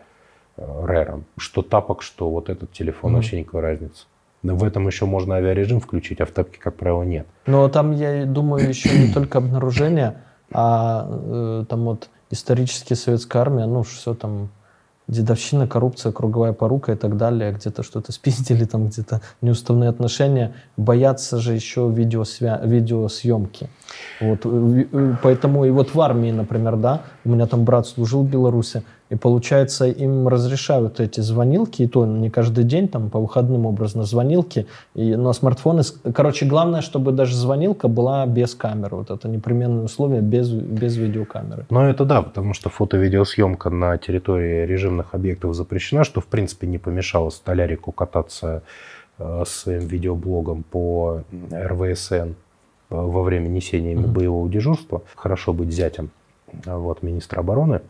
э, 0.57 0.85
рэром, 0.85 1.25
что 1.37 1.61
тапок, 1.61 2.01
что 2.01 2.29
вот 2.29 2.49
этот 2.49 2.71
телефон, 2.71 3.11
mm 3.11 3.15
вообще 3.15 3.39
никакой 3.39 3.61
разницы. 3.61 4.05
В 4.43 4.63
этом 4.63 4.87
еще 4.87 5.05
можно 5.05 5.35
авиарежим 5.35 5.79
включить, 5.79 6.19
а 6.19 6.25
в 6.25 6.31
тапке, 6.31 6.59
как 6.59 6.75
правило, 6.75 7.03
нет. 7.03 7.25
Но 7.45 7.69
там, 7.69 7.93
я 7.93 8.25
думаю, 8.25 8.67
еще 8.67 8.89
не 8.89 9.13
только 9.13 9.37
обнаружение, 9.37 10.17
а 10.51 11.07
э, 11.09 11.65
там 11.69 11.85
вот 11.85 12.09
исторически 12.29 12.93
советская 12.93 13.41
армия, 13.41 13.65
ну, 13.65 13.83
все 13.83 14.13
там 14.13 14.49
дедовщина, 15.07 15.67
коррупция, 15.67 16.11
круговая 16.11 16.53
порука 16.53 16.93
и 16.93 16.95
так 16.95 17.17
далее, 17.17 17.51
где-то 17.51 17.83
что-то 17.83 18.11
спиздили, 18.11 18.65
там 18.65 18.87
где-то 18.87 19.21
неуставные 19.41 19.89
отношения, 19.89 20.53
боятся 20.77 21.39
же 21.39 21.53
еще 21.53 21.89
видеосвя... 21.89 22.61
видеосъемки. 22.63 23.69
Вот, 24.19 24.45
поэтому 25.21 25.65
и 25.65 25.69
вот 25.69 25.93
в 25.93 26.01
армии, 26.01 26.31
например, 26.31 26.77
да, 26.77 27.01
у 27.25 27.29
меня 27.29 27.47
там 27.47 27.63
брат 27.63 27.87
служил 27.87 28.23
в 28.23 28.29
Беларуси, 28.29 28.83
и 29.09 29.15
получается, 29.15 29.85
им 29.85 30.27
разрешают 30.27 30.99
эти 30.99 31.19
звонилки, 31.19 31.83
и 31.83 31.87
то 31.87 32.05
не 32.05 32.31
каждый 32.31 32.63
день, 32.63 32.87
там 32.87 33.09
по 33.09 33.19
выходным 33.19 33.65
образно 33.65 34.05
звонилки, 34.05 34.65
и, 34.95 35.15
но 35.15 35.33
смартфоны... 35.33 35.83
Короче, 36.15 36.45
главное, 36.45 36.81
чтобы 36.81 37.11
даже 37.11 37.35
звонилка 37.35 37.87
была 37.87 38.25
без 38.25 38.55
камеры. 38.55 38.95
Вот 38.95 39.11
это 39.11 39.27
непременное 39.27 39.83
условие, 39.83 40.21
без, 40.21 40.49
без 40.49 40.97
видеокамеры. 40.97 41.65
Ну, 41.69 41.81
это 41.81 42.05
да, 42.05 42.23
потому 42.23 42.53
что 42.53 42.69
фото-видеосъемка 42.69 43.69
на 43.69 43.97
территории 43.97 44.65
режимных 44.65 45.13
объектов 45.13 45.53
запрещена, 45.53 46.03
что, 46.03 46.19
в 46.19 46.25
принципе, 46.25 46.65
не 46.65 46.79
помешало 46.79 47.29
Столярику 47.29 47.91
кататься 47.91 48.63
э, 49.19 49.43
своим 49.45 49.85
видеоблогом 49.85 50.63
по 50.63 51.21
РВСН 51.51 52.15
э, 52.15 52.33
во 53.01 53.23
время 53.23 53.47
несения 53.47 53.95
mm-hmm. 53.95 54.11
боевого 54.11 54.49
дежурства. 54.49 55.03
Хорошо 55.15 55.53
быть 55.53 55.71
зятем 55.71 56.11
вот, 56.65 57.03
министра 57.03 57.39
обороны. 57.39 57.81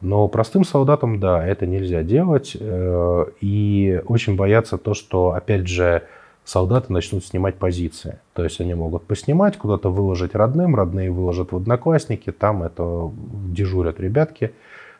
Но 0.00 0.28
простым 0.28 0.64
солдатам, 0.64 1.20
да, 1.20 1.46
это 1.46 1.66
нельзя 1.66 2.02
делать. 2.02 2.56
Э, 2.58 3.26
и 3.40 4.00
очень 4.06 4.36
боятся 4.36 4.76
то, 4.76 4.92
что, 4.94 5.30
опять 5.30 5.66
же, 5.66 6.02
солдаты 6.44 6.92
начнут 6.92 7.24
снимать 7.24 7.56
позиции. 7.56 8.18
То 8.34 8.44
есть 8.44 8.60
они 8.60 8.74
могут 8.74 9.04
поснимать, 9.04 9.56
куда-то 9.56 9.90
выложить 9.90 10.34
родным, 10.34 10.76
родные 10.76 11.10
выложат 11.10 11.52
в 11.52 11.56
Одноклассники, 11.56 12.30
там 12.30 12.62
это 12.62 13.10
дежурят 13.48 13.98
ребятки, 13.98 14.52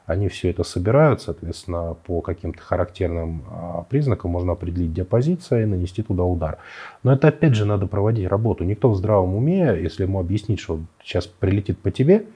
они 0.06 0.28
все 0.28 0.50
это 0.50 0.62
собирают, 0.62 1.20
соответственно, 1.20 1.96
по 2.06 2.20
каким-то 2.20 2.62
характерным 2.62 3.42
а, 3.50 3.84
признакам 3.90 4.30
можно 4.30 4.52
определить, 4.52 4.92
где 4.92 5.04
позиция 5.04 5.64
и 5.64 5.66
нанести 5.66 6.02
туда 6.02 6.22
удар. 6.22 6.58
Но 7.02 7.12
это 7.12 7.28
опять 7.28 7.54
же 7.54 7.64
надо 7.64 7.86
проводить 7.86 8.28
работу. 8.28 8.64
Никто 8.64 8.88
в 8.88 8.96
здравом 8.96 9.34
уме, 9.34 9.76
если 9.80 10.04
ему 10.04 10.20
объяснить, 10.20 10.60
что 10.60 10.80
сейчас 11.02 11.26
прилетит 11.26 11.78
по 11.78 11.90
тебе, 11.90 12.26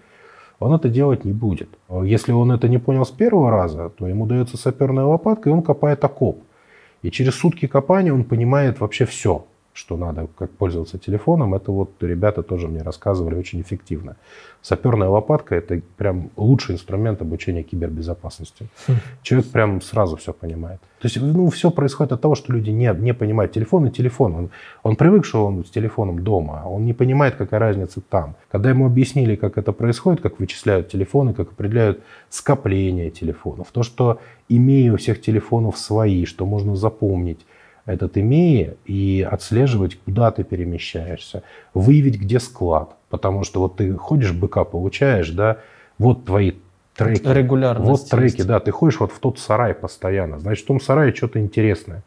он 0.58 0.74
это 0.74 0.88
делать 0.88 1.24
не 1.24 1.32
будет. 1.32 1.68
Если 2.02 2.32
он 2.32 2.50
это 2.52 2.68
не 2.68 2.78
понял 2.78 3.06
с 3.06 3.10
первого 3.10 3.50
раза, 3.50 3.88
то 3.90 4.06
ему 4.06 4.26
дается 4.26 4.56
саперная 4.56 5.04
лопатка, 5.04 5.48
и 5.48 5.52
он 5.52 5.62
копает 5.62 6.04
окоп. 6.04 6.42
И 7.02 7.10
через 7.10 7.36
сутки 7.36 7.66
копания 7.66 8.12
он 8.12 8.24
понимает 8.24 8.80
вообще 8.80 9.06
все 9.06 9.46
что 9.72 9.96
надо, 9.96 10.26
как 10.36 10.50
пользоваться 10.50 10.98
телефоном, 10.98 11.54
это 11.54 11.70
вот 11.70 11.90
ребята 12.02 12.42
тоже 12.42 12.68
мне 12.68 12.82
рассказывали 12.82 13.36
очень 13.36 13.60
эффективно. 13.60 14.16
Саперная 14.62 15.08
лопатка– 15.08 15.54
это 15.56 15.80
прям 15.96 16.30
лучший 16.36 16.74
инструмент 16.74 17.22
обучения 17.22 17.62
кибербезопасности. 17.62 18.68
Хм. 18.86 18.94
Человек 19.22 19.50
прям 19.50 19.80
сразу 19.80 20.16
все 20.16 20.32
понимает. 20.32 20.80
То 21.00 21.06
есть, 21.06 21.18
ну, 21.20 21.48
все 21.48 21.70
происходит 21.70 22.12
от 22.12 22.20
того, 22.20 22.34
что 22.34 22.52
люди 22.52 22.70
не, 22.70 22.92
не 22.98 23.14
понимают. 23.14 23.52
Телефон 23.52 23.86
и 23.86 23.90
телефон. 23.90 24.34
Он, 24.34 24.50
он 24.82 24.96
привык, 24.96 25.24
что 25.24 25.46
он 25.46 25.64
с 25.64 25.70
телефоном 25.70 26.22
дома, 26.22 26.60
а 26.64 26.68
он 26.68 26.84
не 26.84 26.92
понимает, 26.92 27.36
какая 27.36 27.60
разница 27.60 28.02
там. 28.02 28.34
Когда 28.50 28.70
ему 28.70 28.86
объяснили, 28.86 29.36
как 29.36 29.56
это 29.56 29.72
происходит, 29.72 30.20
как 30.20 30.40
вычисляют 30.40 30.88
телефоны, 30.88 31.32
как 31.32 31.52
определяют 31.52 32.02
скопление 32.28 33.10
телефонов, 33.10 33.68
то, 33.72 33.82
что 33.82 34.20
имея 34.48 34.92
у 34.92 34.96
всех 34.96 35.22
телефонов 35.22 35.78
свои, 35.78 36.26
что 36.26 36.44
можно 36.44 36.76
запомнить, 36.76 37.46
этот 37.86 38.16
имея 38.18 38.76
и 38.84 39.26
отслеживать, 39.28 39.98
куда 39.98 40.30
ты 40.30 40.44
перемещаешься, 40.44 41.42
выявить, 41.74 42.20
где 42.20 42.40
склад. 42.40 42.96
Потому 43.08 43.44
что 43.44 43.60
вот 43.60 43.76
ты 43.76 43.94
ходишь, 43.94 44.32
быка 44.32 44.64
получаешь, 44.64 45.30
да, 45.30 45.58
вот 45.98 46.24
твои 46.24 46.52
треки. 46.94 47.26
Регулярно. 47.26 47.84
Вот 47.84 48.08
треки, 48.08 48.36
есть. 48.36 48.46
да, 48.46 48.60
ты 48.60 48.70
ходишь 48.70 49.00
вот 49.00 49.12
в 49.12 49.18
тот 49.18 49.38
сарай 49.38 49.74
постоянно. 49.74 50.38
Значит, 50.38 50.64
в 50.64 50.68
том 50.68 50.80
сарае 50.80 51.14
что-то 51.14 51.40
интересное. 51.40 52.02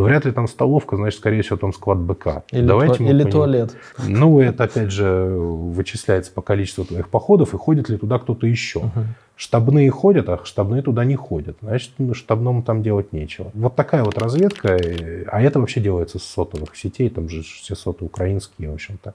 Но 0.00 0.06
вряд 0.06 0.24
ли 0.24 0.32
там 0.32 0.48
столовка, 0.48 0.96
значит, 0.96 1.20
скорее 1.20 1.42
всего, 1.42 1.58
там 1.58 1.74
склад 1.74 1.98
БК. 1.98 2.42
Или, 2.52 2.66
Давайте 2.66 2.94
ту... 2.94 3.04
или 3.04 3.24
туалет. 3.24 3.76
Ну, 4.08 4.40
это, 4.40 4.64
опять 4.64 4.90
же, 4.90 5.28
вычисляется 5.28 6.32
по 6.32 6.40
количеству 6.40 6.86
твоих 6.86 7.10
походов, 7.10 7.52
и 7.52 7.58
ходит 7.58 7.90
ли 7.90 7.98
туда 7.98 8.18
кто-то 8.18 8.46
еще. 8.46 8.78
Угу. 8.78 9.00
Штабные 9.36 9.90
ходят, 9.90 10.30
а 10.30 10.40
штабные 10.42 10.80
туда 10.80 11.04
не 11.04 11.16
ходят. 11.16 11.58
Значит, 11.60 11.92
ну, 11.98 12.14
штабному 12.14 12.62
там 12.62 12.82
делать 12.82 13.12
нечего. 13.12 13.50
Вот 13.52 13.76
такая 13.76 14.02
вот 14.02 14.16
разведка. 14.16 14.78
А 15.26 15.42
это 15.42 15.60
вообще 15.60 15.80
делается 15.80 16.18
с 16.18 16.22
сотовых 16.22 16.76
сетей. 16.76 17.10
Там 17.10 17.28
же 17.28 17.42
все 17.42 17.74
соты 17.74 18.06
украинские, 18.06 18.70
в 18.70 18.74
общем-то 18.74 19.12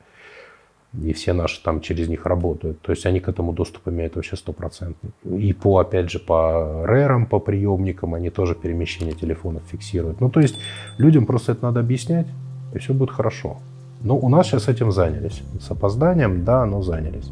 и 1.04 1.14
все 1.14 1.34
наши 1.34 1.62
там 1.62 1.82
через 1.82 2.08
них 2.08 2.26
работают. 2.26 2.82
То 2.82 2.92
есть 2.92 3.06
они 3.06 3.20
к 3.20 3.28
этому 3.28 3.54
доступ 3.54 3.88
имеют 3.88 4.16
вообще 4.16 4.36
стопроцентный. 4.36 5.12
И 5.24 5.54
по, 5.54 5.80
опять 5.80 6.10
же, 6.10 6.20
по 6.20 6.86
рэрам, 6.86 7.26
по 7.26 7.40
приемникам 7.40 8.14
они 8.14 8.30
тоже 8.30 8.56
перемещение 8.56 9.16
телефонов 9.16 9.64
фиксируют. 9.72 10.22
Ну, 10.22 10.30
то 10.30 10.40
есть 10.40 10.60
людям 10.98 11.26
просто 11.26 11.54
это 11.54 11.64
надо 11.64 11.80
объяснять, 11.80 12.28
и 12.74 12.80
все 12.80 12.94
будет 12.94 13.12
хорошо. 13.12 13.58
Но 14.02 14.18
у 14.18 14.30
нас 14.30 14.48
сейчас 14.48 14.68
этим 14.68 14.92
занялись. 14.92 15.42
С 15.60 15.72
опозданием, 15.72 16.44
да, 16.44 16.66
но 16.66 16.82
занялись. 16.82 17.32